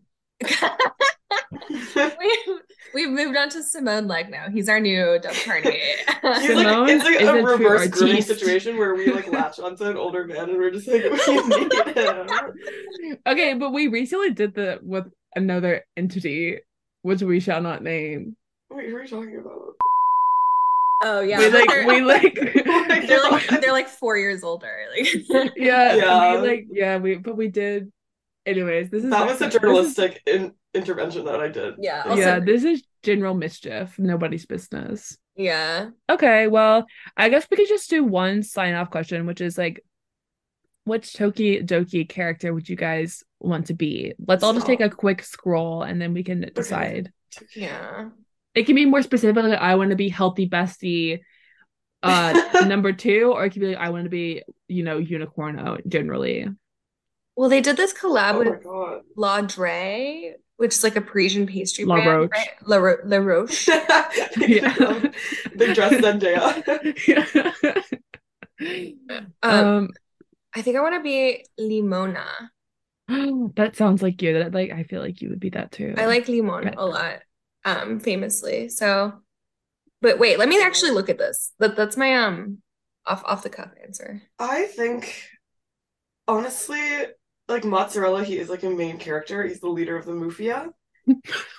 we, 1.70 1.76
we 2.18 2.60
we've 2.94 3.10
moved 3.10 3.36
on 3.36 3.48
to 3.50 3.62
Simone 3.62 4.06
Legno 4.08 4.30
now. 4.30 4.48
He's 4.50 4.68
our 4.68 4.80
new 4.80 5.18
Dov 5.20 5.32
Charney. 5.34 5.70
He's 6.22 6.22
like 6.22 6.42
Simone 6.46 6.88
it's 6.88 7.04
like 7.04 7.20
is 7.20 7.28
a 7.28 7.34
a 7.36 7.42
reverse 7.42 7.88
grooming 7.88 8.22
situation 8.22 8.76
where 8.78 8.94
we 8.94 9.12
like 9.12 9.26
latch 9.28 9.58
onto 9.58 9.84
an 9.84 9.96
older 9.96 10.24
man 10.26 10.50
and 10.50 10.58
we're 10.58 10.70
just 10.70 10.86
like 10.88 11.02
we 11.02 11.36
need 11.48 11.96
him. 11.96 13.18
Okay, 13.26 13.54
but 13.54 13.72
we 13.72 13.88
recently 13.88 14.30
did 14.32 14.54
the 14.54 14.78
with 14.82 15.06
another 15.36 15.84
entity, 15.96 16.58
which 17.02 17.22
we 17.22 17.40
shall 17.40 17.60
not 17.60 17.82
name. 17.82 18.36
Wait, 18.70 18.88
who 18.88 18.96
are 18.96 19.02
you 19.02 19.08
talking 19.08 19.38
about? 19.38 19.74
oh 21.02 21.20
yeah, 21.20 21.38
we 21.38 21.50
like 21.50 21.68
they're, 21.68 21.86
we 21.86 22.00
like 22.02 22.34
they're 22.34 23.30
like 23.30 23.46
they're 23.60 23.72
like 23.72 23.88
four 23.88 24.16
years 24.16 24.42
older. 24.42 24.72
Like 24.96 25.52
yeah, 25.56 25.94
Yeah. 25.96 26.40
we 26.40 26.48
like 26.48 26.66
yeah, 26.72 26.96
we 26.96 27.16
but 27.16 27.36
we 27.36 27.48
did 27.48 27.90
anyways, 28.46 28.88
this 28.90 29.04
is 29.04 29.10
That 29.10 29.26
was 29.26 29.40
a 29.40 29.44
this 29.46 29.54
is- 29.54 29.60
journalistic 29.60 30.22
in- 30.26 30.54
intervention 30.74 31.24
that 31.26 31.40
I 31.40 31.48
did. 31.48 31.74
Yeah, 31.78 32.02
also- 32.06 32.20
yeah, 32.20 32.40
this 32.40 32.64
is 32.64 32.82
general 33.02 33.34
mischief, 33.34 33.98
nobody's 33.98 34.46
business. 34.46 35.16
yeah. 35.36 35.90
Okay, 36.08 36.46
well, 36.48 36.86
I 37.16 37.28
guess 37.28 37.46
we 37.50 37.56
could 37.56 37.68
just 37.68 37.90
do 37.90 38.04
one 38.04 38.42
sign 38.42 38.74
off 38.74 38.90
question, 38.90 39.26
which 39.26 39.40
is 39.40 39.56
like, 39.58 39.84
which 40.84 41.12
Tokidoki 41.14 42.08
character 42.08 42.52
would 42.52 42.68
you 42.68 42.76
guys 42.76 43.22
want 43.40 43.66
to 43.68 43.74
be? 43.74 44.12
Let's 44.26 44.42
all 44.44 44.52
just 44.52 44.66
take 44.66 44.80
a 44.80 44.90
quick 44.90 45.22
scroll 45.22 45.82
and 45.82 46.00
then 46.00 46.12
we 46.12 46.22
can 46.22 46.50
decide. 46.54 47.10
Yeah. 47.56 48.10
It 48.54 48.64
can 48.66 48.74
be 48.74 48.84
more 48.86 49.02
specific, 49.02 49.42
like 49.42 49.58
I 49.58 49.74
want 49.76 49.90
to 49.90 49.96
be 49.96 50.08
healthy 50.08 50.48
bestie, 50.48 51.20
uh, 52.02 52.64
number 52.66 52.92
two, 52.92 53.32
or 53.34 53.44
it 53.46 53.50
could 53.50 53.60
be 53.60 53.68
like 53.68 53.78
I 53.78 53.90
want 53.90 54.04
to 54.04 54.10
be, 54.10 54.42
you 54.68 54.84
know, 54.84 55.00
unicorno 55.00 55.80
generally. 55.88 56.46
Well, 57.34 57.48
they 57.48 57.60
did 57.60 57.76
this 57.76 57.92
collab 57.92 58.34
Oh 58.34 58.38
with. 58.38 59.02
La 59.16 59.40
Dre, 59.40 60.36
which 60.56 60.74
is 60.74 60.84
like 60.84 60.96
a 60.96 61.00
Parisian 61.00 61.46
pastry 61.46 61.84
La 61.84 61.96
brand, 61.96 62.08
Roche. 62.20 62.30
right? 62.32 62.48
La, 62.66 62.76
Ro- 62.76 63.02
La 63.04 63.16
Roche. 63.18 63.68
Yeah. 64.38 64.74
They 65.56 65.72
dress 65.74 65.92
Zendaya. 66.02 66.62
Um, 68.60 69.32
um, 69.42 69.88
I 70.54 70.62
think 70.62 70.76
I 70.76 70.80
want 70.80 70.94
to 70.94 71.02
be 71.02 71.44
Limona. 71.58 72.24
that 73.56 73.76
sounds 73.76 74.02
like 74.02 74.22
you. 74.22 74.34
That 74.34 74.52
like 74.54 74.70
I 74.70 74.84
feel 74.84 75.00
like 75.02 75.20
you 75.20 75.30
would 75.30 75.40
be 75.40 75.50
that 75.50 75.72
too. 75.72 75.94
I 75.96 76.06
like 76.06 76.28
limon 76.28 76.64
Right. 76.64 76.74
a 76.76 76.86
lot, 76.86 77.20
um, 77.64 77.98
famously. 78.00 78.68
So, 78.68 79.12
but 80.00 80.18
wait, 80.18 80.38
let 80.38 80.48
me 80.48 80.62
actually 80.62 80.92
look 80.92 81.08
at 81.10 81.18
this. 81.18 81.52
That 81.58 81.76
that's 81.76 81.96
my 81.96 82.14
um 82.14 82.58
off 83.06 83.22
off 83.24 83.42
the 83.42 83.50
cuff 83.50 83.70
answer. 83.84 84.22
I 84.38 84.64
think, 84.66 85.12
honestly, 86.28 86.80
like 87.48 87.64
Mozzarella, 87.64 88.24
he 88.24 88.38
is 88.38 88.48
like 88.48 88.62
a 88.62 88.70
main 88.70 88.98
character. 88.98 89.44
He's 89.44 89.60
the 89.60 89.68
leader 89.68 89.96
of 89.96 90.06
the 90.06 90.14
mafia. 90.14 90.70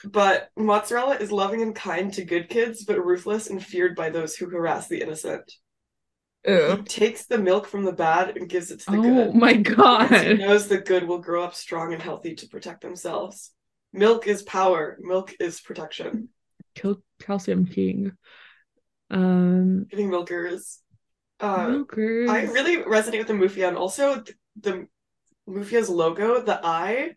but 0.06 0.50
Mozzarella 0.58 1.18
is 1.18 1.32
loving 1.32 1.62
and 1.62 1.76
kind 1.76 2.12
to 2.14 2.26
good 2.26 2.50
kids, 2.50 2.84
but 2.84 3.04
ruthless 3.04 3.48
and 3.48 3.64
feared 3.64 3.96
by 3.96 4.10
those 4.10 4.36
who 4.36 4.50
harass 4.50 4.88
the 4.88 5.02
innocent. 5.02 5.52
He 6.46 6.84
takes 6.84 7.26
the 7.26 7.40
milk 7.40 7.66
from 7.66 7.86
the 7.86 7.92
bad 7.92 8.38
and 8.38 8.48
gives 8.48 8.70
it 8.70 8.82
to 8.82 8.92
the 8.92 8.98
oh 8.98 9.02
good. 9.02 9.28
Oh 9.30 9.34
my 9.34 9.54
because 9.54 10.22
he 10.22 10.34
knows 10.36 10.68
the 10.68 10.78
good 10.78 11.08
will 11.08 11.18
grow 11.18 11.44
up 11.44 11.56
strong 11.56 11.92
and 11.92 12.02
healthy 12.02 12.36
to 12.36 12.48
protect 12.48 12.82
themselves. 12.82 13.52
Milk 13.92 14.28
is 14.28 14.44
power. 14.44 14.98
Milk 15.02 15.34
is 15.40 15.60
protection. 15.60 16.30
Cal- 16.76 17.02
Calcium 17.20 17.66
King. 17.66 18.12
Um, 19.10 19.86
Giving 19.90 20.10
milkers. 20.10 20.82
Uh, 21.40 21.68
Milkers. 21.68 22.30
I 22.30 22.44
really 22.44 22.78
resonate 22.78 23.20
with 23.20 23.28
the 23.28 23.34
Moofia, 23.34 23.68
and 23.68 23.78
also 23.78 24.22
th- 24.22 24.38
the 24.60 24.88
Moofia's 25.48 25.90
logo, 25.90 26.42
the 26.42 26.60
eye, 26.64 27.12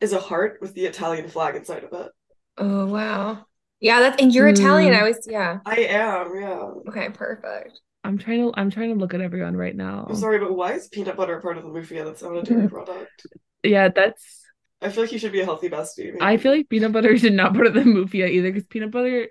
is 0.00 0.12
a 0.12 0.20
heart 0.20 0.58
with 0.60 0.74
the 0.74 0.86
Italian 0.86 1.28
flag 1.28 1.56
inside 1.56 1.84
of 1.84 1.92
it. 1.92 2.12
oh 2.58 2.86
wow, 2.86 3.46
yeah. 3.80 4.00
that's 4.00 4.22
and 4.22 4.34
you're 4.34 4.48
Italian. 4.48 4.92
Hmm. 4.92 5.00
I 5.00 5.02
was 5.04 5.26
yeah. 5.30 5.58
I 5.64 5.76
am, 5.76 6.36
yeah. 6.36 6.70
Okay, 6.88 7.08
perfect. 7.10 7.80
I'm 8.02 8.18
trying 8.18 8.40
to 8.40 8.58
I'm 8.58 8.70
trying 8.70 8.90
to 8.90 9.00
look 9.00 9.14
at 9.14 9.20
everyone 9.20 9.56
right 9.56 9.74
now. 9.74 10.06
I'm 10.08 10.16
sorry, 10.16 10.38
but 10.38 10.54
why 10.54 10.72
is 10.72 10.88
peanut 10.88 11.16
butter 11.16 11.38
a 11.38 11.42
part 11.42 11.56
of 11.56 11.64
the 11.64 11.70
Mufia? 11.70 12.04
That's 12.04 12.22
not 12.22 12.36
a 12.36 12.42
dairy 12.42 12.68
product. 12.68 13.26
Yeah, 13.62 13.88
that's 13.88 14.44
I 14.84 14.90
feel 14.90 15.04
like 15.04 15.12
you 15.12 15.18
should 15.18 15.32
be 15.32 15.40
a 15.40 15.44
healthy 15.44 15.70
bestie. 15.70 16.12
maybe. 16.12 16.18
I 16.20 16.36
feel 16.36 16.52
like 16.52 16.68
peanut 16.68 16.92
butter 16.92 17.10
is 17.10 17.24
not 17.24 17.54
part 17.54 17.66
of 17.66 17.74
the 17.74 17.80
moofia 17.80 18.28
either 18.28 18.52
because 18.52 18.66
peanut 18.66 18.90
butter 18.90 19.28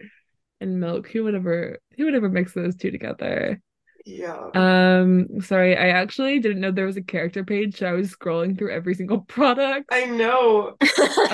and 0.60 0.80
milk, 0.80 1.08
who 1.10 1.24
would 1.26 1.36
ever 1.36 1.78
who 1.96 2.06
would 2.06 2.16
ever 2.16 2.30
mix 2.30 2.54
those 2.54 2.76
two 2.76 2.90
together? 2.90 3.62
Yeah. 4.06 4.49
Um, 4.54 5.41
sorry, 5.41 5.78
I 5.78 5.89
actually 5.89 6.39
didn't 6.39 6.60
know 6.60 6.72
there 6.72 6.86
was 6.86 6.97
a 6.97 7.01
character 7.01 7.43
page, 7.43 7.78
so 7.78 7.88
I 7.88 7.93
was 7.93 8.14
scrolling 8.14 8.58
through 8.58 8.72
every 8.72 8.95
single 8.95 9.22
product. 9.28 9.89
I 9.91 10.06
know. 10.06 10.76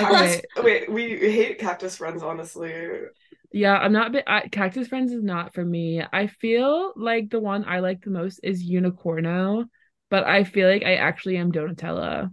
Okay. 0.00 0.42
Wait, 0.62 0.90
we 0.90 1.16
hate 1.18 1.58
cactus 1.58 1.96
friends, 1.96 2.22
honestly. 2.22 2.72
Yeah, 3.52 3.76
I'm 3.76 3.92
not 3.92 4.12
bit 4.12 4.24
I, 4.26 4.48
Cactus 4.48 4.88
Friends 4.88 5.12
is 5.12 5.22
not 5.22 5.52
for 5.52 5.64
me. 5.64 6.02
I 6.12 6.28
feel 6.28 6.92
like 6.96 7.30
the 7.30 7.40
one 7.40 7.64
I 7.66 7.80
like 7.80 8.02
the 8.02 8.10
most 8.10 8.40
is 8.42 8.64
Unicorno, 8.64 9.64
but 10.08 10.24
I 10.24 10.44
feel 10.44 10.68
like 10.68 10.84
I 10.84 10.94
actually 10.94 11.36
am 11.36 11.50
Donutella. 11.50 12.32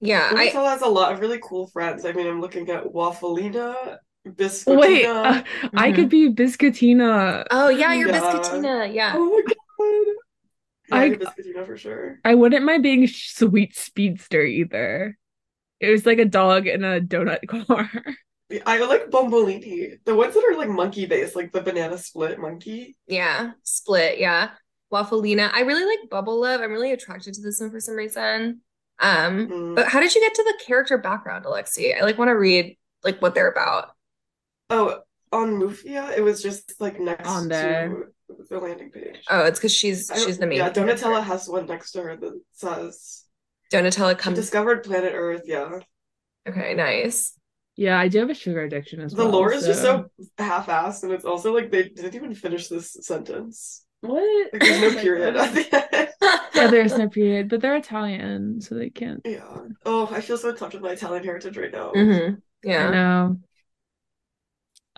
Yeah, 0.00 0.32
I 0.34 0.48
Donutella 0.48 0.70
has 0.70 0.82
a 0.82 0.88
lot 0.88 1.12
of 1.12 1.20
really 1.20 1.38
cool 1.42 1.66
friends. 1.66 2.04
I 2.04 2.12
mean, 2.12 2.26
I'm 2.26 2.40
looking 2.40 2.70
at 2.70 2.84
Waffalina, 2.84 3.98
Biscotina. 4.26 4.78
Wait, 4.80 5.06
uh, 5.06 5.42
I 5.74 5.92
could 5.92 6.08
be 6.08 6.28
Biscuitina. 6.30 7.44
oh 7.50 7.68
yeah, 7.68 7.94
you're 7.94 8.08
Yeah. 8.10 8.20
Biscuitina. 8.20 8.94
Yeah. 8.94 9.12
Oh 9.16 9.24
my 9.30 9.42
god. 9.46 9.56
Yeah, 10.90 10.96
I- 10.96 11.04
you're 11.04 11.16
Biscuitina 11.18 11.66
for 11.66 11.76
sure. 11.76 12.18
I 12.24 12.34
wouldn't 12.34 12.64
mind 12.64 12.82
being 12.82 13.06
sweet 13.06 13.76
speedster 13.76 14.42
either. 14.42 15.16
It 15.78 15.90
was 15.90 16.04
like 16.04 16.18
a 16.18 16.24
dog 16.24 16.66
in 16.66 16.82
a 16.84 17.00
donut 17.00 17.46
car. 17.66 17.88
I 18.66 18.78
like 18.84 19.08
Bombolini. 19.10 19.98
The 20.04 20.14
ones 20.16 20.34
that 20.34 20.44
are 20.44 20.56
like 20.58 20.68
monkey 20.68 21.06
based, 21.06 21.36
like 21.36 21.52
the 21.52 21.60
banana 21.62 21.96
split 21.96 22.38
monkey. 22.40 22.96
Yeah, 23.06 23.52
split, 23.62 24.18
yeah. 24.18 24.50
Waffalina. 24.92 25.50
I 25.54 25.60
really 25.60 25.84
like 25.84 26.10
Bubble 26.10 26.40
Love. 26.40 26.60
I'm 26.60 26.72
really 26.72 26.90
attracted 26.90 27.34
to 27.34 27.40
this 27.42 27.60
one 27.60 27.70
for 27.70 27.78
some 27.80 27.94
reason. 27.94 28.60
Um, 28.98 29.46
Mm. 29.46 29.76
but 29.76 29.86
how 29.86 30.00
did 30.00 30.12
you 30.14 30.20
get 30.20 30.34
to 30.34 30.42
the 30.42 30.64
character 30.66 30.98
background, 30.98 31.44
Alexi? 31.44 31.96
I 31.96 32.02
like 32.02 32.18
want 32.18 32.28
to 32.30 32.36
read 32.36 32.76
like 33.04 33.22
what 33.22 33.34
they're 33.36 33.50
about. 33.50 33.92
Oh, 34.70 35.00
on 35.32 35.60
Moofia, 35.60 36.16
it 36.16 36.22
was 36.22 36.42
just 36.42 36.80
like 36.80 36.98
next 37.00 37.28
On 37.28 37.48
to 37.48 38.06
the 38.48 38.58
landing 38.58 38.90
page. 38.90 39.24
Oh, 39.30 39.44
it's 39.44 39.58
because 39.58 39.74
she's 39.74 40.10
she's 40.24 40.38
the 40.38 40.46
main 40.46 40.58
Yeah, 40.58 40.70
character. 40.70 41.06
Donutella 41.06 41.22
has 41.22 41.48
one 41.48 41.66
next 41.66 41.92
to 41.92 42.02
her 42.02 42.16
that 42.16 42.40
says 42.52 43.24
Donutella 43.72 44.10
she 44.10 44.16
comes. 44.16 44.36
discovered 44.36 44.82
planet 44.84 45.12
Earth. 45.14 45.42
Yeah, 45.44 45.80
Okay, 46.48 46.74
nice. 46.74 47.34
Yeah, 47.76 47.98
I 47.98 48.08
do 48.08 48.18
have 48.18 48.30
a 48.30 48.34
sugar 48.34 48.62
addiction 48.62 49.00
as 49.00 49.12
the 49.12 49.22
well. 49.22 49.30
The 49.30 49.36
lore 49.38 49.52
is 49.52 49.64
just 49.66 49.82
so- 49.82 50.10
so 50.18 50.44
half-assed, 50.44 51.02
and 51.04 51.12
it's 51.12 51.24
also 51.24 51.54
like 51.54 51.70
they 51.70 51.84
didn't 51.84 52.14
even 52.14 52.34
finish 52.34 52.68
this 52.68 52.96
sentence. 53.00 53.84
What? 54.00 54.52
Like, 54.52 54.62
there's 54.62 54.80
no 54.80 54.90
period 55.02 55.36
at 55.36 55.54
the 55.54 55.96
end. 55.96 56.08
Yeah, 56.54 56.66
there's 56.66 56.98
no 56.98 57.08
period, 57.08 57.48
but 57.48 57.60
they're 57.60 57.76
Italian, 57.76 58.60
so 58.60 58.74
they 58.74 58.90
can't. 58.90 59.20
Yeah. 59.24 59.56
Oh, 59.86 60.08
I 60.12 60.20
feel 60.20 60.36
so 60.36 60.50
in 60.50 60.56
touch 60.56 60.74
with 60.74 60.82
my 60.82 60.90
Italian 60.90 61.24
heritage 61.24 61.56
right 61.56 61.72
now. 61.72 61.92
hmm 61.92 62.34
I 62.34 62.36
Yeah. 62.64 62.90
know. 62.90 63.40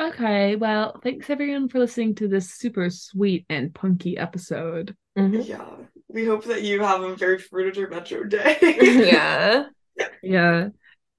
Okay, 0.01 0.57
well, 0.57 0.99
thanks 1.03 1.28
everyone 1.30 1.68
for 1.68 1.78
listening 1.78 2.14
to 2.16 2.26
this 2.28 2.55
super 2.55 2.88
sweet 2.90 3.45
and 3.49 3.74
punky 3.74 4.16
episode. 4.16 4.97
hmm 5.16 5.34
Yeah. 5.40 5.64
We 6.09 6.24
hope 6.26 6.45
that 6.45 6.62
you 6.62 6.80
have 6.82 7.03
a 7.03 7.14
very 7.16 7.38
Frutiger 7.38 7.88
Metro 7.90 8.24
day. 8.28 8.59
Yeah. 8.61 9.64
Yeah. 10.22 10.68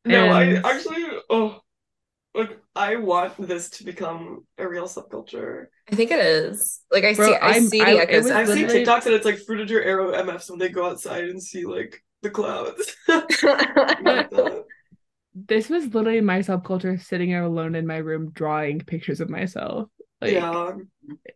No, 0.06 0.26
I 0.28 0.56
actually, 0.64 1.06
oh, 1.30 1.62
like 2.36 2.60
I 2.76 2.96
want 2.98 3.38
this 3.48 3.70
to 3.72 3.84
become 3.86 4.46
a 4.58 4.68
real 4.68 4.86
subculture. 4.88 5.68
I 5.92 5.96
think 5.96 6.12
it 6.12 6.20
is. 6.20 6.82
Like 6.92 7.06
I 7.06 7.14
Bro, 7.14 7.28
see 7.28 7.36
I 7.36 7.50
I'm- 7.52 7.68
see 7.68 7.82
I- 7.82 7.94
the 7.94 7.98
it 8.00 8.10
echoes 8.10 8.32
I've 8.32 8.48
seen 8.48 8.56
literally- 8.68 8.86
TikToks 8.86 9.06
and 9.06 9.16
it's 9.16 9.26
like 9.26 9.36
Frutiger 9.40 9.84
Aero 9.86 10.12
MFs 10.14 10.50
when 10.50 10.60
they 10.60 10.70
go 10.70 10.86
outside 10.88 11.26
and 11.26 11.42
see 11.42 11.66
like 11.66 12.04
the 12.24 12.30
clouds. 12.32 12.96
Like 13.08 13.30
that. 14.32 14.66
This 15.36 15.70
was 15.70 15.94
literally 15.94 16.22
my 16.22 16.40
subculture 16.40 17.02
sitting 17.02 17.34
alone 17.36 17.76
in 17.76 17.88
my 17.88 17.98
room 17.98 18.32
drawing 18.32 18.80
pictures 18.80 19.20
of 19.20 19.30
myself. 19.30 19.90
Like 20.22 20.34
yeah. 20.34 20.72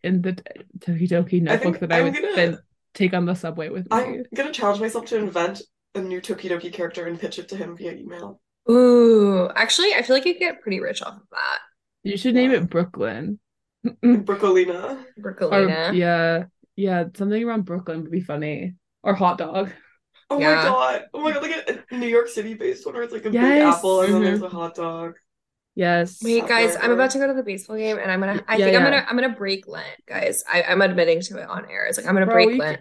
in 0.04 0.22
the 0.22 0.38
Toki 0.80 1.08
Toki 1.08 1.38
I 1.38 1.40
notebook 1.42 1.80
that 1.80 1.92
I 1.92 2.00
I'm 2.00 2.04
would 2.06 2.14
gonna- 2.14 2.36
then 2.36 2.58
take 2.94 3.14
on 3.14 3.26
the 3.26 3.34
subway 3.36 3.70
with 3.70 3.84
me. 3.84 3.98
I'm 3.98 4.24
gonna 4.34 4.52
challenge 4.54 4.80
myself 4.80 5.06
to 5.08 5.18
invent 5.18 5.62
a 5.96 6.02
new 6.02 6.22
Tokidoki 6.22 6.72
character 6.72 7.06
and 7.06 7.20
pitch 7.20 7.40
it 7.40 7.50
to 7.50 7.56
him 7.58 7.76
via 7.76 7.94
email. 7.94 8.40
Ooh, 8.70 9.50
actually, 9.56 9.94
I 9.94 10.02
feel 10.04 10.16
like 10.16 10.26
you 10.26 10.34
could 10.34 10.40
get 10.40 10.62
pretty 10.62 10.80
rich 10.80 11.02
off 11.02 11.16
of 11.16 11.28
that. 11.32 11.60
You 12.04 12.18
should 12.18 12.36
name 12.36 12.52
Yeah. 12.52 12.58
it 12.58 12.70
Brooklyn. 12.70 13.40
Brooklina. 14.04 15.04
Or 15.42 15.94
yeah, 15.94 16.46
yeah, 16.76 17.06
something 17.16 17.44
around 17.44 17.66
Brooklyn 17.66 18.04
would 18.04 18.12
be 18.12 18.22
funny. 18.22 18.76
Or 19.04 19.14
hot 19.14 19.38
dog. 19.38 19.72
Oh 20.30 20.40
Yeah. 20.40 20.56
my 20.56 20.64
god. 20.64 21.06
Oh 21.14 21.22
my 21.22 21.32
god, 21.32 21.42
like 21.44 21.86
a 21.92 21.96
New 21.98 22.08
York 22.08 22.28
City 22.28 22.54
based 22.54 22.86
one 22.86 22.96
where 22.96 23.04
it's 23.04 23.14
like 23.14 23.26
a 23.26 23.30
big 23.30 23.62
apple 23.62 24.02
and 24.02 24.14
then 24.14 24.22
Mhm. 24.22 24.26
there's 24.26 24.42
a 24.42 24.50
hot 24.50 24.76
dog. 24.76 25.16
Yes. 25.76 26.22
Wait, 26.24 26.40
Stop 26.40 26.50
guys. 26.50 26.76
I'm 26.82 26.92
about 26.92 27.12
to 27.12 27.20
go 27.20 27.28
to 27.28 27.34
the 27.34 27.44
baseball 27.44 27.78
game, 27.78 27.98
and 28.00 28.12
I'm 28.12 28.20
gonna. 28.20 28.44
I 28.48 28.58
Yeah, 28.58 28.66
think 28.66 28.78
I'm 28.78 28.84
gonna. 28.84 29.06
I'm 29.08 29.16
gonna 29.16 29.36
break 29.36 29.68
Lent, 29.68 29.86
guys. 30.08 30.44
I, 30.52 30.64
I'm 30.64 30.82
admitting 30.82 31.22
to 31.22 31.38
it 31.38 31.48
on 31.48 31.70
air. 31.70 31.86
It's 31.86 31.98
like 31.98 32.08
I'm 32.08 32.14
gonna 32.16 32.26
Bro, 32.26 32.34
break 32.36 32.50
you 32.50 32.58
Lent. 32.58 32.80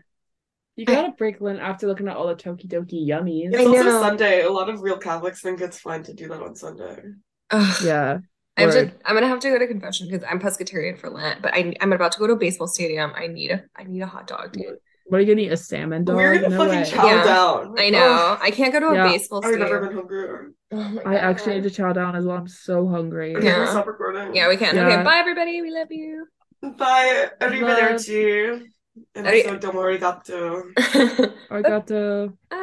You 0.77 0.86
gotta 0.86 1.12
break 1.12 1.40
Lent 1.40 1.60
after 1.60 1.86
looking 1.86 2.09
at 2.09 2.16
all 2.16 2.27
the 2.27 2.35
Tokidoki 2.35 3.06
yummies. 3.06 3.48
It's 3.52 3.59
I 3.59 3.64
also 3.64 3.82
know. 3.82 4.01
Sunday. 4.01 4.43
A 4.43 4.51
lot 4.51 4.68
of 4.68 4.81
real 4.81 4.98
Catholics 4.98 5.40
think 5.40 5.60
it's 5.60 5.78
fine 5.78 6.02
to 6.05 6.14
do 6.14 6.28
that 6.28 6.43
on 6.43 6.55
Sunday. 6.56 7.02
Ugh. 7.51 7.82
Yeah. 7.85 8.18
I 8.59 8.62
have 8.62 8.73
to, 8.73 8.93
I'm 9.05 9.14
gonna 9.14 9.28
have 9.28 9.40
to 9.40 9.51
go 9.51 9.59
to 9.59 9.66
confession 9.66 10.09
because 10.10 10.27
I'm 10.28 10.40
pescatarian 10.40 10.98
for 10.98 11.10
Lent, 11.10 11.43
but 11.43 11.52
I, 11.52 11.74
I'm 11.82 11.93
about 11.93 12.12
to 12.12 12.18
go 12.18 12.27
to 12.27 12.32
a 12.32 12.36
baseball 12.36 12.66
stadium. 12.66 13.12
I 13.14 13.27
need 13.27 13.51
a, 13.51 13.64
I 13.77 13.85
need 13.85 14.01
a 14.01 14.06
hot 14.06 14.27
dog, 14.27 14.52
dude. 14.52 14.78
What 15.09 15.19
are 15.19 15.20
you 15.23 15.27
gonna 15.35 15.47
eat? 15.47 15.53
A 15.53 15.57
salmon 15.57 16.05
dog? 16.05 16.16
We're 16.16 16.35
gonna 16.35 16.49
no 16.49 16.65
fucking 16.65 16.81
way. 16.81 16.91
chow 16.91 17.07
Yeah. 17.07 17.24
down. 17.24 17.74
I 17.78 17.91
know. 17.91 18.37
I 18.41 18.51
can't 18.51 18.73
go 18.73 18.81
to 18.81 18.87
a 18.89 18.95
Yeah. 18.95 19.09
baseball 19.09 19.41
Oh, 19.45 19.49
I've 19.49 19.59
never 19.59 19.81
been 19.81 19.97
hungrier. 19.97 20.53
Oh 20.73 20.77
my 20.77 21.03
I 21.03 21.15
actually 21.16 21.55
need 21.55 21.62
to 21.65 21.70
chow 21.70 21.93
down 21.93 22.16
as 22.16 22.24
well. 22.27 22.37
I'm 22.39 22.49
so 22.49 22.89
hungry. 22.89 23.37
Okay, 23.37 23.47
Yeah. 23.47 23.59
we'll 23.59 23.66
stop 23.69 23.87
recording. 23.87 24.35
Yeah, 24.35 24.49
we 24.49 24.57
can. 24.57 24.74
Yeah. 24.74 24.87
Okay, 24.89 25.03
bye 25.05 25.19
everybody. 25.19 25.62
We 25.62 25.70
love 25.70 25.93
you. 25.93 26.27
Bye. 26.62 27.31
Arrivederci. 27.41 28.62
And 29.15 29.27
Arri- 29.27 29.45
also, 29.47 29.59
domo 29.59 29.81
arigato. 29.83 30.62
Arigato. 31.51 32.33
Bye. 32.51 32.57